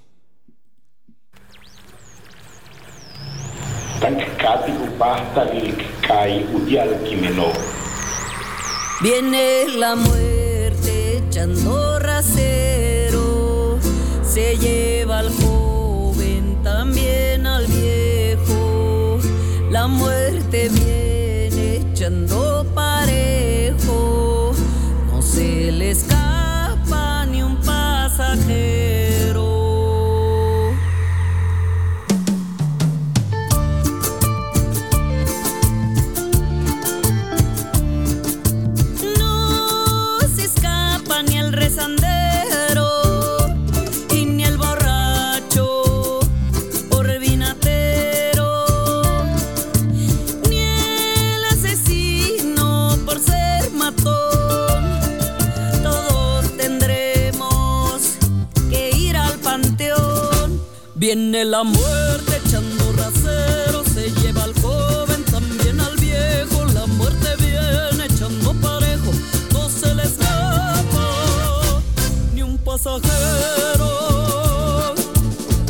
Viene 9.01 9.67
la 9.77 9.95
muerte 9.95 11.17
echando 11.17 11.99
rasero, 11.99 13.79
se 14.23 14.57
lleva 14.57 15.19
al 15.19 15.29
joven, 15.31 16.61
también 16.63 17.45
al 17.45 17.65
viejo. 17.67 19.19
La 19.69 19.87
muerte 19.87 20.69
viene 20.69 21.12
Viene 61.03 61.43
la 61.43 61.63
muerte 61.65 62.39
echando 62.45 62.93
rasero, 62.93 63.83
se 63.83 64.09
lleva 64.21 64.45
al 64.45 64.53
joven, 64.61 65.21
también 65.25 65.81
al 65.81 65.97
viejo. 65.97 66.63
La 66.73 66.85
muerte 66.85 67.27
viene 67.39 68.05
echando 68.05 68.53
parejo, 68.61 69.11
no 69.51 69.67
se 69.67 69.93
le 69.95 70.03
escapa 70.03 71.81
ni 72.33 72.41
un 72.41 72.57
pasajero. 72.57 73.03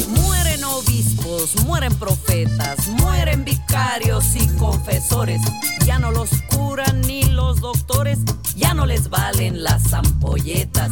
Mueren 0.10 0.64
obispos, 0.66 1.56
mueren 1.66 1.96
profetas, 1.96 2.88
mueren 2.90 3.44
vicarios 3.44 4.36
y 4.36 4.48
confesores. 4.60 5.42
Ya 5.88 5.98
no 5.98 6.12
los 6.12 6.30
curan 6.56 7.02
ni 7.02 7.24
los 7.24 7.60
doctores, 7.60 8.20
ya 8.56 8.76
no 8.76 8.86
les 8.86 9.10
valen 9.10 9.64
las 9.64 9.94
ampolletas. 9.94 10.92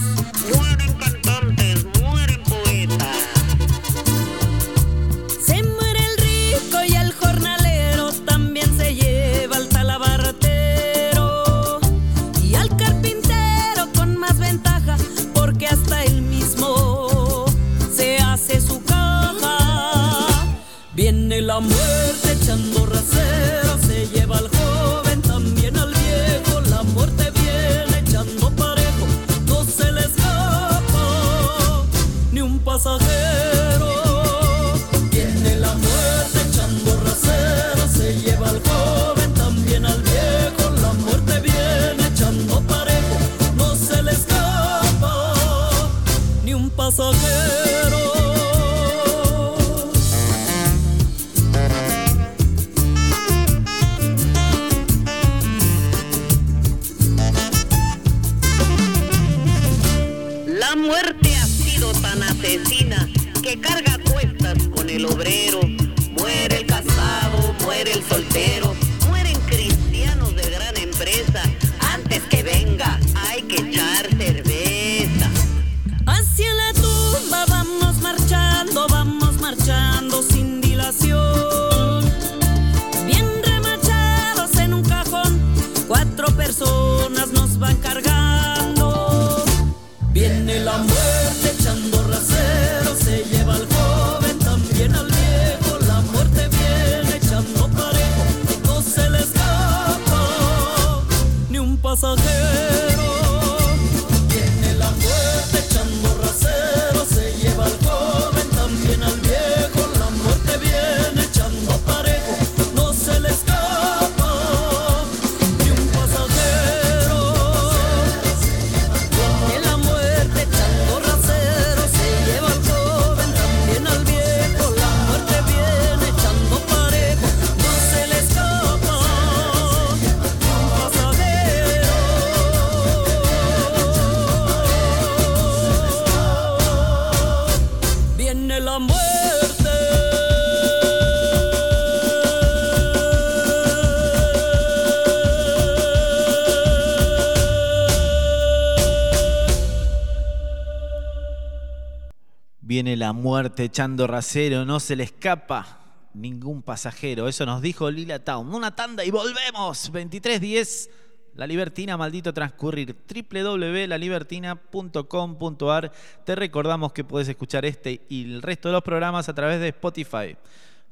Viene 152.82 152.98
la 152.98 153.14
muerte 153.14 153.66
echando 153.66 154.08
rasero, 154.08 154.66
no 154.66 154.80
se 154.80 154.96
le 154.96 155.04
escapa 155.04 155.78
ningún 156.16 156.64
pasajero. 156.64 157.28
Eso 157.28 157.46
nos 157.46 157.62
dijo 157.62 157.92
Lila 157.92 158.18
Town. 158.18 158.56
Una 158.56 158.76
tanda 158.76 159.06
y 159.06 159.12
volvemos. 159.12 159.84
2310, 159.84 160.90
La 161.36 161.46
Libertina, 161.46 161.96
maldito 161.96 162.34
transcurrir. 162.34 162.96
www.lalibertina.com.ar. 163.08 165.92
Te 166.26 166.36
recordamos 166.36 166.92
que 166.92 167.04
puedes 167.04 167.30
escuchar 167.30 167.66
este 167.66 168.02
y 168.10 168.24
el 168.24 168.42
resto 168.42 168.70
de 168.70 168.74
los 168.74 168.82
programas 168.82 169.30
a 169.30 169.36
través 169.36 169.60
de 169.60 169.68
Spotify. 169.68 170.36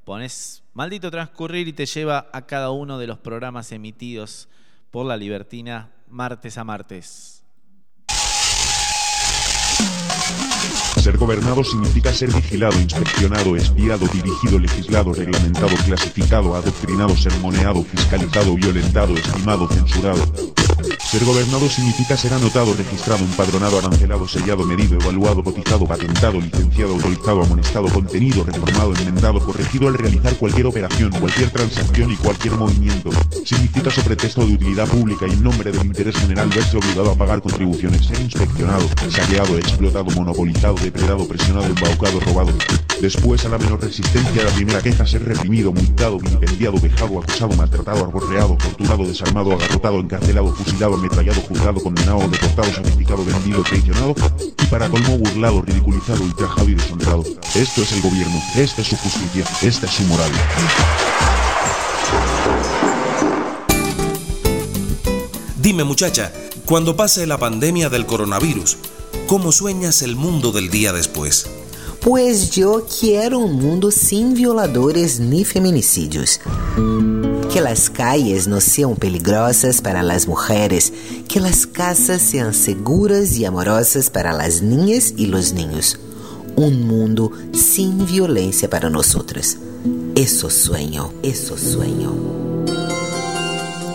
Pones 0.05 0.61
maldito 0.75 1.09
transcurrir 1.09 1.67
y 1.67 1.73
te 1.73 1.87
lleva 1.87 2.29
a 2.31 2.45
cada 2.45 2.69
uno 2.69 2.99
de 2.99 3.07
los 3.07 3.17
programas 3.17 3.71
emitidos 3.71 4.47
por 4.91 5.07
La 5.07 5.17
Libertina 5.17 5.89
martes 6.07 6.55
a 6.59 6.63
martes. 6.63 7.38
Ser 11.01 11.17
gobernado 11.17 11.63
significa 11.63 12.13
ser 12.13 12.31
vigilado, 12.33 12.77
inspeccionado, 12.79 13.55
espiado, 13.55 14.05
dirigido, 14.07 14.59
legislado, 14.59 15.13
reglamentado, 15.13 15.75
clasificado, 15.85 16.55
adoctrinado, 16.55 17.15
sermoneado, 17.15 17.83
fiscalizado, 17.83 18.53
violentado, 18.55 19.15
estimado, 19.15 19.67
censurado. 19.69 20.21
Ser 21.09 21.25
gobernado 21.25 21.67
significa 21.69 22.15
ser 22.15 22.33
anotado, 22.33 22.73
registrado, 22.73 23.23
empadronado, 23.23 23.79
arancelado, 23.79 24.27
sellado, 24.27 24.65
medido, 24.65 24.99
evaluado, 24.99 25.43
cotizado, 25.43 25.85
patentado, 25.85 26.39
licenciado, 26.39 26.93
autorizado, 26.93 27.43
amonestado, 27.43 27.87
contenido, 27.87 28.43
reformado, 28.43 28.93
enmendado, 28.95 29.39
corregido 29.39 29.87
al 29.87 29.95
realizar 29.95 30.35
cualquier 30.35 30.67
operación, 30.67 31.11
cualquier 31.11 31.49
transacción 31.49 32.11
y 32.11 32.15
cualquier 32.17 32.55
movimiento. 32.55 33.09
Significa 33.43 33.89
sobre 33.89 34.15
texto 34.15 34.45
de 34.45 34.53
utilidad 34.53 34.87
pública 34.87 35.25
y 35.27 35.31
en 35.31 35.43
nombre 35.43 35.71
del 35.71 35.85
interés 35.85 36.15
general 36.17 36.49
verse 36.49 36.77
obligado 36.77 37.11
a 37.11 37.15
pagar 37.15 37.41
contribuciones, 37.41 38.05
ser 38.05 38.21
inspeccionado, 38.21 38.87
saqueado, 39.09 39.57
explotado, 39.69 40.09
monopolizado, 40.11 40.75
depredado, 40.75 41.27
presionado, 41.27 41.67
embaucado, 41.67 42.19
robado. 42.19 42.51
Después, 43.01 43.45
a 43.45 43.49
la 43.49 43.57
menor 43.57 43.81
resistencia, 43.81 44.43
la 44.43 44.51
primera 44.51 44.81
queja, 44.81 45.05
ser 45.05 45.23
reprimido, 45.23 45.71
multado, 45.71 46.19
vilipendiado, 46.19 46.79
vejado, 46.79 47.19
acusado, 47.19 47.55
maltratado, 47.55 48.03
arborreado, 48.03 48.57
torturado, 48.57 49.05
desarmado, 49.05 49.53
agarrotado, 49.53 49.99
encarcelado, 49.99 50.53
fusilado, 50.53 50.95
ametrallado, 50.95 51.41
juzgado, 51.41 51.81
condenado, 51.81 52.27
deportado, 52.27 52.73
sacrificado, 52.73 53.23
vendido, 53.23 53.63
traicionado 53.63 54.15
y 54.61 54.65
para 54.65 54.89
colmo 54.89 55.17
burlado, 55.17 55.61
ridiculizado, 55.61 56.23
ultrajado 56.23 56.69
y 56.69 56.75
deshonrado. 56.75 57.23
Esto 57.55 57.81
es 57.83 57.91
el 57.93 58.01
gobierno, 58.01 58.41
esta 58.55 58.81
es 58.81 58.87
su 58.87 58.97
justicia, 58.97 59.45
esta 59.61 59.85
es 59.85 59.91
su 59.93 60.03
moral. 60.03 60.31
Dime 65.61 65.83
muchacha, 65.83 66.31
cuando 66.65 66.95
pase 66.95 67.25
la 67.27 67.37
pandemia 67.37 67.89
del 67.89 68.05
coronavirus, 68.05 68.77
¿cómo 69.29 69.51
sueñas 69.51 70.01
el 70.01 70.15
mundo 70.15 70.51
del 70.51 70.71
día 70.71 70.91
después? 70.91 71.45
Pues 72.01 72.49
yo 72.49 72.87
quiero 72.99 73.37
un 73.37 73.61
mundo 73.61 73.91
sin 73.91 74.33
violadores 74.33 75.19
ni 75.19 75.45
feminicidios. 75.45 76.41
Que 77.53 77.61
las 77.61 77.91
calles 77.91 78.47
no 78.47 78.59
sean 78.59 78.95
peligrosas 78.95 79.81
para 79.81 80.01
las 80.01 80.27
mujeres, 80.27 80.91
que 81.27 81.39
las 81.39 81.67
casas 81.67 82.23
sean 82.23 82.55
seguras 82.55 83.37
y 83.37 83.45
amorosas 83.45 84.09
para 84.09 84.33
las 84.33 84.63
niñas 84.63 85.13
y 85.15 85.27
los 85.27 85.53
niños. 85.53 85.99
Un 86.55 86.87
mundo 86.87 87.31
sin 87.53 88.07
violencia 88.07 88.67
para 88.67 88.89
nosotros. 88.89 89.57
Eso 90.15 90.49
sueño, 90.49 91.13
eso 91.21 91.55
sueño. 91.55 92.38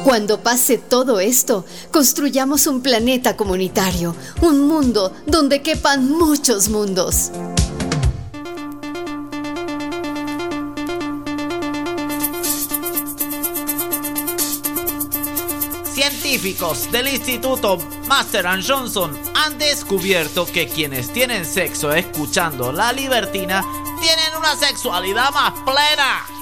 Cuando 0.05 0.39
pase 0.39 0.77
todo 0.77 1.19
esto, 1.19 1.65
construyamos 1.91 2.67
un 2.67 2.83
planeta 2.83 3.39
comunitario, 3.39 4.15
un 4.43 4.69
mundo 4.69 5.11
donde 5.27 5.63
quepan 5.63 6.11
muchos 6.11 6.69
mundos. 6.69 7.31
Científicos 15.95 16.93
del 16.93 17.09
Instituto 17.09 17.79
Master 18.07 18.45
Johnson 18.63 19.19
han 19.35 19.57
descubierto 19.57 20.45
que 20.45 20.69
quienes 20.69 21.15
tienen 21.15 21.47
sexo 21.47 21.91
escuchando 21.93 22.73
la 22.73 22.93
libertina 22.93 23.65
tienen 24.03 24.37
una 24.39 24.55
sexualidad 24.55 25.31
más 25.31 25.55
plena. 25.65 26.34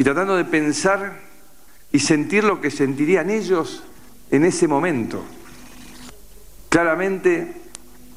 Y 0.00 0.02
tratando 0.02 0.34
de 0.34 0.46
pensar 0.46 1.12
y 1.92 1.98
sentir 1.98 2.42
lo 2.42 2.62
que 2.62 2.70
sentirían 2.70 3.28
ellos 3.28 3.82
en 4.30 4.46
ese 4.46 4.66
momento. 4.66 5.22
Claramente 6.70 7.52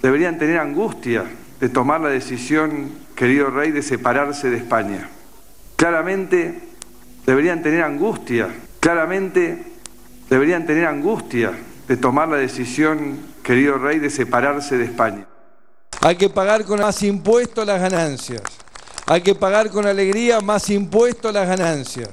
deberían 0.02 0.38
tener 0.38 0.60
angustia 0.60 1.26
de 1.60 1.68
tomar 1.68 2.00
la 2.00 2.08
decisión, 2.08 2.90
querido 3.18 3.50
rey, 3.50 3.72
de 3.72 3.82
separarse 3.82 4.50
de 4.50 4.60
España. 4.60 5.10
Claramente 5.76 6.62
deberían 7.26 7.62
tener 7.62 7.84
angustia, 7.84 8.48
claramente 8.80 9.66
deberían 10.30 10.66
tener 10.66 10.86
angustia 10.86 11.52
de 11.90 11.98
tomar 11.98 12.30
la 12.30 12.38
decisión, 12.38 13.20
querido 13.44 13.78
rey, 13.78 14.00
de 14.00 14.10
separarse 14.10 14.78
de 14.78 14.86
España. 14.86 15.28
Hay 16.00 16.16
que 16.16 16.30
pagar 16.30 16.64
con 16.64 16.80
más 16.80 17.04
impuestos 17.04 17.68
las 17.68 17.82
ganancias. 17.82 18.42
Hay 19.06 19.22
que 19.22 19.36
pagar 19.36 19.70
con 19.70 19.86
alegría 19.86 20.40
más 20.40 20.70
impuestos 20.70 21.34
las 21.34 21.48
ganancias. 21.48 22.10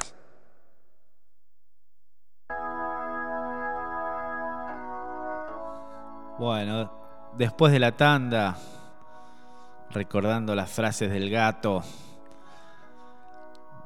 Bueno, 6.39 6.91
después 7.37 7.73
de 7.73 7.79
la 7.79 7.93
tanda, 7.93 8.57
recordando 9.91 10.55
las 10.55 10.71
frases 10.71 11.11
del 11.11 11.31
gato, 11.31 11.85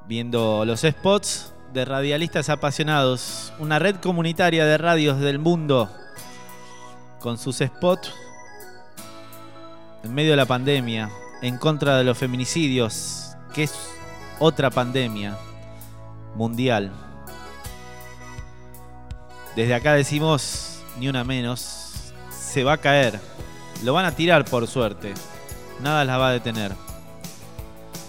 viendo 0.07 0.65
los 0.65 0.81
spots 0.81 1.53
de 1.73 1.85
radialistas 1.85 2.49
apasionados, 2.49 3.53
una 3.59 3.79
red 3.79 3.97
comunitaria 3.97 4.65
de 4.65 4.79
radios 4.79 5.21
del 5.21 5.39
mundo, 5.39 5.91
con 7.19 7.37
sus 7.37 7.59
spots 7.59 8.13
en 10.05 10.15
medio 10.15 10.31
de 10.31 10.37
la 10.37 10.47
pandemia, 10.47 11.11
en 11.45 11.59
contra 11.59 11.99
de 11.99 12.05
los 12.05 12.17
feminicidios, 12.17 13.37
que 13.53 13.65
es 13.65 13.75
otra 14.39 14.71
pandemia 14.71 15.37
mundial. 16.35 16.91
Desde 19.55 19.75
acá 19.75 19.93
decimos, 19.93 20.81
ni 20.99 21.07
una 21.07 21.23
menos, 21.23 22.15
se 22.31 22.65
va 22.65 22.73
a 22.73 22.79
caer. 22.79 23.21
Lo 23.83 23.93
van 23.93 24.07
a 24.07 24.13
tirar 24.13 24.47
por 24.47 24.67
suerte. 24.67 25.13
Nada 25.83 26.07
las 26.07 26.19
va 26.19 26.29
a 26.29 26.33
detener. 26.33 26.73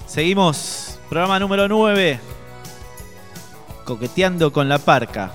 Seguimos. 0.07 0.97
Programa 1.09 1.37
número 1.37 1.67
9. 1.67 2.19
Coqueteando 3.83 4.53
con 4.53 4.69
la 4.69 4.79
parca. 4.79 5.31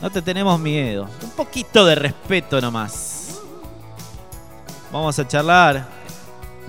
No 0.00 0.08
te 0.08 0.22
tenemos 0.22 0.58
miedo. 0.58 1.10
Un 1.22 1.30
poquito 1.32 1.84
de 1.84 1.94
respeto 1.94 2.58
nomás. 2.58 3.38
Vamos 4.90 5.18
a 5.18 5.28
charlar 5.28 6.01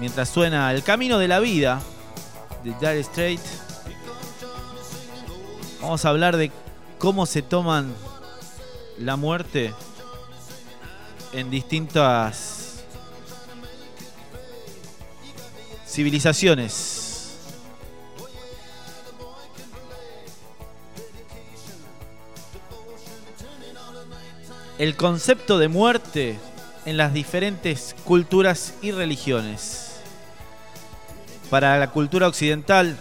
mientras 0.04 0.28
suena 0.28 0.70
El 0.74 0.84
Camino 0.84 1.18
de 1.18 1.30
la 1.30 1.40
Vida 1.40 1.82
de 2.62 2.74
Dire 2.74 3.02
Straits. 3.02 3.62
Vamos 5.82 6.04
a 6.04 6.10
hablar 6.10 6.36
de 6.36 6.52
cómo 6.98 7.26
se 7.26 7.42
toman 7.42 7.94
la 9.00 9.16
muerte 9.16 9.74
en 11.32 11.50
distintas 11.50 12.84
civilizaciones. 15.88 17.38
El 24.78 24.98
concepto 24.98 25.60
de 25.60 25.70
muerte 25.70 26.38
en 26.86 26.98
las 26.98 27.14
diferentes 27.14 27.96
culturas 28.04 28.74
y 28.82 28.92
religiones. 28.92 29.83
Para 31.54 31.78
la 31.78 31.92
cultura 31.92 32.28
occidental 32.28 32.98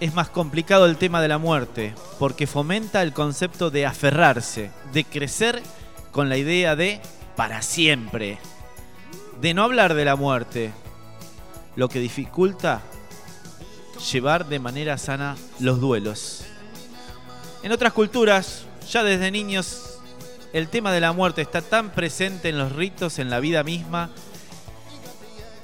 es 0.00 0.12
más 0.12 0.28
complicado 0.28 0.84
el 0.84 0.98
tema 0.98 1.22
de 1.22 1.28
la 1.28 1.38
muerte, 1.38 1.94
porque 2.18 2.46
fomenta 2.46 3.00
el 3.00 3.14
concepto 3.14 3.70
de 3.70 3.86
aferrarse, 3.86 4.70
de 4.92 5.04
crecer 5.04 5.62
con 6.12 6.28
la 6.28 6.36
idea 6.36 6.76
de 6.76 7.00
para 7.36 7.62
siempre, 7.62 8.36
de 9.40 9.54
no 9.54 9.62
hablar 9.62 9.94
de 9.94 10.04
la 10.04 10.14
muerte, 10.14 10.70
lo 11.74 11.88
que 11.88 12.00
dificulta 12.00 12.82
llevar 14.12 14.46
de 14.46 14.58
manera 14.58 14.98
sana 14.98 15.38
los 15.60 15.80
duelos. 15.80 16.44
En 17.62 17.72
otras 17.72 17.94
culturas, 17.94 18.66
ya 18.92 19.02
desde 19.02 19.30
niños, 19.30 20.00
el 20.52 20.68
tema 20.68 20.92
de 20.92 21.00
la 21.00 21.12
muerte 21.12 21.40
está 21.40 21.62
tan 21.62 21.88
presente 21.92 22.50
en 22.50 22.58
los 22.58 22.72
ritos, 22.72 23.18
en 23.18 23.30
la 23.30 23.40
vida 23.40 23.62
misma, 23.62 24.10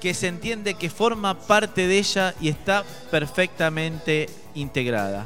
que 0.05 0.13
se 0.13 0.29
entiende 0.29 0.75
que 0.75 0.91
forma 0.91 1.33
parte 1.33 1.89
de 1.89 1.97
ella 1.97 2.35
y 2.39 2.51
está 2.51 2.85
perfectamente 3.11 4.29
integrada. 4.55 5.25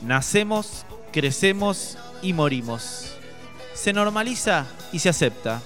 Nacemos, 0.00 0.86
crecemos 1.10 1.98
y 2.22 2.32
morimos. 2.32 3.16
Se 3.74 3.92
normaliza 3.92 4.68
y 4.92 5.00
se 5.00 5.08
acepta. 5.08 5.60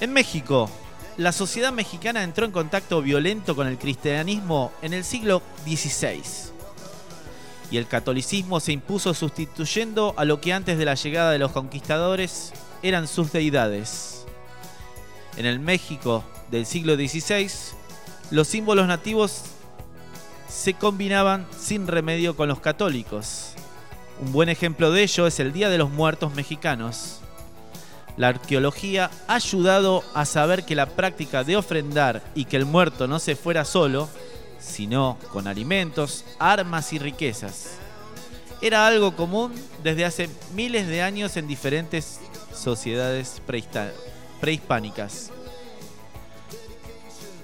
En 0.00 0.12
México, 0.12 0.68
la 1.16 1.30
sociedad 1.30 1.72
mexicana 1.72 2.24
entró 2.24 2.44
en 2.44 2.50
contacto 2.50 3.00
violento 3.00 3.54
con 3.54 3.68
el 3.68 3.78
cristianismo 3.78 4.72
en 4.82 4.94
el 4.94 5.04
siglo 5.04 5.42
XVI. 5.64 6.24
Y 7.70 7.76
el 7.76 7.86
catolicismo 7.86 8.58
se 8.58 8.72
impuso 8.72 9.14
sustituyendo 9.14 10.12
a 10.16 10.24
lo 10.24 10.40
que 10.40 10.52
antes 10.52 10.76
de 10.76 10.86
la 10.86 10.94
llegada 10.94 11.30
de 11.30 11.38
los 11.38 11.52
conquistadores 11.52 12.52
eran 12.82 13.06
sus 13.06 13.30
deidades. 13.30 14.23
En 15.36 15.46
el 15.46 15.58
México 15.58 16.24
del 16.50 16.66
siglo 16.66 16.94
XVI, 16.94 17.50
los 18.30 18.48
símbolos 18.48 18.86
nativos 18.86 19.42
se 20.48 20.74
combinaban 20.74 21.46
sin 21.58 21.86
remedio 21.86 22.36
con 22.36 22.48
los 22.48 22.60
católicos. 22.60 23.54
Un 24.20 24.32
buen 24.32 24.48
ejemplo 24.48 24.92
de 24.92 25.02
ello 25.02 25.26
es 25.26 25.40
el 25.40 25.52
Día 25.52 25.68
de 25.68 25.78
los 25.78 25.90
Muertos 25.90 26.34
mexicanos. 26.34 27.20
La 28.16 28.28
arqueología 28.28 29.10
ha 29.26 29.34
ayudado 29.34 30.04
a 30.14 30.24
saber 30.24 30.64
que 30.64 30.76
la 30.76 30.86
práctica 30.86 31.42
de 31.42 31.56
ofrendar 31.56 32.22
y 32.36 32.44
que 32.44 32.56
el 32.56 32.64
muerto 32.64 33.08
no 33.08 33.18
se 33.18 33.34
fuera 33.34 33.64
solo, 33.64 34.08
sino 34.60 35.18
con 35.32 35.48
alimentos, 35.48 36.24
armas 36.38 36.92
y 36.92 37.00
riquezas, 37.00 37.78
era 38.62 38.86
algo 38.86 39.14
común 39.14 39.52
desde 39.82 40.04
hace 40.04 40.30
miles 40.54 40.86
de 40.86 41.02
años 41.02 41.36
en 41.36 41.48
diferentes 41.48 42.20
sociedades 42.54 43.42
prehispánicas. 43.44 44.13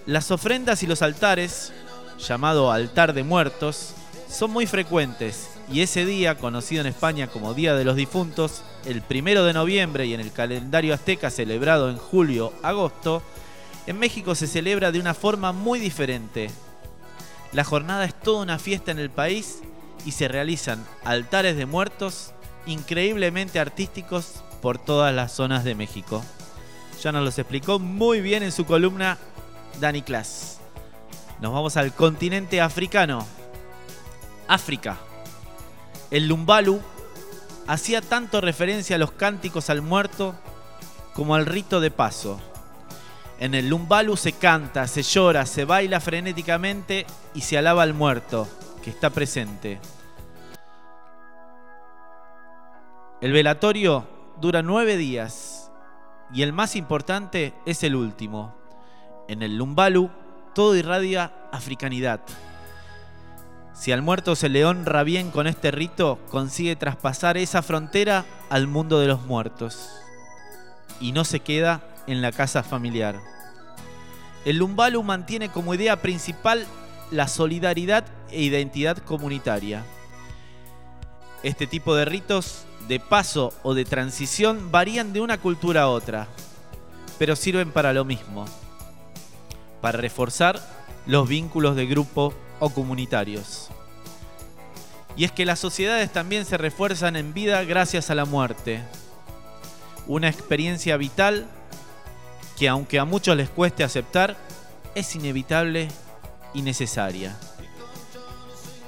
Las 0.06 0.30
ofrendas 0.30 0.82
y 0.82 0.86
los 0.86 1.02
altares, 1.02 1.72
llamado 2.18 2.72
altar 2.72 3.12
de 3.12 3.22
muertos, 3.22 3.94
son 4.28 4.50
muy 4.50 4.66
frecuentes 4.66 5.50
y 5.72 5.82
ese 5.82 6.04
día, 6.04 6.36
conocido 6.36 6.80
en 6.80 6.88
España 6.88 7.28
como 7.28 7.54
Día 7.54 7.74
de 7.74 7.84
los 7.84 7.94
Difuntos, 7.94 8.62
el 8.86 9.02
primero 9.02 9.44
de 9.44 9.52
noviembre 9.52 10.06
y 10.06 10.14
en 10.14 10.20
el 10.20 10.32
calendario 10.32 10.92
azteca 10.92 11.30
celebrado 11.30 11.90
en 11.90 11.96
julio-agosto, 11.96 13.22
en 13.86 13.98
México 13.98 14.34
se 14.34 14.48
celebra 14.48 14.90
de 14.90 14.98
una 14.98 15.14
forma 15.14 15.52
muy 15.52 15.78
diferente. 15.78 16.50
La 17.52 17.62
jornada 17.62 18.04
es 18.04 18.14
toda 18.14 18.42
una 18.42 18.58
fiesta 18.58 18.90
en 18.90 18.98
el 18.98 19.10
país 19.10 19.60
y 20.04 20.12
se 20.12 20.26
realizan 20.26 20.84
altares 21.04 21.56
de 21.56 21.66
muertos 21.66 22.32
increíblemente 22.66 23.60
artísticos 23.60 24.42
por 24.60 24.78
todas 24.78 25.14
las 25.14 25.32
zonas 25.32 25.62
de 25.62 25.76
México. 25.76 26.24
Ya 27.02 27.12
nos 27.12 27.24
los 27.24 27.38
explicó 27.38 27.78
muy 27.78 28.20
bien 28.20 28.42
en 28.42 28.52
su 28.52 28.66
columna 28.66 29.16
Dani 29.80 30.02
Klaas. 30.02 30.58
Nos 31.40 31.50
vamos 31.52 31.78
al 31.78 31.94
continente 31.94 32.60
africano. 32.60 33.26
África. 34.46 34.98
El 36.10 36.28
Lumbalu 36.28 36.78
hacía 37.66 38.02
tanto 38.02 38.42
referencia 38.42 38.96
a 38.96 38.98
los 38.98 39.12
cánticos 39.12 39.70
al 39.70 39.80
muerto 39.80 40.34
como 41.14 41.34
al 41.34 41.46
rito 41.46 41.80
de 41.80 41.90
paso. 41.90 42.38
En 43.38 43.54
el 43.54 43.70
Lumbalu 43.70 44.18
se 44.18 44.34
canta, 44.34 44.86
se 44.86 45.02
llora, 45.02 45.46
se 45.46 45.64
baila 45.64 46.00
frenéticamente 46.00 47.06
y 47.32 47.40
se 47.40 47.56
alaba 47.56 47.82
al 47.82 47.94
muerto, 47.94 48.46
que 48.84 48.90
está 48.90 49.08
presente. 49.08 49.80
El 53.22 53.32
velatorio 53.32 54.06
dura 54.38 54.60
nueve 54.60 54.98
días 54.98 55.59
y 56.32 56.42
el 56.42 56.52
más 56.52 56.76
importante 56.76 57.54
es 57.66 57.82
el 57.82 57.96
último. 57.96 58.54
En 59.28 59.42
el 59.42 59.56
Lumbalu 59.56 60.10
todo 60.54 60.76
irradia 60.76 61.32
africanidad. 61.52 62.20
Si 63.72 63.92
al 63.92 64.02
muerto 64.02 64.36
se 64.36 64.48
le 64.48 64.64
honra 64.64 65.04
bien 65.04 65.30
con 65.30 65.46
este 65.46 65.70
rito, 65.70 66.18
consigue 66.30 66.76
traspasar 66.76 67.36
esa 67.36 67.62
frontera 67.62 68.24
al 68.50 68.66
mundo 68.66 69.00
de 69.00 69.06
los 69.06 69.22
muertos. 69.22 69.88
Y 71.00 71.12
no 71.12 71.24
se 71.24 71.40
queda 71.40 71.80
en 72.06 72.20
la 72.20 72.32
casa 72.32 72.62
familiar. 72.62 73.20
El 74.44 74.58
Lumbalu 74.58 75.02
mantiene 75.02 75.48
como 75.48 75.74
idea 75.74 76.02
principal 76.02 76.66
la 77.10 77.26
solidaridad 77.26 78.04
e 78.30 78.42
identidad 78.42 78.98
comunitaria. 78.98 79.84
Este 81.42 81.66
tipo 81.66 81.94
de 81.94 82.04
ritos 82.04 82.66
de 82.90 82.98
paso 82.98 83.54
o 83.62 83.72
de 83.72 83.84
transición 83.84 84.72
varían 84.72 85.12
de 85.12 85.20
una 85.20 85.38
cultura 85.38 85.82
a 85.82 85.88
otra, 85.88 86.26
pero 87.20 87.36
sirven 87.36 87.70
para 87.70 87.92
lo 87.92 88.04
mismo, 88.04 88.46
para 89.80 89.98
reforzar 89.98 90.60
los 91.06 91.28
vínculos 91.28 91.76
de 91.76 91.86
grupo 91.86 92.34
o 92.58 92.70
comunitarios. 92.70 93.68
Y 95.16 95.22
es 95.22 95.30
que 95.30 95.44
las 95.44 95.60
sociedades 95.60 96.12
también 96.12 96.44
se 96.44 96.58
refuerzan 96.58 97.14
en 97.14 97.32
vida 97.32 97.62
gracias 97.62 98.10
a 98.10 98.16
la 98.16 98.24
muerte. 98.24 98.82
Una 100.08 100.28
experiencia 100.28 100.96
vital 100.96 101.46
que 102.58 102.68
aunque 102.68 102.98
a 102.98 103.04
muchos 103.04 103.36
les 103.36 103.50
cueste 103.50 103.84
aceptar, 103.84 104.36
es 104.96 105.14
inevitable 105.14 105.86
y 106.54 106.62
necesaria. 106.62 107.36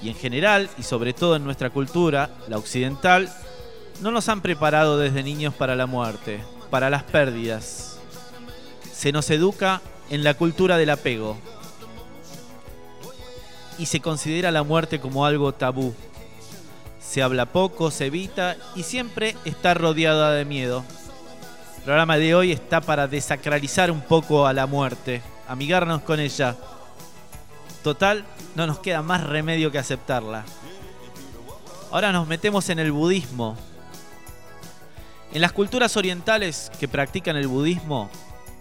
Y 0.02 0.08
en 0.08 0.16
general, 0.16 0.70
y 0.76 0.82
sobre 0.82 1.12
todo 1.12 1.36
en 1.36 1.44
nuestra 1.44 1.70
cultura, 1.70 2.30
la 2.48 2.58
occidental, 2.58 3.32
no 4.02 4.10
nos 4.10 4.28
han 4.28 4.40
preparado 4.40 4.98
desde 4.98 5.22
niños 5.22 5.54
para 5.54 5.76
la 5.76 5.86
muerte, 5.86 6.42
para 6.70 6.90
las 6.90 7.04
pérdidas. 7.04 7.98
Se 8.92 9.12
nos 9.12 9.30
educa 9.30 9.80
en 10.10 10.24
la 10.24 10.34
cultura 10.34 10.76
del 10.76 10.90
apego. 10.90 11.38
Y 13.78 13.86
se 13.86 14.00
considera 14.00 14.50
la 14.50 14.64
muerte 14.64 15.00
como 15.00 15.24
algo 15.24 15.54
tabú. 15.54 15.94
Se 17.00 17.22
habla 17.22 17.46
poco, 17.46 17.92
se 17.92 18.06
evita 18.06 18.56
y 18.74 18.82
siempre 18.82 19.36
está 19.44 19.72
rodeada 19.72 20.32
de 20.32 20.44
miedo. 20.44 20.84
El 21.76 21.82
programa 21.84 22.16
de 22.16 22.34
hoy 22.34 22.50
está 22.50 22.80
para 22.80 23.06
desacralizar 23.06 23.92
un 23.92 24.00
poco 24.00 24.46
a 24.48 24.52
la 24.52 24.66
muerte, 24.66 25.22
amigarnos 25.46 26.02
con 26.02 26.18
ella. 26.18 26.56
Total, 27.84 28.24
no 28.56 28.66
nos 28.66 28.80
queda 28.80 29.00
más 29.02 29.22
remedio 29.22 29.70
que 29.70 29.78
aceptarla. 29.78 30.44
Ahora 31.92 32.10
nos 32.10 32.26
metemos 32.26 32.68
en 32.68 32.80
el 32.80 32.90
budismo. 32.90 33.56
En 35.34 35.40
las 35.40 35.52
culturas 35.52 35.96
orientales 35.96 36.70
que 36.78 36.88
practican 36.88 37.36
el 37.36 37.46
budismo, 37.46 38.10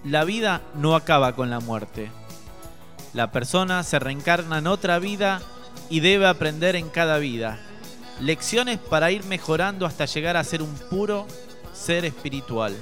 la 0.06 0.24
vida 0.24 0.62
no 0.74 0.96
acaba 0.96 1.36
con 1.36 1.50
la 1.50 1.60
muerte. 1.60 2.10
La 3.14 3.32
persona 3.32 3.84
se 3.84 4.00
reencarna 4.00 4.60
en 4.60 4.68
otra 4.68 4.98
vida 4.98 5.42
y 5.90 6.00
debe 6.00 6.28
aprender 6.28 6.78
en 6.78 6.88
cada 6.88 7.18
vida. 7.18 7.60
lecciones 8.22 8.78
para 8.78 9.12
ir 9.12 9.24
mejorando 9.26 9.86
hasta 9.86 10.06
llegar 10.06 10.38
a 10.38 10.44
ser 10.44 10.62
un 10.62 10.74
puro 10.90 11.26
ser 11.74 12.06
espiritual, 12.06 12.76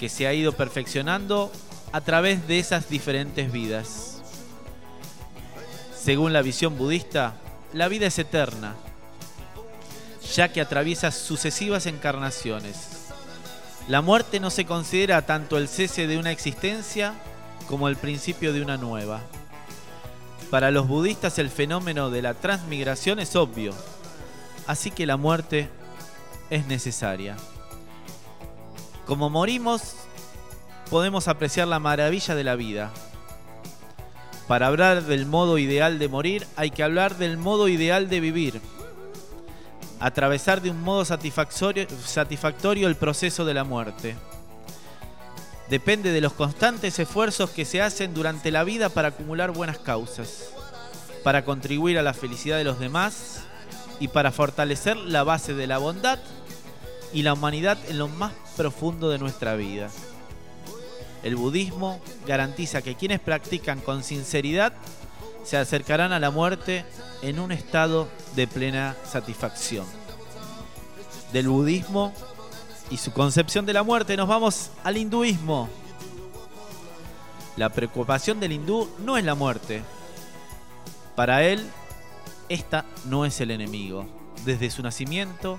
que 0.00 0.08
se 0.08 0.26
ha 0.26 0.32
ido 0.32 0.52
perfeccionando 0.52 1.52
a 1.92 2.00
través 2.00 2.48
de 2.48 2.58
esas 2.58 2.88
diferentes 2.88 3.52
vidas. 3.52 4.22
Según 5.94 6.32
la 6.32 6.40
visión 6.40 6.78
budista, 6.78 7.34
la 7.74 7.88
vida 7.88 8.06
es 8.06 8.18
eterna, 8.18 8.74
ya 10.34 10.48
que 10.48 10.60
atraviesa 10.60 11.10
sucesivas 11.10 11.86
encarnaciones. 11.86 12.88
La 13.88 14.00
muerte 14.00 14.40
no 14.40 14.50
se 14.50 14.64
considera 14.64 15.22
tanto 15.22 15.58
el 15.58 15.68
cese 15.68 16.06
de 16.06 16.18
una 16.18 16.30
existencia 16.30 17.14
como 17.66 17.88
el 17.88 17.96
principio 17.96 18.52
de 18.52 18.62
una 18.62 18.76
nueva. 18.76 19.20
Para 20.50 20.70
los 20.70 20.86
budistas 20.86 21.38
el 21.38 21.50
fenómeno 21.50 22.10
de 22.10 22.22
la 22.22 22.34
transmigración 22.34 23.18
es 23.18 23.36
obvio, 23.36 23.72
así 24.66 24.90
que 24.90 25.06
la 25.06 25.16
muerte 25.16 25.68
es 26.50 26.66
necesaria. 26.66 27.36
Como 29.06 29.30
morimos, 29.30 29.94
podemos 30.90 31.26
apreciar 31.26 31.68
la 31.68 31.80
maravilla 31.80 32.34
de 32.34 32.44
la 32.44 32.54
vida. 32.54 32.90
Para 34.46 34.66
hablar 34.66 35.02
del 35.04 35.26
modo 35.26 35.58
ideal 35.58 35.98
de 35.98 36.08
morir, 36.08 36.46
hay 36.56 36.70
que 36.70 36.82
hablar 36.82 37.16
del 37.16 37.38
modo 37.38 37.68
ideal 37.68 38.08
de 38.08 38.20
vivir. 38.20 38.60
Atravesar 40.02 40.60
de 40.60 40.68
un 40.68 40.82
modo 40.82 41.04
satisfactorio, 41.04 42.88
el 42.88 42.96
proceso 42.96 43.44
de 43.44 43.54
la 43.54 43.62
muerte. 43.62 44.16
Depende 45.70 46.10
de 46.10 46.20
los 46.20 46.32
constantes 46.32 46.98
esfuerzos 46.98 47.50
que 47.50 47.64
se 47.64 47.80
hacen 47.80 48.12
durante 48.12 48.50
la 48.50 48.64
vida 48.64 48.88
para 48.88 49.08
acumular 49.08 49.52
buenas 49.52 49.78
causas, 49.78 50.50
para 51.22 51.44
contribuir 51.44 52.00
a 52.00 52.02
la 52.02 52.14
felicidad 52.14 52.58
de 52.58 52.64
los 52.64 52.80
demás 52.80 53.44
y 54.00 54.08
para 54.08 54.32
fortalecer 54.32 54.96
la 54.96 55.22
base 55.22 55.54
de 55.54 55.68
la 55.68 55.78
bondad 55.78 56.18
y 57.12 57.22
la 57.22 57.34
humanidad 57.34 57.78
en 57.88 57.98
lo 57.98 58.08
más 58.08 58.32
profundo 58.56 59.08
de 59.08 59.20
nuestra 59.20 59.54
vida. 59.54 59.88
El 61.22 61.36
budismo 61.36 62.00
garantiza 62.26 62.82
que 62.82 62.96
quienes 62.96 63.20
practican 63.20 63.80
con 63.80 64.02
sinceridad 64.02 64.72
se 65.44 65.56
acercarán 65.56 66.12
a 66.12 66.20
la 66.20 66.30
muerte 66.30 66.84
en 67.22 67.38
un 67.38 67.52
estado 67.52 68.08
de 68.34 68.46
plena 68.46 68.96
satisfacción. 69.04 69.86
Del 71.32 71.48
budismo 71.48 72.12
y 72.90 72.98
su 72.98 73.12
concepción 73.12 73.64
de 73.66 73.72
la 73.72 73.82
muerte 73.82 74.16
nos 74.16 74.28
vamos 74.28 74.70
al 74.84 74.96
hinduismo. 74.96 75.68
La 77.56 77.68
preocupación 77.68 78.40
del 78.40 78.52
hindú 78.52 78.88
no 79.04 79.16
es 79.16 79.24
la 79.24 79.34
muerte. 79.34 79.82
Para 81.16 81.42
él, 81.42 81.68
esta 82.48 82.84
no 83.06 83.24
es 83.24 83.40
el 83.40 83.50
enemigo. 83.50 84.06
Desde 84.44 84.70
su 84.70 84.82
nacimiento, 84.82 85.58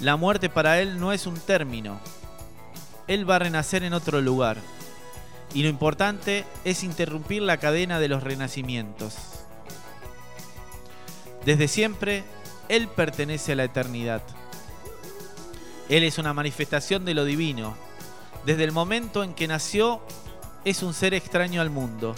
la 0.00 0.16
muerte 0.16 0.48
para 0.48 0.80
él 0.80 0.98
no 0.98 1.12
es 1.12 1.26
un 1.26 1.38
término. 1.38 2.00
Él 3.06 3.28
va 3.28 3.36
a 3.36 3.40
renacer 3.40 3.82
en 3.82 3.94
otro 3.94 4.20
lugar. 4.20 4.58
Y 5.54 5.62
lo 5.62 5.68
importante 5.68 6.44
es 6.64 6.82
interrumpir 6.82 7.42
la 7.42 7.58
cadena 7.58 7.98
de 7.98 8.08
los 8.08 8.22
renacimientos. 8.22 9.16
Desde 11.44 11.68
siempre, 11.68 12.24
Él 12.68 12.88
pertenece 12.88 13.52
a 13.52 13.56
la 13.56 13.64
eternidad. 13.64 14.22
Él 15.88 16.04
es 16.04 16.18
una 16.18 16.32
manifestación 16.32 17.04
de 17.04 17.14
lo 17.14 17.24
divino. 17.24 17.76
Desde 18.46 18.64
el 18.64 18.72
momento 18.72 19.22
en 19.22 19.34
que 19.34 19.46
nació, 19.46 20.00
es 20.64 20.82
un 20.82 20.94
ser 20.94 21.12
extraño 21.12 21.60
al 21.60 21.70
mundo. 21.70 22.14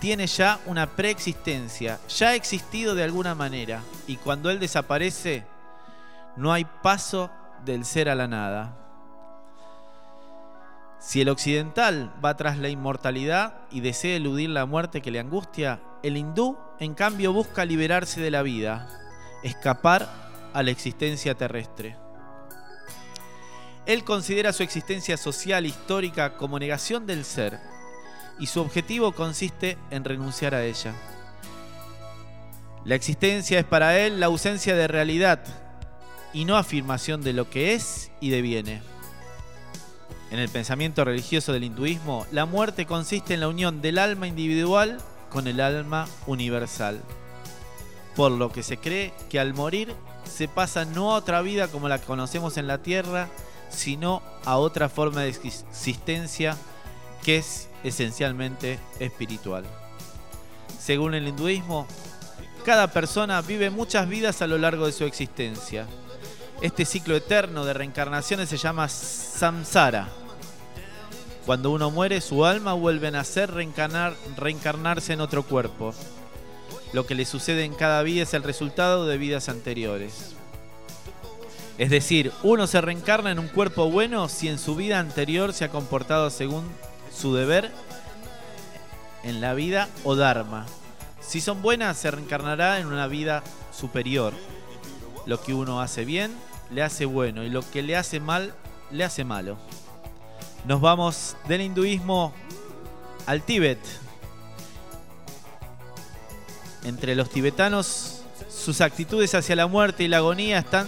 Tiene 0.00 0.26
ya 0.26 0.60
una 0.66 0.90
preexistencia, 0.90 1.98
ya 2.08 2.30
ha 2.30 2.34
existido 2.34 2.94
de 2.94 3.04
alguna 3.04 3.34
manera, 3.34 3.80
y 4.06 4.16
cuando 4.16 4.50
Él 4.50 4.58
desaparece, 4.60 5.44
no 6.36 6.52
hay 6.52 6.66
paso 6.82 7.30
del 7.64 7.86
ser 7.86 8.10
a 8.10 8.14
la 8.14 8.28
nada. 8.28 8.83
Si 11.04 11.20
el 11.20 11.28
occidental 11.28 12.10
va 12.24 12.34
tras 12.34 12.56
la 12.56 12.70
inmortalidad 12.70 13.58
y 13.70 13.82
desea 13.82 14.16
eludir 14.16 14.48
la 14.48 14.64
muerte 14.64 15.02
que 15.02 15.10
le 15.10 15.20
angustia, 15.20 15.82
el 16.02 16.16
hindú, 16.16 16.56
en 16.80 16.94
cambio, 16.94 17.30
busca 17.34 17.66
liberarse 17.66 18.22
de 18.22 18.30
la 18.30 18.40
vida, 18.40 18.88
escapar 19.42 20.08
a 20.54 20.62
la 20.62 20.70
existencia 20.70 21.34
terrestre. 21.34 21.98
Él 23.84 24.02
considera 24.02 24.54
su 24.54 24.62
existencia 24.62 25.18
social 25.18 25.66
histórica 25.66 26.38
como 26.38 26.58
negación 26.58 27.06
del 27.06 27.26
ser, 27.26 27.60
y 28.38 28.46
su 28.46 28.62
objetivo 28.62 29.12
consiste 29.12 29.76
en 29.90 30.04
renunciar 30.04 30.54
a 30.54 30.64
ella. 30.64 30.94
La 32.86 32.94
existencia 32.94 33.58
es 33.58 33.66
para 33.66 33.98
él 33.98 34.20
la 34.20 34.26
ausencia 34.26 34.74
de 34.74 34.88
realidad 34.88 35.44
y 36.32 36.46
no 36.46 36.56
afirmación 36.56 37.20
de 37.22 37.34
lo 37.34 37.50
que 37.50 37.74
es 37.74 38.10
y 38.20 38.30
deviene. 38.30 38.93
En 40.34 40.40
el 40.40 40.48
pensamiento 40.48 41.04
religioso 41.04 41.52
del 41.52 41.62
hinduismo, 41.62 42.26
la 42.32 42.44
muerte 42.44 42.86
consiste 42.86 43.34
en 43.34 43.40
la 43.40 43.46
unión 43.46 43.80
del 43.80 43.98
alma 43.98 44.26
individual 44.26 44.98
con 45.30 45.46
el 45.46 45.60
alma 45.60 46.08
universal. 46.26 47.00
Por 48.16 48.32
lo 48.32 48.50
que 48.50 48.64
se 48.64 48.76
cree 48.76 49.14
que 49.30 49.38
al 49.38 49.54
morir 49.54 49.94
se 50.24 50.48
pasa 50.48 50.86
no 50.86 51.12
a 51.12 51.18
otra 51.18 51.40
vida 51.40 51.68
como 51.68 51.88
la 51.88 52.00
conocemos 52.00 52.56
en 52.56 52.66
la 52.66 52.78
tierra, 52.78 53.28
sino 53.70 54.22
a 54.44 54.56
otra 54.56 54.88
forma 54.88 55.20
de 55.20 55.28
existencia 55.28 56.56
que 57.22 57.36
es 57.36 57.68
esencialmente 57.84 58.80
espiritual. 58.98 59.62
Según 60.80 61.14
el 61.14 61.28
hinduismo, 61.28 61.86
cada 62.64 62.88
persona 62.88 63.40
vive 63.40 63.70
muchas 63.70 64.08
vidas 64.08 64.42
a 64.42 64.48
lo 64.48 64.58
largo 64.58 64.86
de 64.86 64.92
su 64.92 65.04
existencia. 65.04 65.86
Este 66.60 66.84
ciclo 66.84 67.14
eterno 67.14 67.64
de 67.64 67.72
reencarnaciones 67.72 68.48
se 68.48 68.56
llama 68.56 68.88
samsara. 68.88 70.23
Cuando 71.46 71.70
uno 71.70 71.90
muere, 71.90 72.20
su 72.20 72.46
alma 72.46 72.72
vuelve 72.72 73.08
a 73.08 73.10
nacer, 73.10 73.50
reencarnar, 73.50 74.14
reencarnarse 74.36 75.12
en 75.12 75.20
otro 75.20 75.42
cuerpo. 75.42 75.94
Lo 76.94 77.06
que 77.06 77.14
le 77.14 77.26
sucede 77.26 77.64
en 77.64 77.74
cada 77.74 78.02
vida 78.02 78.22
es 78.22 78.32
el 78.34 78.42
resultado 78.42 79.06
de 79.06 79.18
vidas 79.18 79.48
anteriores. 79.48 80.34
Es 81.76 81.90
decir, 81.90 82.32
uno 82.42 82.66
se 82.66 82.80
reencarna 82.80 83.32
en 83.32 83.38
un 83.38 83.48
cuerpo 83.48 83.90
bueno 83.90 84.28
si 84.28 84.48
en 84.48 84.58
su 84.58 84.76
vida 84.76 85.00
anterior 85.00 85.52
se 85.52 85.64
ha 85.64 85.70
comportado 85.70 86.30
según 86.30 86.64
su 87.12 87.34
deber 87.34 87.70
en 89.22 89.40
la 89.40 89.54
vida 89.54 89.88
o 90.04 90.14
dharma. 90.14 90.66
Si 91.20 91.40
son 91.40 91.62
buenas, 91.62 91.98
se 91.98 92.10
reencarnará 92.10 92.78
en 92.78 92.86
una 92.86 93.06
vida 93.06 93.42
superior. 93.76 94.32
Lo 95.26 95.42
que 95.42 95.52
uno 95.52 95.80
hace 95.80 96.04
bien, 96.04 96.32
le 96.70 96.82
hace 96.82 97.06
bueno, 97.06 97.42
y 97.42 97.50
lo 97.50 97.68
que 97.70 97.82
le 97.82 97.96
hace 97.96 98.20
mal, 98.20 98.54
le 98.90 99.04
hace 99.04 99.24
malo. 99.24 99.58
Nos 100.64 100.80
vamos 100.80 101.36
del 101.46 101.60
hinduismo 101.60 102.32
al 103.26 103.42
Tíbet. 103.42 103.78
Entre 106.84 107.14
los 107.14 107.28
tibetanos, 107.28 108.22
sus 108.48 108.80
actitudes 108.80 109.34
hacia 109.34 109.56
la 109.56 109.66
muerte 109.66 110.04
y 110.04 110.08
la 110.08 110.18
agonía 110.18 110.58
están 110.58 110.86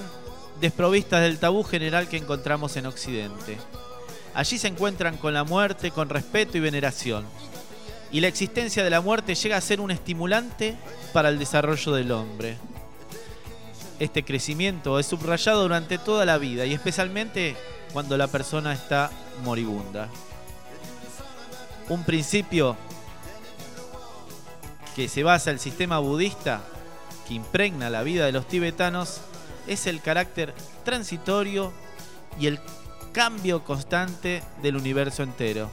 desprovistas 0.63 1.21
del 1.21 1.39
tabú 1.39 1.63
general 1.63 2.09
que 2.09 2.17
encontramos 2.17 2.75
en 2.79 2.87
Occidente. 2.87 3.59
Allí 4.33 4.57
se 4.57 4.69
encuentran 4.69 5.19
con 5.19 5.35
la 5.35 5.45
muerte 5.45 5.91
con 5.91 6.09
respeto 6.09 6.57
y 6.57 6.61
veneración. 6.61 7.27
Y 8.11 8.21
la 8.21 8.29
existencia 8.29 8.83
de 8.83 8.91
la 8.91 9.03
muerte 9.03 9.35
llega 9.35 9.59
a 9.59 9.61
ser 9.61 9.83
un 9.83 9.91
estimulante 9.91 10.75
para 11.13 11.29
el 11.29 11.39
desarrollo 11.39 11.93
del 11.93 12.13
hombre. 12.13 12.57
Este 13.99 14.25
crecimiento 14.25 14.99
es 14.99 15.07
subrayado 15.07 15.63
durante 15.63 15.99
toda 15.99 16.27
la 16.27 16.37
vida 16.37 16.67
y 16.67 16.75
especialmente 16.75 17.57
cuando 17.93 18.17
la 18.19 18.27
persona 18.27 18.75
está 18.75 19.11
moribunda. 19.43 20.09
Un 21.89 22.05
principio 22.05 22.77
que 24.95 25.09
se 25.09 25.23
basa 25.23 25.51
el 25.51 25.61
sistema 25.61 25.99
budista 25.99 26.63
que 27.27 27.35
impregna 27.35 27.91
la 27.91 28.03
vida 28.03 28.27
de 28.27 28.33
los 28.33 28.47
tibetanos 28.47 29.21
es 29.67 29.87
el 29.87 30.01
carácter 30.01 30.55
transitorio 30.85 31.73
y 32.39 32.49
el 32.49 32.61
cambio 33.13 33.65
constante 33.65 34.43
del 34.63 34.77
universo 34.77 35.23
entero. 35.23 35.71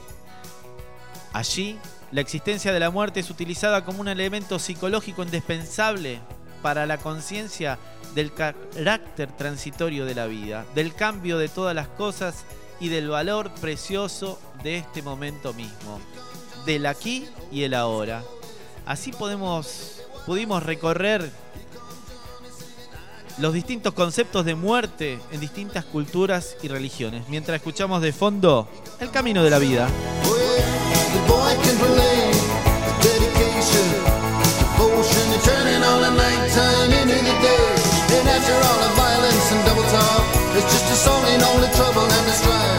Allí, 1.34 1.78
la 2.10 2.22
existencia 2.22 2.72
de 2.72 2.80
la 2.80 2.90
muerte 2.90 3.20
es 3.20 3.28
utilizada 3.28 3.84
como 3.84 4.00
un 4.00 4.08
elemento 4.08 4.58
psicológico 4.58 5.22
indispensable 5.22 6.20
para 6.62 6.86
la 6.86 6.96
conciencia 6.98 7.78
del 8.14 8.32
carácter 8.32 9.30
transitorio 9.32 10.04
de 10.06 10.14
la 10.14 10.26
vida, 10.26 10.64
del 10.74 10.94
cambio 10.94 11.38
de 11.38 11.48
todas 11.48 11.74
las 11.74 11.88
cosas 11.88 12.44
y 12.80 12.88
del 12.88 13.08
valor 13.08 13.50
precioso 13.60 14.38
de 14.62 14.78
este 14.78 15.02
momento 15.02 15.52
mismo, 15.54 16.00
del 16.64 16.86
aquí 16.86 17.26
y 17.50 17.62
el 17.62 17.74
ahora. 17.74 18.22
Así 18.86 19.12
podemos, 19.12 20.02
pudimos 20.26 20.62
recorrer 20.62 21.30
los 23.38 23.52
distintos 23.52 23.94
conceptos 23.94 24.44
de 24.44 24.54
muerte 24.54 25.18
en 25.32 25.40
distintas 25.40 25.84
culturas 25.84 26.56
y 26.62 26.68
religiones, 26.68 27.28
mientras 27.28 27.56
escuchamos 27.56 28.00
de 28.00 28.12
fondo 28.12 28.68
el 29.00 29.10
camino 29.10 29.42
de 29.42 29.50
la 29.50 29.58
vida. 29.58 29.88
And 38.14 38.28
after 38.28 38.54
all 38.54 38.78
the 38.86 38.92
violence 38.94 39.50
and 39.52 39.64
double 39.66 39.82
talk, 39.90 40.22
it's 40.56 40.70
just 40.72 40.86
a 40.92 40.96
song 40.96 41.24
ain't 41.26 41.42
only 41.42 41.68
trouble 41.74 42.06
and 42.06 42.30
strife. 42.32 42.73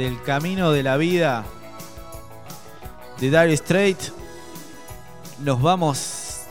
Del 0.00 0.22
camino 0.22 0.72
de 0.72 0.82
la 0.82 0.96
vida 0.96 1.44
de 3.20 3.26
Dire 3.26 3.54
Straits, 3.54 4.14
nos 5.40 5.60
vamos 5.60 6.46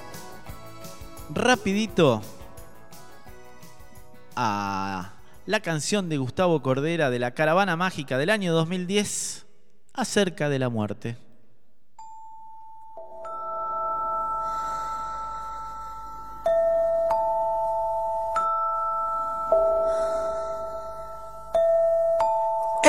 rapidito 1.34 2.22
a 4.36 5.14
la 5.48 5.60
canción 5.62 6.10
de 6.10 6.20
Gustavo 6.20 6.62
Cordera 6.62 7.10
de 7.10 7.18
la 7.18 7.32
Caravana 7.32 7.76
Mágica 7.76 8.20
del 8.20 8.30
año 8.30 8.54
2010 8.54 9.48
acerca 9.94 10.48
de 10.48 10.60
la 10.60 10.70
muerte. 10.70 11.18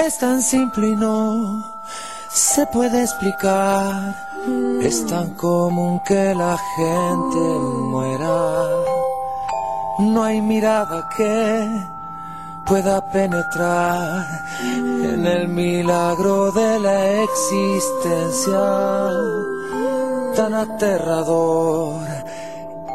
Es 0.07 0.17
tan 0.17 0.41
simple 0.41 0.89
y 0.89 0.97
no 0.97 1.63
se 2.33 2.65
puede 2.67 3.03
explicar. 3.03 4.17
Es 4.81 5.05
tan 5.07 5.35
común 5.35 6.01
que 6.07 6.35
la 6.35 6.57
gente 6.77 7.39
muera. 7.93 8.65
No 9.99 10.25
hay 10.25 10.41
mirada 10.41 11.07
que 11.15 11.69
pueda 12.65 13.13
penetrar 13.13 14.27
en 14.63 15.27
el 15.27 15.49
milagro 15.49 16.51
de 16.53 16.81
la 16.81 17.23
existencia. 17.23 19.11
Tan 20.35 20.55
aterrador 20.55 22.01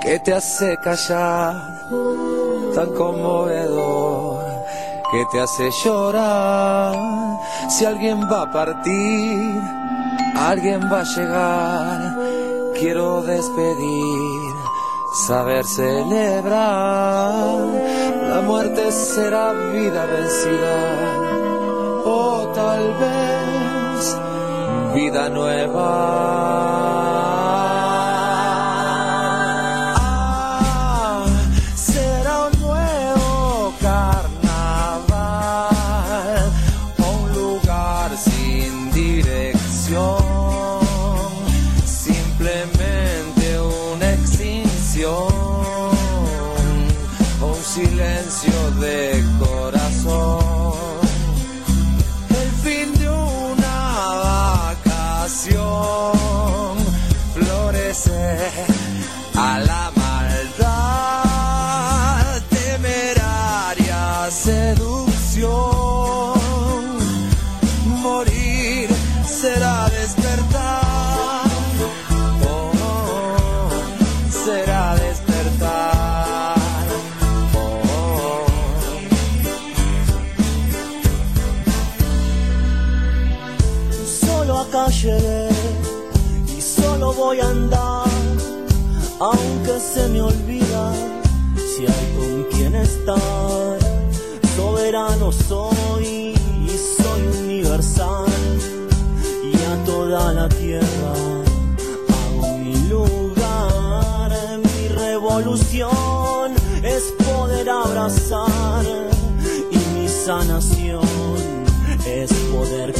que 0.01 0.19
te 0.21 0.33
hace 0.33 0.75
callar. 0.83 1.53
Tan 2.73 2.89
conmovedor 2.95 4.04
que 5.11 5.25
te 5.31 5.41
hace 5.41 5.71
llorar. 5.71 6.95
Si 7.69 7.85
alguien 7.85 8.21
va 8.31 8.41
a 8.43 8.51
partir, 8.51 9.61
alguien 10.35 10.81
va 10.91 10.99
a 11.01 11.03
llegar. 11.03 12.15
Quiero 12.79 13.21
despedir, 13.21 14.53
saber 15.27 15.65
celebrar. 15.65 17.33
La 18.29 18.41
muerte 18.41 18.91
será 18.91 19.53
vida 19.53 20.05
vencida, 20.05 20.77
o 22.05 22.51
tal 22.53 22.93
vez 22.99 24.17
vida 24.93 25.29
nueva. 25.29 27.14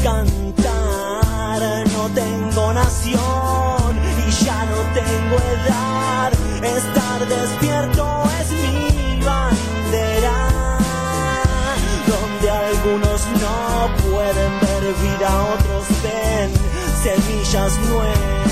Cantar. 0.06 1.62
No 1.96 2.04
tengo 2.14 2.74
nación 2.74 3.90
y 4.28 4.46
ya 4.46 4.60
no 4.72 4.80
tengo 5.00 5.36
edad. 5.56 6.32
Estar 6.78 7.20
despierto 7.28 8.06
es 8.40 8.52
mi 8.62 9.26
bandera. 9.26 10.38
Donde 12.12 12.48
algunos 12.52 13.22
no 13.44 13.58
pueden 14.08 14.52
ver 14.66 14.84
vida, 15.06 15.30
otros 15.56 15.86
ven 16.04 16.52
semillas 17.04 17.74
nuevas. 17.90 18.45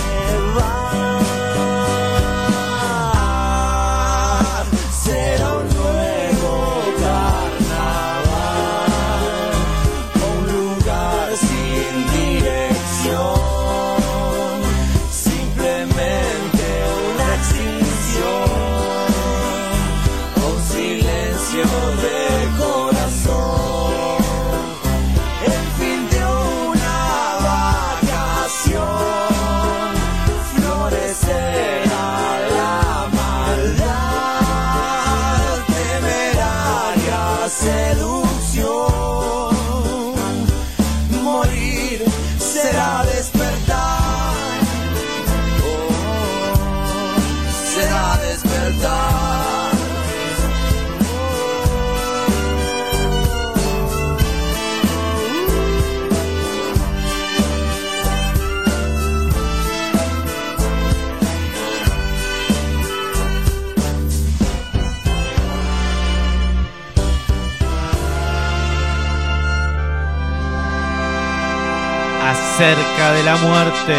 De 73.03 73.21
la 73.21 73.35
muerte. 73.35 73.95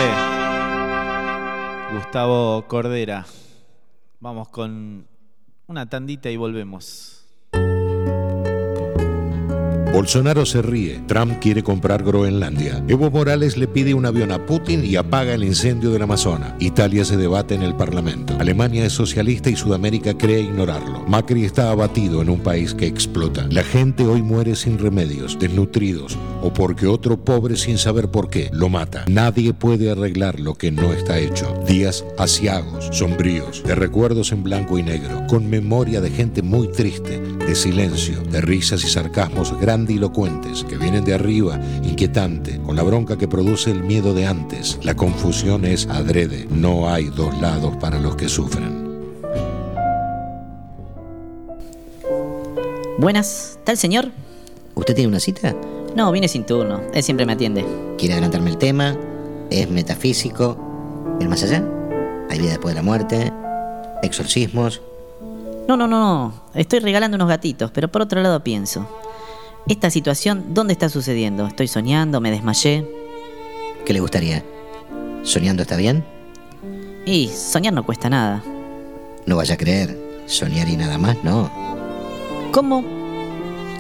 Gustavo 1.95 2.67
Cordera. 2.67 3.27
Vamos 4.19 4.49
con 4.49 5.07
una 5.67 5.91
tandita 5.91 6.31
y 6.31 6.39
volvemos. 6.39 7.04
Bolsonaro 9.95 10.45
se 10.45 10.61
ríe. 10.61 11.01
Trump 11.07 11.39
quiere 11.41 11.63
comprar 11.63 12.03
Groenlandia. 12.03 12.83
Evo 12.89 13.13
Morales 13.13 13.57
le 13.57 13.69
pide 13.69 13.95
un 13.95 14.05
avión 14.07 14.33
a 14.33 14.45
Putin 14.45 14.85
y 14.85 14.97
apaga 14.97 15.35
el 15.35 15.45
incendio 15.45 15.93
del 15.93 16.03
Amazonas. 16.03 16.55
Italia 16.59 17.05
se 17.05 17.17
debate 17.17 17.55
en 17.55 17.63
el 17.63 17.77
Parlamento. 17.77 18.35
Alemania 18.41 18.85
es 18.85 18.93
socialista 18.93 19.51
y 19.51 19.57
Sudamérica 19.57 20.19
cree 20.19 20.41
ignorarlo. 20.41 21.05
Macri 21.07 21.45
está 21.45 21.71
abatido 21.71 22.23
en 22.23 22.29
un 22.29 22.41
país 22.41 22.75
que 22.75 22.89
explota. 22.89 23.47
La 23.51 23.63
gente 23.63 24.05
hoy 24.05 24.21
muere 24.21 24.57
sin 24.57 24.81
remedios, 24.81 25.39
desnutridos 25.39 26.19
o 26.43 26.53
porque 26.53 26.89
otro 26.89 27.17
pobre 27.17 27.57
sin 27.57 27.79
saber 27.79 28.11
por 28.11 28.29
qué 28.31 28.51
lo 28.53 28.69
mata. 28.69 29.05
Nadie 29.07 29.55
puede 29.55 29.93
arreglar 29.93 30.41
lo 30.41 30.57
que 30.57 30.73
no 30.73 30.93
está 30.93 31.21
hecho. 31.21 31.55
Días 31.69 32.05
asiagos, 32.19 32.89
sombríos, 32.91 33.63
de 33.63 33.77
recuerdos 33.77 34.33
en 34.33 34.43
blanco 34.43 34.77
y 34.77 34.83
negro, 34.83 35.25
con 35.29 35.49
memoria 35.49 36.01
de 36.01 36.11
gente 36.11 36.43
muy 36.43 36.67
triste, 36.67 37.23
de 37.47 37.55
silencio, 37.55 38.23
de 38.23 38.41
risas 38.41 38.85
y 38.85 38.89
sarcasmos 38.89 39.59
grandilocuentes 39.61 40.65
que 40.65 40.77
vienen 40.77 41.05
de 41.05 41.15
arriba, 41.15 41.61
inquietante, 41.83 42.59
con 42.59 42.77
la 42.77 42.83
bronca 42.83 43.19
que 43.19 43.29
produce 43.29 43.71
el 43.71 43.83
miedo 43.83 44.15
de 44.15 44.27
antes. 44.27 44.79
La 44.83 44.95
confusión 44.95 45.65
es 45.65 45.87
adrede. 45.87 46.47
No 46.51 46.89
hay 46.89 47.05
dos 47.05 47.39
lados 47.41 47.77
para 47.77 47.99
los 47.99 48.17
que 48.17 48.29
sufren. 48.29 48.85
Buenas, 52.99 53.59
¿tal 53.65 53.77
señor? 53.77 54.11
¿Usted 54.75 54.95
tiene 54.95 55.09
una 55.09 55.21
cita? 55.21 55.55
No, 55.95 56.11
vine 56.13 56.29
sin 56.29 56.45
turno. 56.47 56.81
Él 56.93 57.03
siempre 57.03 57.27
me 57.27 57.33
atiende. 57.35 57.65
¿Quiere 57.99 58.15
adelantarme 58.15 58.51
el 58.51 58.59
tema? 58.59 58.97
¿Es 59.51 59.69
metafísico? 59.71 60.57
¿El 61.21 61.29
más 61.29 61.43
allá? 61.43 61.63
¿Hay 62.31 62.39
vida 62.39 62.51
después 62.51 62.75
de 62.75 62.81
la 62.81 62.83
muerte? 62.83 63.33
¿Exorcismos? 64.03 64.81
No, 65.67 65.77
no, 65.77 65.87
no, 65.87 65.99
no. 65.99 66.35
Estoy 66.55 66.81
regalando 66.81 67.15
unos 67.15 67.29
gatitos, 67.29 67.71
pero 67.71 67.91
por 67.91 68.03
otro 68.03 68.21
lado 68.23 68.45
pienso. 68.45 68.87
Esta 69.67 69.89
situación, 69.91 70.53
¿dónde 70.53 70.75
está 70.75 70.91
sucediendo? 70.91 71.47
¿Estoy 71.47 71.69
soñando? 71.69 72.21
¿Me 72.21 72.31
desmayé? 72.31 72.87
¿Qué 73.87 73.95
le 73.95 74.01
gustaría? 74.01 74.45
¿Soñando 75.23 75.63
está 75.63 75.77
bien? 75.77 76.05
Y 77.07 77.29
soñar 77.29 77.73
no 77.73 77.85
cuesta 77.85 78.11
nada. 78.11 78.43
No 79.25 79.37
vaya 79.37 79.55
a 79.55 79.59
creer. 79.59 79.99
Soñar 80.27 80.69
y 80.69 80.77
nada 80.77 80.99
más, 80.99 81.17
no. 81.25 81.51
¿Cómo? 82.53 82.85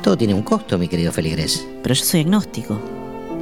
Todo 0.02 0.16
tiene 0.16 0.34
un 0.34 0.42
costo, 0.42 0.78
mi 0.78 0.88
querido 0.88 1.12
Feligrés. 1.12 1.66
Pero 1.82 1.94
yo 1.94 2.04
soy 2.04 2.20
agnóstico. 2.20 2.80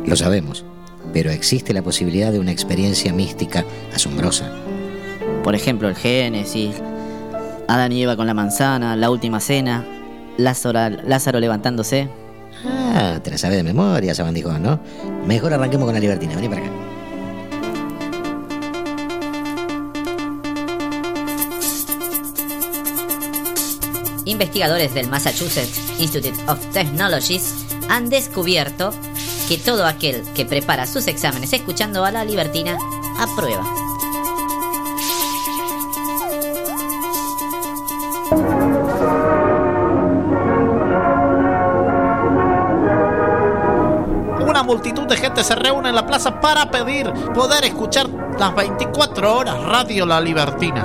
Lo 0.05 0.17
sabemos. 0.17 0.65
Pero 1.13 1.31
existe 1.31 1.73
la 1.73 1.83
posibilidad 1.83 2.33
de 2.33 2.41
una 2.41 2.53
experiencia 2.53 3.13
mística 3.13 3.65
asombrosa. 3.95 4.51
Por 5.45 5.55
ejemplo, 5.55 5.89
el 5.89 5.97
Génesis, 5.97 6.75
Adán 7.69 7.93
y 7.93 8.03
Eva 8.03 8.17
con 8.17 8.27
la 8.27 8.35
manzana, 8.35 8.97
la 8.97 9.11
última 9.11 9.41
cena, 9.41 9.85
Lázaro, 10.37 10.97
Lázaro 11.05 11.41
levantándose. 11.41 12.09
Ah, 12.65 13.19
te 13.23 13.31
la 13.31 13.39
sabes 13.39 13.57
de 13.57 13.63
memoria, 13.63 14.15
Sabandijón, 14.15 14.63
¿no? 14.63 14.81
Mejor 15.27 15.53
arranquemos 15.53 15.87
con 15.87 15.95
la 15.95 16.01
libertina. 16.01 16.35
Vení 16.37 16.49
para 16.49 16.61
acá. 16.63 16.71
Investigadores 24.25 24.95
del 24.95 25.09
Massachusetts 25.09 26.01
Institute 26.01 26.39
of 26.47 26.59
Technologies 26.73 27.67
han 27.89 28.09
descubierto 28.09 28.93
que 29.49 29.59
todo 29.59 29.85
aquel 29.85 30.23
que 30.35 30.47
prepara 30.47 30.87
sus 30.87 31.07
exámenes 31.09 31.53
escuchando 31.53 32.05
a 32.05 32.11
la 32.11 32.25
libertina 32.25 32.79
aprueba. 33.19 33.65
Se 45.41 45.55
reúne 45.55 45.89
en 45.89 45.95
la 45.95 46.07
plaza 46.07 46.39
para 46.41 46.71
pedir 46.71 47.11
poder 47.35 47.65
escuchar 47.65 48.07
las 48.39 48.55
24 48.55 49.35
horas 49.35 49.59
Radio 49.65 50.05
La 50.05 50.21
Libertina. 50.21 50.85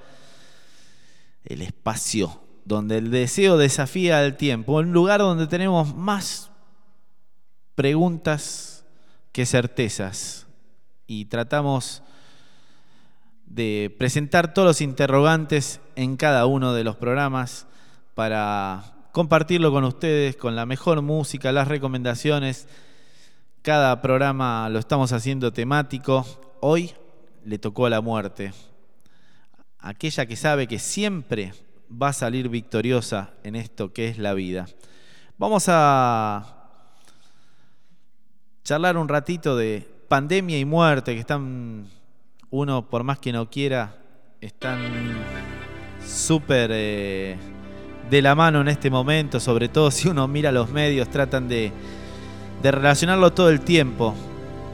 el 1.44 1.62
espacio 1.62 2.40
donde 2.64 2.98
el 2.98 3.10
deseo 3.10 3.58
desafía 3.58 4.20
al 4.20 4.36
tiempo, 4.36 4.74
un 4.74 4.92
lugar 4.92 5.18
donde 5.20 5.48
tenemos 5.48 5.96
más 5.96 6.51
preguntas 7.74 8.84
que 9.32 9.46
certezas 9.46 10.46
y 11.06 11.26
tratamos 11.26 12.02
de 13.46 13.94
presentar 13.98 14.54
todos 14.54 14.66
los 14.66 14.80
interrogantes 14.80 15.80
en 15.96 16.16
cada 16.16 16.46
uno 16.46 16.72
de 16.72 16.84
los 16.84 16.96
programas 16.96 17.66
para 18.14 18.94
compartirlo 19.12 19.70
con 19.72 19.84
ustedes, 19.84 20.36
con 20.36 20.56
la 20.56 20.66
mejor 20.66 21.02
música, 21.02 21.52
las 21.52 21.68
recomendaciones. 21.68 22.66
Cada 23.60 24.00
programa 24.00 24.68
lo 24.70 24.78
estamos 24.78 25.12
haciendo 25.12 25.52
temático. 25.52 26.24
Hoy 26.60 26.92
le 27.44 27.58
tocó 27.58 27.86
a 27.86 27.90
la 27.90 28.00
muerte. 28.00 28.52
Aquella 29.78 30.26
que 30.26 30.36
sabe 30.36 30.66
que 30.66 30.78
siempre 30.78 31.52
va 31.90 32.08
a 32.08 32.12
salir 32.14 32.48
victoriosa 32.48 33.34
en 33.44 33.56
esto 33.56 33.92
que 33.92 34.08
es 34.08 34.18
la 34.18 34.32
vida. 34.32 34.66
Vamos 35.36 35.66
a 35.68 36.61
charlar 38.64 38.96
un 38.96 39.08
ratito 39.08 39.56
de 39.56 39.86
pandemia 40.08 40.58
y 40.58 40.64
muerte, 40.64 41.14
que 41.14 41.20
están, 41.20 41.86
uno 42.50 42.88
por 42.88 43.02
más 43.02 43.18
que 43.18 43.32
no 43.32 43.50
quiera, 43.50 43.96
están 44.40 44.80
súper 46.04 46.70
eh, 46.72 47.36
de 48.10 48.22
la 48.22 48.34
mano 48.34 48.60
en 48.60 48.68
este 48.68 48.90
momento, 48.90 49.40
sobre 49.40 49.68
todo 49.68 49.90
si 49.90 50.08
uno 50.08 50.28
mira 50.28 50.52
los 50.52 50.70
medios, 50.70 51.08
tratan 51.08 51.48
de, 51.48 51.72
de 52.62 52.70
relacionarlo 52.70 53.32
todo 53.32 53.50
el 53.50 53.60
tiempo. 53.60 54.14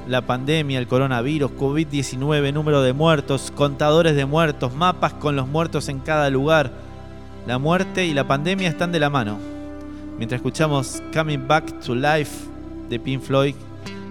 La 0.07 0.23
pandemia, 0.23 0.79
el 0.79 0.87
coronavirus, 0.87 1.51
COVID-19, 1.53 2.53
número 2.55 2.81
de 2.81 2.95
muertos, 2.95 3.53
contadores 3.55 4.17
de 4.17 4.25
muertos, 4.25 4.75
mapas 4.75 5.13
con 5.13 5.37
los 5.37 5.47
muertos 5.47 5.91
en 5.91 6.01
cada 6.01 6.31
lugar. 6.31 6.73
La 7.47 7.59
muerte 7.59 8.07
y 8.07 8.15
la 8.15 8.27
pandemia 8.27 8.71
están 8.71 8.91
de 8.91 9.01
la 9.01 9.11
mano. 9.11 9.39
Mientras 10.17 10.39
escuchamos 10.39 11.03
Coming 11.13 11.47
Back 11.47 11.81
to 11.81 11.95
Life 11.95 12.49
de 12.89 12.99
Pink 12.99 13.21
Floyd, 13.21 13.55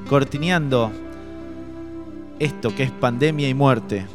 cortineando 0.08 0.92
esto 2.40 2.74
que 2.74 2.84
es 2.84 2.92
pandemia 2.92 3.50
y 3.50 3.54
muerte. 3.54 4.06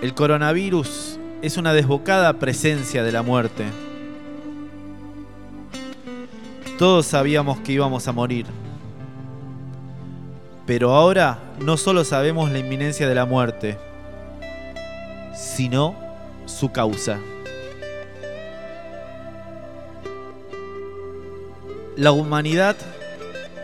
El 0.00 0.14
coronavirus 0.14 1.18
es 1.42 1.56
una 1.56 1.72
desbocada 1.72 2.32
presencia 2.34 3.02
de 3.02 3.12
la 3.12 3.22
muerte. 3.22 3.64
Todos 6.78 7.06
sabíamos 7.06 7.60
que 7.60 7.72
íbamos 7.72 8.08
a 8.08 8.12
morir. 8.12 8.46
Pero 10.66 10.94
ahora 10.94 11.38
no 11.60 11.76
solo 11.76 12.04
sabemos 12.04 12.50
la 12.50 12.58
inminencia 12.58 13.06
de 13.06 13.14
la 13.14 13.26
muerte, 13.26 13.76
sino 15.34 15.94
su 16.46 16.72
causa. 16.72 17.18
La 21.96 22.12
humanidad 22.12 22.76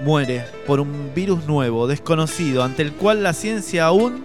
muere 0.03 0.45
por 0.67 0.81
un 0.81 1.13
virus 1.15 1.47
nuevo, 1.47 1.87
desconocido, 1.87 2.63
ante 2.63 2.83
el 2.83 2.93
cual 2.93 3.23
la 3.23 3.33
ciencia 3.33 3.87
aún 3.87 4.25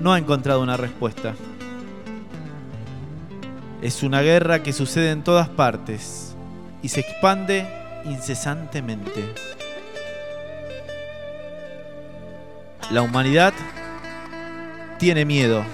no 0.00 0.12
ha 0.12 0.18
encontrado 0.18 0.62
una 0.62 0.76
respuesta. 0.76 1.34
Es 3.82 4.02
una 4.02 4.20
guerra 4.20 4.62
que 4.62 4.72
sucede 4.72 5.10
en 5.10 5.24
todas 5.24 5.48
partes 5.48 6.34
y 6.82 6.88
se 6.88 7.00
expande 7.00 7.66
incesantemente. 8.04 9.34
La 12.90 13.02
humanidad 13.02 13.52
tiene 14.98 15.24
miedo, 15.24 15.64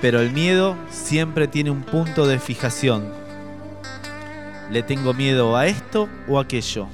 pero 0.00 0.20
el 0.20 0.30
miedo 0.30 0.76
siempre 0.90 1.48
tiene 1.48 1.70
un 1.70 1.82
punto 1.82 2.26
de 2.26 2.38
fijación. 2.38 3.27
Le 4.70 4.82
tengo 4.82 5.14
miedo 5.14 5.56
a 5.56 5.66
esto 5.66 6.08
o 6.28 6.38
aquello. 6.38 6.88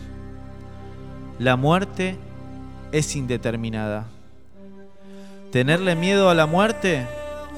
La 1.38 1.56
muerte 1.56 2.16
es 2.92 3.16
indeterminada. 3.16 4.06
Tenerle 5.50 5.96
miedo 5.96 6.30
a 6.30 6.34
la 6.34 6.46
muerte 6.46 7.06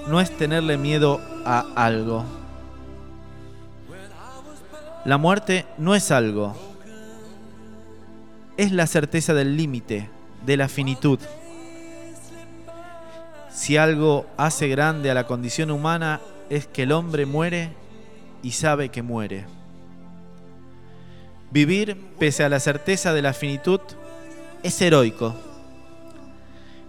no 0.09 0.21
es 0.21 0.35
tenerle 0.35 0.79
miedo 0.79 1.21
a 1.45 1.67
algo. 1.77 2.25
La 5.05 5.19
muerte 5.19 5.67
no 5.77 5.95
es 5.95 6.11
algo. 6.11 6.57
Es 8.57 8.73
la 8.73 8.87
certeza 8.87 9.35
del 9.35 9.57
límite, 9.57 10.09
de 10.47 10.57
la 10.57 10.69
finitud. 10.69 11.19
Si 13.51 13.77
algo 13.77 14.27
hace 14.39 14.69
grande 14.69 15.11
a 15.11 15.15
la 15.15 15.27
condición 15.27 15.71
humana 15.71 16.21
es 16.49 16.67
que 16.67 16.85
el 16.85 16.93
hombre 16.93 17.27
muere 17.27 17.71
y 18.43 18.53
sabe 18.53 18.89
que 18.89 19.03
muere. 19.03 19.45
Vivir 21.51 21.97
pese 22.19 22.45
a 22.45 22.49
la 22.49 22.61
certeza 22.61 23.13
de 23.13 23.23
la 23.23 23.33
finitud 23.33 23.81
es 24.63 24.81
heroico. 24.81 25.35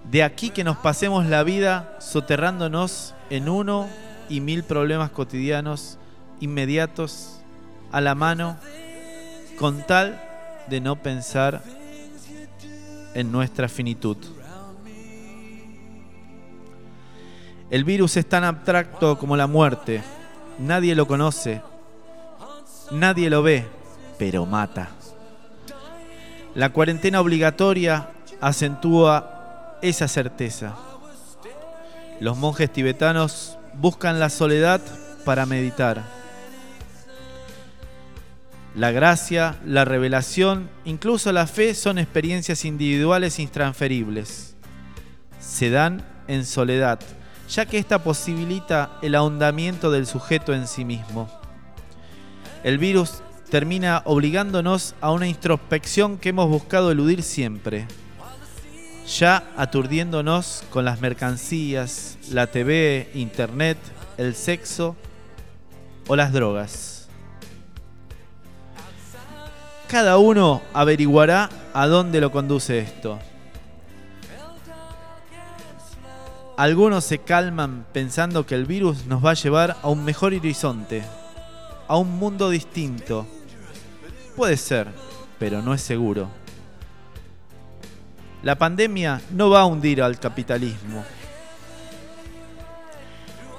De 0.10 0.24
aquí 0.24 0.50
que 0.50 0.64
nos 0.64 0.78
pasemos 0.78 1.26
la 1.26 1.44
vida 1.44 1.96
soterrándonos 2.00 3.14
en 3.30 3.50
uno 3.50 3.88
y 4.30 4.40
mil 4.42 4.64
problemas 4.64 5.12
cotidianos 5.12 5.98
inmediatos 6.40 7.40
a 7.92 8.02
la 8.02 8.16
mano 8.16 8.58
con 9.58 9.86
tal 9.86 10.22
de 10.70 10.82
no 10.82 11.02
pensar 11.02 11.62
en 13.14 13.32
nuestra 13.32 13.68
finitud. 13.68 14.18
El 17.70 17.84
virus 17.84 18.16
es 18.16 18.28
tan 18.28 18.44
abstracto 18.44 19.18
como 19.18 19.36
la 19.36 19.48
muerte. 19.48 20.02
Nadie 20.58 20.96
lo 20.96 21.06
conoce. 21.06 21.62
Nadie 22.92 23.30
lo 23.30 23.44
ve, 23.44 23.66
pero 24.18 24.46
mata. 24.46 24.90
La 26.56 26.70
cuarentena 26.70 27.22
obligatoria 27.22 28.10
acentúa 28.42 29.78
esa 29.82 30.08
certeza. 30.08 30.76
Los 32.20 32.38
monjes 32.38 32.72
tibetanos 32.72 33.58
buscan 33.74 34.20
la 34.20 34.30
soledad 34.30 34.82
para 35.24 35.46
meditar. 35.46 36.02
La 38.76 38.92
gracia, 38.92 39.56
la 39.66 39.86
revelación, 39.86 40.70
incluso 40.86 41.32
la 41.32 41.48
fe 41.48 41.74
son 41.74 41.98
experiencias 41.98 42.66
individuales 42.66 43.40
intransferibles. 43.40 44.56
Se 45.40 45.70
dan 45.70 46.06
en 46.28 46.46
soledad, 46.46 47.00
ya 47.50 47.66
que 47.66 47.78
esta 47.78 48.04
posibilita 48.04 48.98
el 49.02 49.16
ahondamiento 49.16 49.92
del 49.92 50.06
sujeto 50.06 50.54
en 50.54 50.68
sí 50.68 50.86
mismo. 50.86 51.30
El 52.64 52.78
virus 52.78 53.22
termina 53.50 54.02
obligándonos 54.06 54.96
a 55.02 55.12
una 55.12 55.28
introspección 55.28 56.18
que 56.18 56.30
hemos 56.30 56.50
buscado 56.50 56.92
eludir 56.92 57.24
siempre, 57.24 57.88
ya 59.08 59.44
aturdiéndonos 59.56 60.64
con 60.70 60.84
las 60.86 61.00
mercancías, 61.00 62.18
la 62.30 62.48
TV, 62.48 63.10
internet, 63.14 63.78
el 64.18 64.36
sexo 64.36 64.96
o 66.08 66.16
las 66.16 66.34
drogas. 66.34 67.08
Cada 69.88 70.18
uno 70.18 70.62
averiguará 70.74 71.50
a 71.74 71.88
dónde 71.88 72.20
lo 72.20 72.32
conduce 72.32 72.80
esto. 72.80 73.20
Algunos 76.58 77.06
se 77.06 77.20
calman 77.20 77.86
pensando 77.94 78.46
que 78.46 78.56
el 78.56 78.66
virus 78.66 79.06
nos 79.06 79.24
va 79.24 79.32
a 79.32 79.36
llevar 79.36 79.78
a 79.82 79.90
un 79.90 80.04
mejor 80.04 80.34
horizonte, 80.34 81.04
a 81.88 81.98
un 81.98 82.18
mundo 82.18 82.50
distinto. 82.50 83.28
Puede 84.38 84.56
ser, 84.56 84.88
pero 85.40 85.64
no 85.64 85.74
es 85.74 85.82
seguro. 85.82 86.30
La 88.44 88.56
pandemia 88.56 89.20
no 89.32 89.50
va 89.50 89.62
a 89.62 89.66
hundir 89.66 90.00
al 90.00 90.20
capitalismo. 90.20 91.04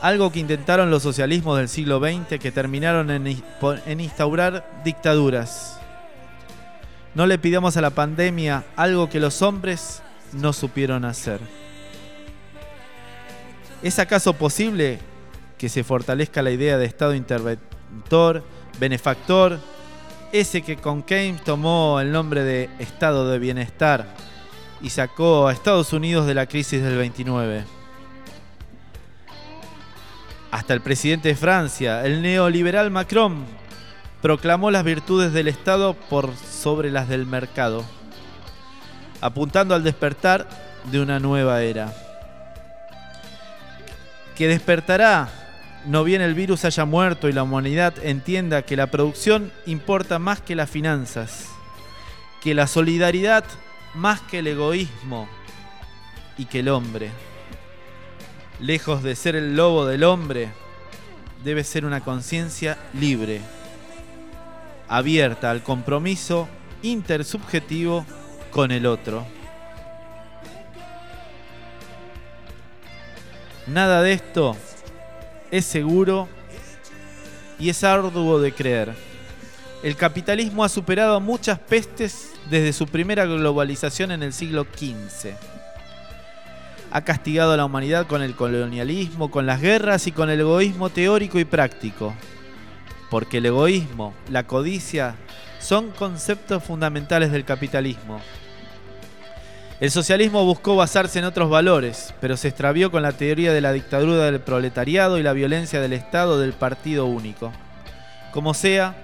Algo 0.00 0.30
que 0.30 0.38
intentaron 0.38 0.88
los 0.88 1.02
socialismos 1.02 1.58
del 1.58 1.68
siglo 1.68 1.98
XX 1.98 2.38
que 2.38 2.52
terminaron 2.52 3.10
en, 3.10 4.00
instaurar 4.00 4.82
dictaduras. 4.84 5.80
No 7.12 7.26
le 7.26 7.38
pidamos 7.38 7.76
a 7.76 7.80
la 7.80 7.90
pandemia 7.90 8.62
algo 8.76 9.10
que 9.10 9.18
los 9.18 9.42
hombres 9.42 10.00
no 10.32 10.52
supieron 10.52 11.04
hacer. 11.04 11.40
¿Es 13.82 13.98
acaso 13.98 14.32
posible 14.34 15.00
que 15.58 15.68
se 15.68 15.82
fortalezca 15.82 16.40
la 16.40 16.52
idea 16.52 16.78
de 16.78 16.84
Estado 16.86 17.16
interventor, 17.16 18.44
benefactor, 18.78 19.58
ese 20.32 20.62
que 20.62 20.76
con 20.76 21.02
Keynes 21.02 21.42
tomó 21.42 22.00
el 22.00 22.12
nombre 22.12 22.42
de 22.44 22.70
Estado 22.78 23.30
de 23.30 23.38
Bienestar 23.38 24.06
y 24.80 24.90
sacó 24.90 25.48
a 25.48 25.52
Estados 25.52 25.92
Unidos 25.92 26.26
de 26.26 26.34
la 26.34 26.46
crisis 26.46 26.82
del 26.82 26.96
29? 26.96 27.64
Hasta 30.50 30.74
el 30.74 30.80
presidente 30.80 31.28
de 31.28 31.36
Francia, 31.36 32.04
el 32.04 32.22
neoliberal 32.22 32.90
Macron, 32.90 33.44
proclamó 34.22 34.70
las 34.70 34.84
virtudes 34.84 35.32
del 35.32 35.48
Estado 35.48 35.94
por 35.94 36.34
sobre 36.36 36.90
las 36.90 37.08
del 37.08 37.26
mercado, 37.26 37.84
apuntando 39.20 39.74
al 39.74 39.84
despertar 39.84 40.48
de 40.90 41.00
una 41.00 41.20
nueva 41.20 41.62
era. 41.62 41.94
Que 44.36 44.48
despertará 44.48 45.37
no 45.86 46.04
bien 46.04 46.20
el 46.20 46.34
virus 46.34 46.64
haya 46.64 46.84
muerto 46.84 47.28
y 47.28 47.32
la 47.32 47.42
humanidad 47.42 47.94
entienda 48.02 48.62
que 48.62 48.76
la 48.76 48.88
producción 48.88 49.52
importa 49.66 50.18
más 50.18 50.40
que 50.40 50.56
las 50.56 50.68
finanzas, 50.68 51.48
que 52.42 52.54
la 52.54 52.66
solidaridad 52.66 53.44
más 53.94 54.20
que 54.20 54.40
el 54.40 54.48
egoísmo 54.48 55.28
y 56.36 56.44
que 56.44 56.60
el 56.60 56.68
hombre, 56.68 57.10
lejos 58.60 59.02
de 59.02 59.16
ser 59.16 59.36
el 59.36 59.56
lobo 59.56 59.86
del 59.86 60.04
hombre, 60.04 60.50
debe 61.44 61.64
ser 61.64 61.84
una 61.84 62.00
conciencia 62.00 62.78
libre 62.94 63.40
abierta 64.88 65.50
al 65.50 65.62
compromiso 65.62 66.48
intersubjetivo 66.82 68.04
con 68.50 68.70
el 68.72 68.86
otro. 68.86 69.26
Nada 73.66 74.02
de 74.02 74.14
esto 74.14 74.56
es 75.50 75.64
seguro 75.64 76.28
y 77.58 77.68
es 77.70 77.84
arduo 77.84 78.40
de 78.40 78.52
creer. 78.52 78.94
El 79.82 79.96
capitalismo 79.96 80.64
ha 80.64 80.68
superado 80.68 81.20
muchas 81.20 81.58
pestes 81.58 82.32
desde 82.50 82.72
su 82.72 82.86
primera 82.86 83.26
globalización 83.26 84.10
en 84.10 84.22
el 84.22 84.32
siglo 84.32 84.64
XV. 84.64 85.32
Ha 86.90 87.00
castigado 87.02 87.52
a 87.52 87.56
la 87.56 87.64
humanidad 87.64 88.06
con 88.06 88.22
el 88.22 88.34
colonialismo, 88.34 89.30
con 89.30 89.46
las 89.46 89.60
guerras 89.60 90.06
y 90.06 90.12
con 90.12 90.30
el 90.30 90.40
egoísmo 90.40 90.90
teórico 90.90 91.38
y 91.38 91.44
práctico 91.44 92.14
porque 93.10 93.38
el 93.38 93.46
egoísmo, 93.46 94.14
la 94.30 94.46
codicia, 94.46 95.14
son 95.60 95.90
conceptos 95.90 96.62
fundamentales 96.62 97.32
del 97.32 97.44
capitalismo. 97.44 98.20
El 99.80 99.90
socialismo 99.92 100.44
buscó 100.44 100.74
basarse 100.74 101.20
en 101.20 101.24
otros 101.24 101.48
valores, 101.50 102.12
pero 102.20 102.36
se 102.36 102.48
extravió 102.48 102.90
con 102.90 103.02
la 103.02 103.12
teoría 103.12 103.52
de 103.52 103.60
la 103.60 103.72
dictadura 103.72 104.24
del 104.24 104.40
proletariado 104.40 105.18
y 105.18 105.22
la 105.22 105.32
violencia 105.32 105.80
del 105.80 105.92
Estado 105.92 106.38
del 106.40 106.52
partido 106.52 107.06
único. 107.06 107.52
Como 108.32 108.54
sea, 108.54 108.96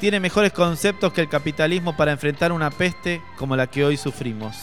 tiene 0.00 0.18
mejores 0.18 0.52
conceptos 0.52 1.12
que 1.12 1.20
el 1.20 1.28
capitalismo 1.28 1.96
para 1.96 2.12
enfrentar 2.12 2.50
una 2.50 2.70
peste 2.70 3.22
como 3.38 3.54
la 3.54 3.68
que 3.68 3.84
hoy 3.84 3.96
sufrimos. 3.96 4.56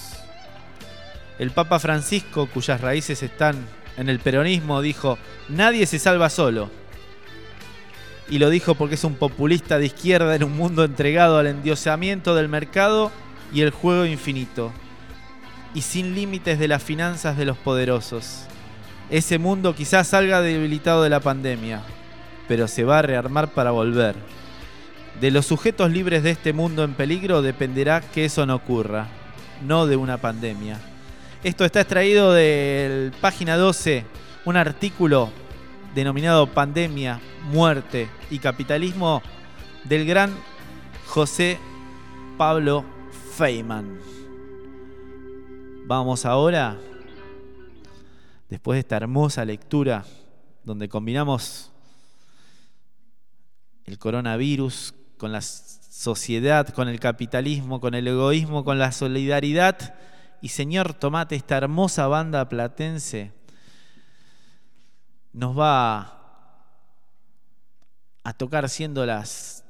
El 1.39 1.51
Papa 1.51 1.79
Francisco, 1.79 2.47
cuyas 2.53 2.81
raíces 2.81 3.23
están 3.23 3.65
en 3.97 4.09
el 4.09 4.19
peronismo, 4.19 4.81
dijo, 4.81 5.17
nadie 5.47 5.85
se 5.85 5.99
salva 5.99 6.29
solo 6.29 6.69
y 8.29 8.39
lo 8.39 8.49
dijo 8.49 8.75
porque 8.75 8.95
es 8.95 9.03
un 9.03 9.15
populista 9.15 9.77
de 9.77 9.87
izquierda 9.87 10.35
en 10.35 10.43
un 10.43 10.55
mundo 10.55 10.83
entregado 10.83 11.37
al 11.37 11.47
endiosamiento 11.47 12.35
del 12.35 12.49
mercado 12.49 13.11
y 13.53 13.61
el 13.61 13.71
juego 13.71 14.05
infinito, 14.05 14.71
y 15.73 15.81
sin 15.81 16.15
límites 16.15 16.59
de 16.59 16.67
las 16.67 16.83
finanzas 16.83 17.37
de 17.37 17.45
los 17.45 17.57
poderosos. 17.57 18.45
Ese 19.09 19.37
mundo 19.37 19.75
quizás 19.75 20.07
salga 20.07 20.41
debilitado 20.41 21.03
de 21.03 21.09
la 21.09 21.19
pandemia, 21.19 21.81
pero 22.47 22.67
se 22.67 22.83
va 22.83 22.99
a 22.99 23.01
rearmar 23.01 23.49
para 23.51 23.71
volver. 23.71 24.15
De 25.19 25.31
los 25.31 25.45
sujetos 25.45 25.91
libres 25.91 26.23
de 26.23 26.31
este 26.31 26.53
mundo 26.53 26.83
en 26.83 26.93
peligro 26.93 27.41
dependerá 27.41 28.01
que 28.01 28.25
eso 28.25 28.45
no 28.45 28.55
ocurra, 28.55 29.07
no 29.65 29.85
de 29.85 29.95
una 29.95 30.17
pandemia. 30.17 30.79
Esto 31.43 31.65
está 31.65 31.81
extraído 31.81 32.33
de 32.33 33.11
página 33.21 33.57
12, 33.57 34.05
un 34.45 34.57
artículo 34.57 35.29
denominado 35.93 36.47
Pandemia, 36.47 37.19
Muerte 37.51 38.09
y 38.31 38.39
Capitalismo 38.39 39.21
del 39.83 40.05
gran 40.05 40.33
José 41.05 41.59
Pablo 42.37 42.85
Feynman. 43.35 44.12
Vamos 45.85 46.25
ahora, 46.25 46.79
después 48.49 48.77
de 48.77 48.79
esta 48.79 48.95
hermosa 48.95 49.43
lectura 49.43 50.05
donde 50.63 50.87
combinamos 50.87 51.71
el 53.83 53.99
coronavirus 53.99 54.93
con 55.17 55.33
la 55.33 55.41
sociedad, 55.41 56.69
con 56.69 56.87
el 56.87 57.01
capitalismo, 57.01 57.81
con 57.81 57.95
el 57.95 58.07
egoísmo, 58.07 58.63
con 58.63 58.79
la 58.79 58.93
solidaridad. 58.93 59.95
Y 60.41 60.49
señor, 60.49 60.93
tomate 60.93 61.35
esta 61.35 61.57
hermosa 61.57 62.07
banda 62.07 62.47
platense 62.47 63.33
nos 65.33 65.57
va 65.57 66.19
a 68.23 68.33
tocar 68.33 68.69
siendo 68.69 69.05
las... 69.05 69.65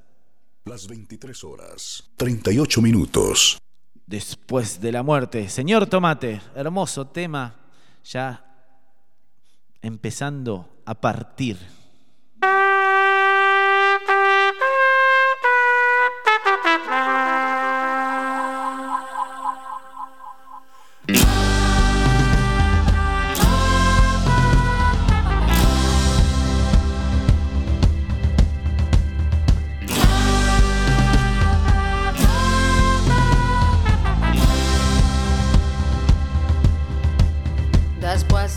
Las 0.66 0.88
23 0.88 1.44
horas, 1.44 2.04
38 2.18 2.82
minutos. 2.82 3.58
Después 4.06 4.82
de 4.82 4.92
la 4.92 5.04
muerte. 5.04 5.50
Señor 5.50 5.88
Tomate, 5.88 6.42
hermoso 6.56 7.08
tema, 7.08 7.56
ya 8.04 8.46
empezando 9.82 10.82
a 10.86 10.94
partir. 10.94 11.58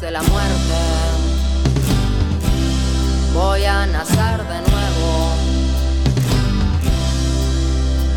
De 0.07 0.13
la 0.13 0.23
muerte 0.23 0.79
voy 3.35 3.65
a 3.65 3.87
nacer 3.87 4.39
de 4.53 4.71
nuevo. 4.71 5.35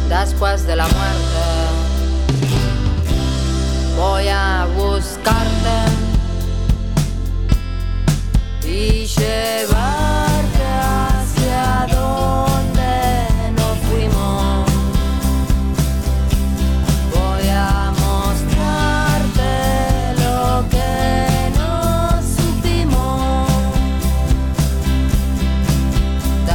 Después 0.08 0.68
de 0.68 0.76
la 0.76 0.88
muerte 0.88 1.46
voy 3.98 4.28
a 4.28 4.68
buscarte 4.78 5.78
y 8.68 9.08
llevarte 9.08 9.89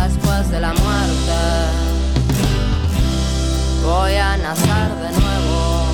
Después 0.02 0.50
de 0.50 0.60
la 0.60 0.72
muerte, 0.72 1.40
voy 3.84 4.14
a 4.14 4.36
nacer 4.36 4.90
de 5.02 5.10
nuevo. 5.20 5.84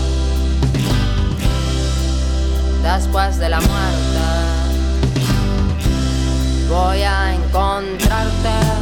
Después 2.83 3.39
de 3.39 3.49
la 3.51 3.61
muerte, 3.61 4.25
voy 6.69 7.03
a 7.03 7.35
encontrarte 7.35 8.80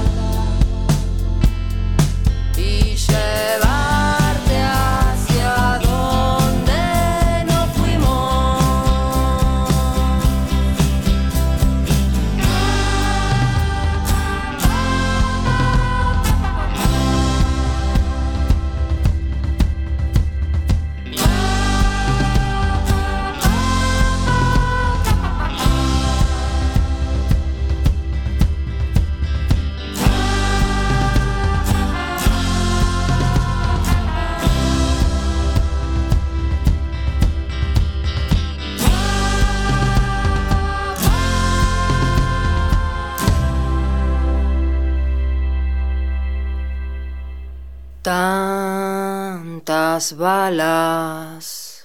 Tantas 48.09 50.17
balas 50.17 51.85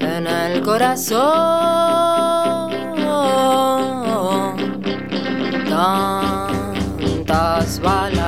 en 0.00 0.26
el 0.26 0.60
corazón, 0.60 1.20
tantas 5.68 7.80
balas 7.80 8.19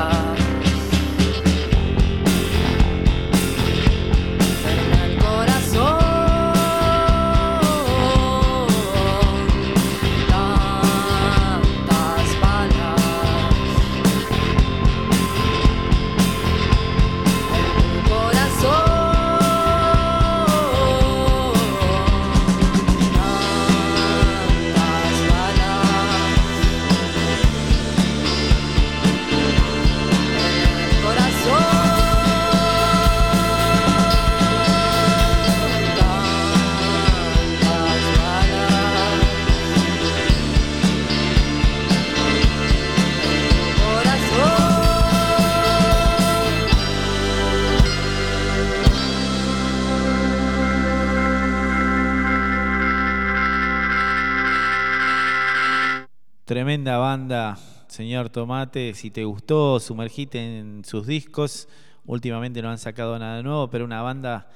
Tremenda 56.53 56.99
banda, 56.99 57.57
señor 57.89 58.29
Tomate. 58.29 58.93
Si 58.93 59.11
te 59.11 59.25
gustó, 59.25 59.81
sumergite 59.81 60.59
en 60.59 60.85
sus 60.85 61.07
discos. 61.07 61.67
Últimamente 62.05 62.61
no 62.61 62.69
han 62.69 62.77
sacado 62.77 63.19
nada 63.19 63.43
nuevo, 63.43 63.71
pero 63.71 63.87
una 63.87 64.03
banda 64.03 64.51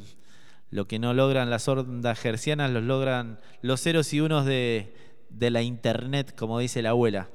Lo 0.71 0.87
que 0.87 0.99
no 0.99 1.13
logran 1.13 1.49
las 1.49 1.67
ondas 1.67 2.19
gercianas 2.19 2.71
los 2.71 2.83
logran 2.83 3.39
los 3.61 3.81
ceros 3.81 4.13
y 4.13 4.19
unos 4.19 4.45
de, 4.45 4.93
de 5.29 5.51
la 5.51 5.61
internet, 5.61 6.35
como 6.35 6.59
dice 6.59 6.81
la 6.81 6.89
abuela. 6.89 7.29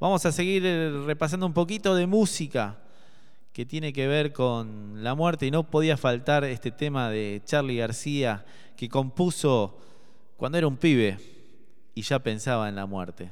Vamos 0.00 0.26
a 0.26 0.32
seguir 0.32 0.64
eh, 0.66 0.90
repasando 1.06 1.46
un 1.46 1.54
poquito 1.54 1.94
de 1.94 2.06
música 2.06 2.78
que 3.52 3.64
tiene 3.64 3.92
que 3.92 4.08
ver 4.08 4.32
con 4.32 5.02
la 5.04 5.14
muerte 5.14 5.46
y 5.46 5.50
no 5.50 5.70
podía 5.70 5.96
faltar 5.96 6.44
este 6.44 6.72
tema 6.72 7.08
de 7.08 7.40
Charlie 7.44 7.76
García 7.76 8.44
que 8.76 8.88
compuso 8.88 9.78
cuando 10.36 10.58
era 10.58 10.66
un 10.66 10.76
pibe 10.76 11.18
y 11.94 12.02
ya 12.02 12.18
pensaba 12.18 12.68
en 12.68 12.74
la 12.74 12.86
muerte. 12.86 13.30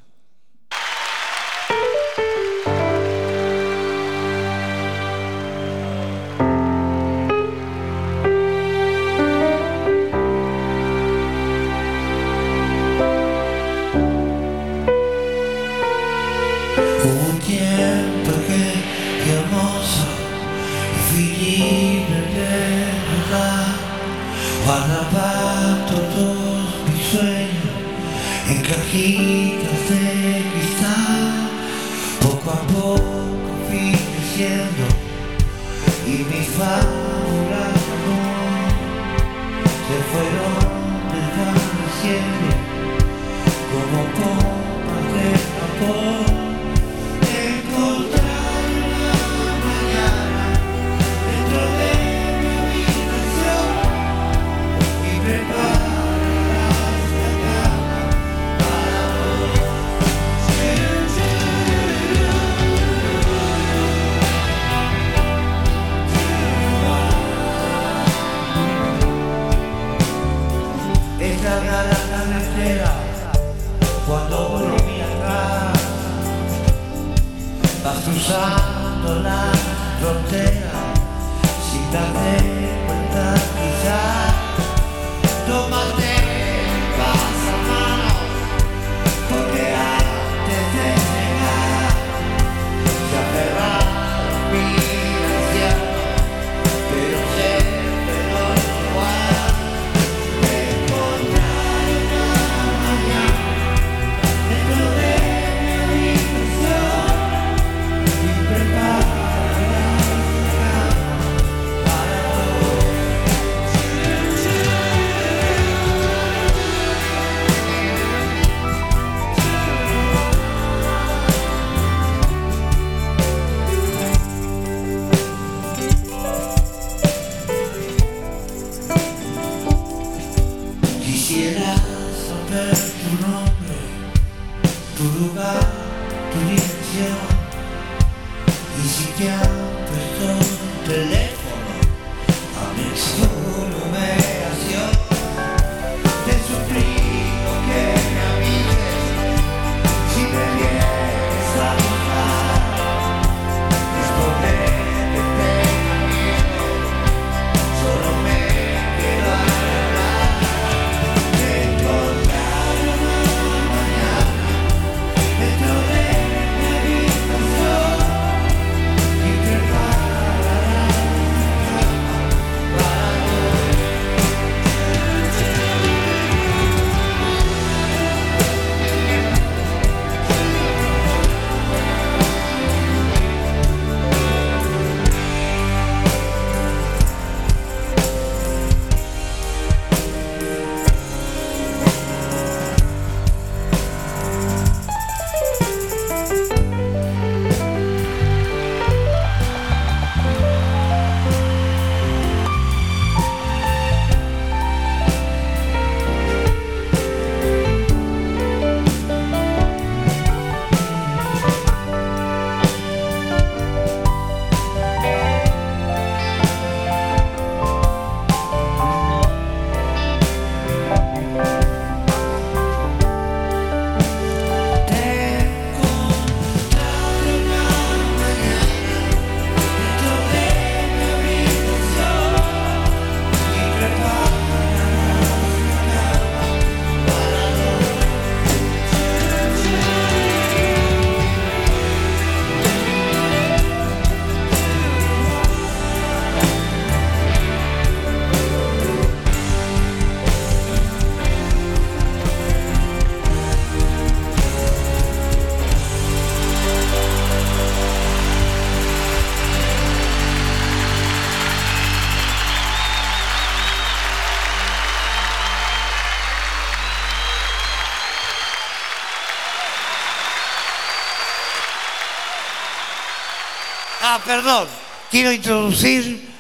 Perdón. 274.32 274.66
Quiero 275.10 275.30
introducir 275.30 276.32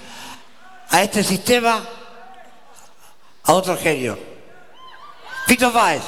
a 0.88 1.02
este 1.02 1.22
sistema 1.22 1.82
a 3.44 3.52
otro 3.52 3.76
genio. 3.76 4.18
Fito 5.46 5.70
Páez. 5.70 6.02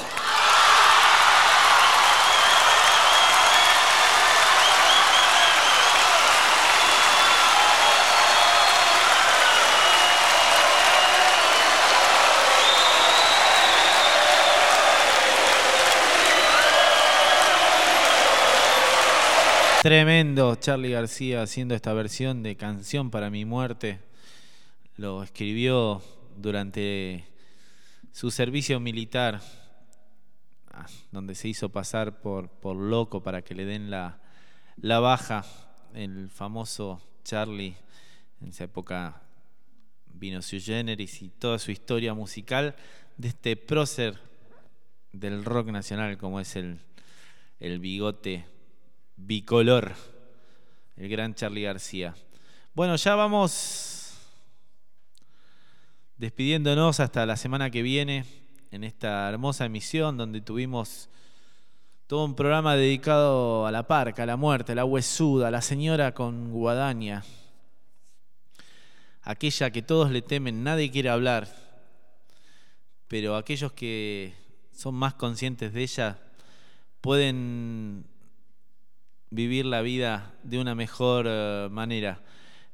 Tremendo, 19.84 20.54
Charlie 20.54 20.92
García 20.92 21.42
haciendo 21.42 21.74
esta 21.74 21.92
versión 21.92 22.42
de 22.42 22.56
Canción 22.56 23.10
para 23.10 23.28
mi 23.28 23.44
muerte. 23.44 24.00
Lo 24.96 25.22
escribió 25.22 26.00
durante 26.38 27.26
su 28.10 28.30
servicio 28.30 28.80
militar, 28.80 29.42
ah, 30.72 30.86
donde 31.12 31.34
se 31.34 31.48
hizo 31.48 31.68
pasar 31.68 32.22
por, 32.22 32.48
por 32.48 32.76
loco 32.76 33.22
para 33.22 33.42
que 33.42 33.54
le 33.54 33.66
den 33.66 33.90
la, 33.90 34.22
la 34.78 35.00
baja. 35.00 35.44
El 35.92 36.30
famoso 36.30 37.02
Charlie, 37.22 37.76
en 38.40 38.48
esa 38.48 38.64
época 38.64 39.20
vino 40.14 40.40
Sui 40.40 40.62
Generis 40.62 41.20
y 41.20 41.28
toda 41.28 41.58
su 41.58 41.72
historia 41.72 42.14
musical 42.14 42.74
de 43.18 43.28
este 43.28 43.54
prócer 43.54 44.18
del 45.12 45.44
rock 45.44 45.66
nacional 45.66 46.16
como 46.16 46.40
es 46.40 46.56
el, 46.56 46.80
el 47.60 47.80
bigote 47.80 48.46
bicolor, 49.16 49.94
el 50.96 51.08
gran 51.08 51.34
Charlie 51.34 51.62
García. 51.62 52.14
Bueno, 52.74 52.96
ya 52.96 53.14
vamos 53.14 54.16
despidiéndonos 56.16 57.00
hasta 57.00 57.26
la 57.26 57.36
semana 57.36 57.70
que 57.70 57.82
viene 57.82 58.24
en 58.70 58.84
esta 58.84 59.28
hermosa 59.28 59.64
emisión 59.64 60.16
donde 60.16 60.40
tuvimos 60.40 61.08
todo 62.06 62.24
un 62.24 62.34
programa 62.34 62.76
dedicado 62.76 63.66
a 63.66 63.72
la 63.72 63.86
parca, 63.86 64.24
a 64.24 64.26
la 64.26 64.36
muerte, 64.36 64.72
a 64.72 64.74
la 64.74 64.84
huesuda, 64.84 65.48
a 65.48 65.50
la 65.50 65.62
señora 65.62 66.12
con 66.12 66.50
guadaña, 66.50 67.24
aquella 69.22 69.70
que 69.70 69.82
todos 69.82 70.10
le 70.10 70.22
temen, 70.22 70.62
nadie 70.62 70.90
quiere 70.90 71.08
hablar, 71.08 71.48
pero 73.08 73.36
aquellos 73.36 73.72
que 73.72 74.34
son 74.72 74.94
más 74.94 75.14
conscientes 75.14 75.72
de 75.72 75.82
ella 75.82 76.18
pueden 77.00 78.04
vivir 79.34 79.66
la 79.66 79.82
vida 79.82 80.32
de 80.44 80.60
una 80.60 80.76
mejor 80.76 81.26
eh, 81.28 81.68
manera. 81.68 82.22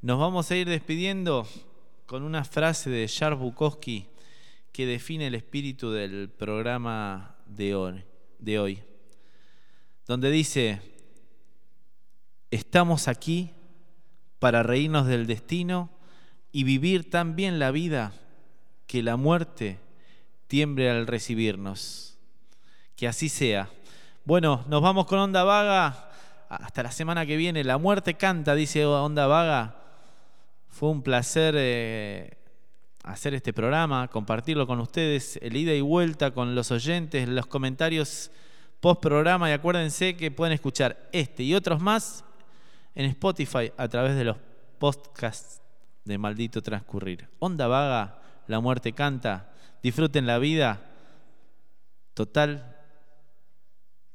Nos 0.03 0.19
vamos 0.19 0.51
a 0.51 0.57
ir 0.57 0.69
despidiendo 0.69 1.49
con 2.05 2.23
una 2.23 2.45
frase 2.45 2.91
de 2.91 3.07
Charles 3.09 3.41
Bukowski 3.41 4.07
que 4.71 4.85
define 4.85 5.29
el 5.29 5.35
espíritu 5.35 5.91
del 5.91 6.29
programa 6.29 7.37
de 7.47 7.75
hoy, 7.75 8.05
de 8.39 8.59
hoy, 8.59 8.83
donde 10.07 10.31
dice, 10.31 10.83
estamos 12.51 13.09
aquí 13.09 13.53
para 14.39 14.63
reírnos 14.63 15.07
del 15.07 15.27
destino 15.27 15.91
y 16.53 16.65
vivir 16.65 17.09
tan 17.09 17.37
bien 17.37 17.59
la 17.59 17.71
vida 17.71 18.13
que 18.87 19.03
la 19.03 19.17
muerte 19.17 19.79
tiemble 20.47 20.91
al 20.91 21.07
recibirnos. 21.07 22.19
Que 22.97 23.09
así 23.09 23.31
sea. 23.31 23.71
Bueno, 24.27 24.65
nos 24.69 24.83
vamos 24.83 25.07
con 25.07 25.19
Onda 25.21 25.43
Vaga. 25.43 26.10
Hasta 26.51 26.83
la 26.83 26.91
semana 26.91 27.25
que 27.25 27.37
viene. 27.37 27.63
La 27.63 27.79
muerte 27.79 28.15
canta, 28.15 28.57
dice 28.57 28.85
Onda 28.85 29.29
Vaga. 29.29 29.77
Fue 30.69 30.89
un 30.89 31.01
placer 31.01 31.55
eh, 31.57 32.39
hacer 33.05 33.35
este 33.35 33.53
programa, 33.53 34.09
compartirlo 34.09 34.67
con 34.67 34.81
ustedes, 34.81 35.39
el 35.43 35.57
ida 35.57 35.73
y 35.73 35.81
vuelta 35.81 36.33
con 36.33 36.57
los 36.57 36.73
oyentes, 36.73 37.29
los 37.29 37.47
comentarios 37.47 38.33
post 38.81 39.01
programa 39.01 39.49
y 39.49 39.53
acuérdense 39.53 40.17
que 40.17 40.33
pueden 40.33 40.53
escuchar 40.53 41.09
este 41.13 41.45
y 41.45 41.55
otros 41.55 41.81
más 41.81 42.25
en 42.97 43.07
Spotify 43.07 43.73
a 43.77 43.87
través 43.87 44.17
de 44.17 44.25
los 44.25 44.37
podcasts 44.81 45.63
de 46.05 46.19
Maldito 46.19 46.63
Transcurrir. 46.63 47.29
Onda 47.39 47.69
Vaga, 47.69 48.23
La 48.49 48.59
Muerte 48.59 48.93
Canta, 48.93 49.53
disfruten 49.85 50.27
la 50.27 50.39
vida. 50.39 50.81
Total, 52.15 52.80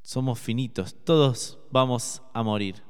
somos 0.05 0.39
finitos, 0.39 0.95
todos 1.03 1.57
vamos 1.71 2.21
a 2.31 2.43
morir. 2.43 2.83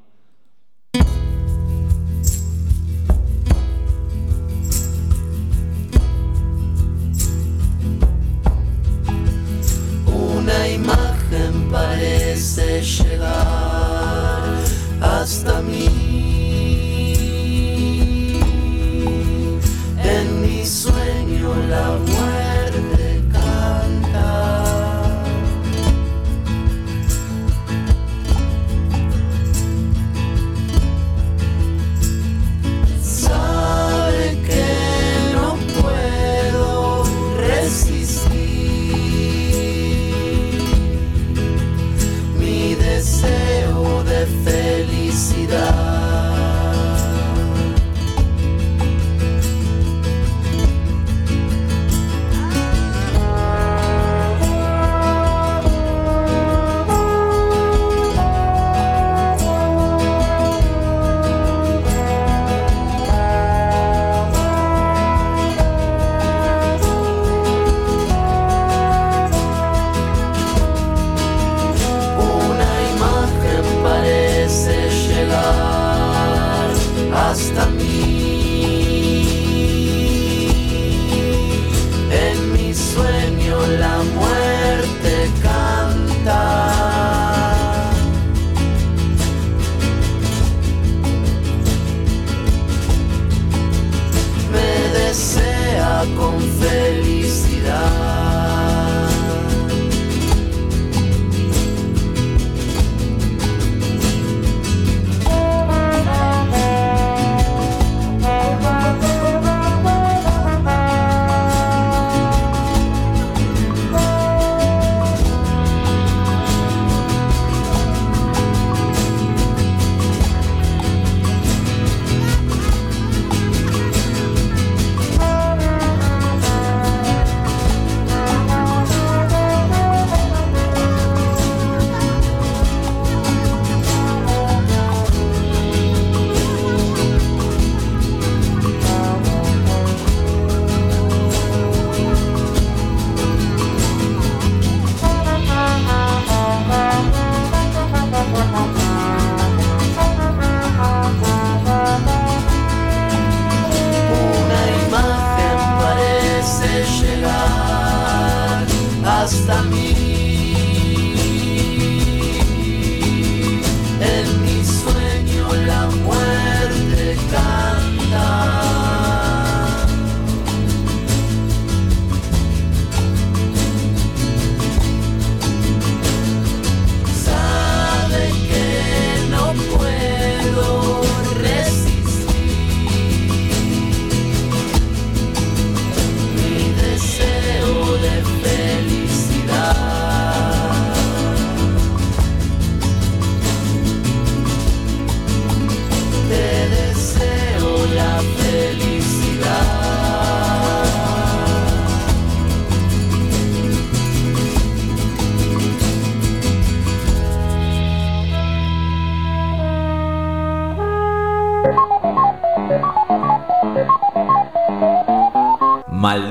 Una 10.06 10.68
imagen 10.68 11.72
parece 11.72 12.82
llegar 12.82 13.24
hasta 15.02 15.62
mí. 15.62 15.95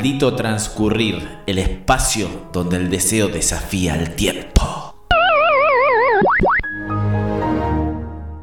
Transcurrir, 0.05 1.27
el 1.47 1.59
espacio 1.59 2.29
donde 2.53 2.77
el 2.77 2.91
deseo 2.91 3.29
desafía 3.29 3.95
el 3.95 4.15
tiempo. 4.15 4.44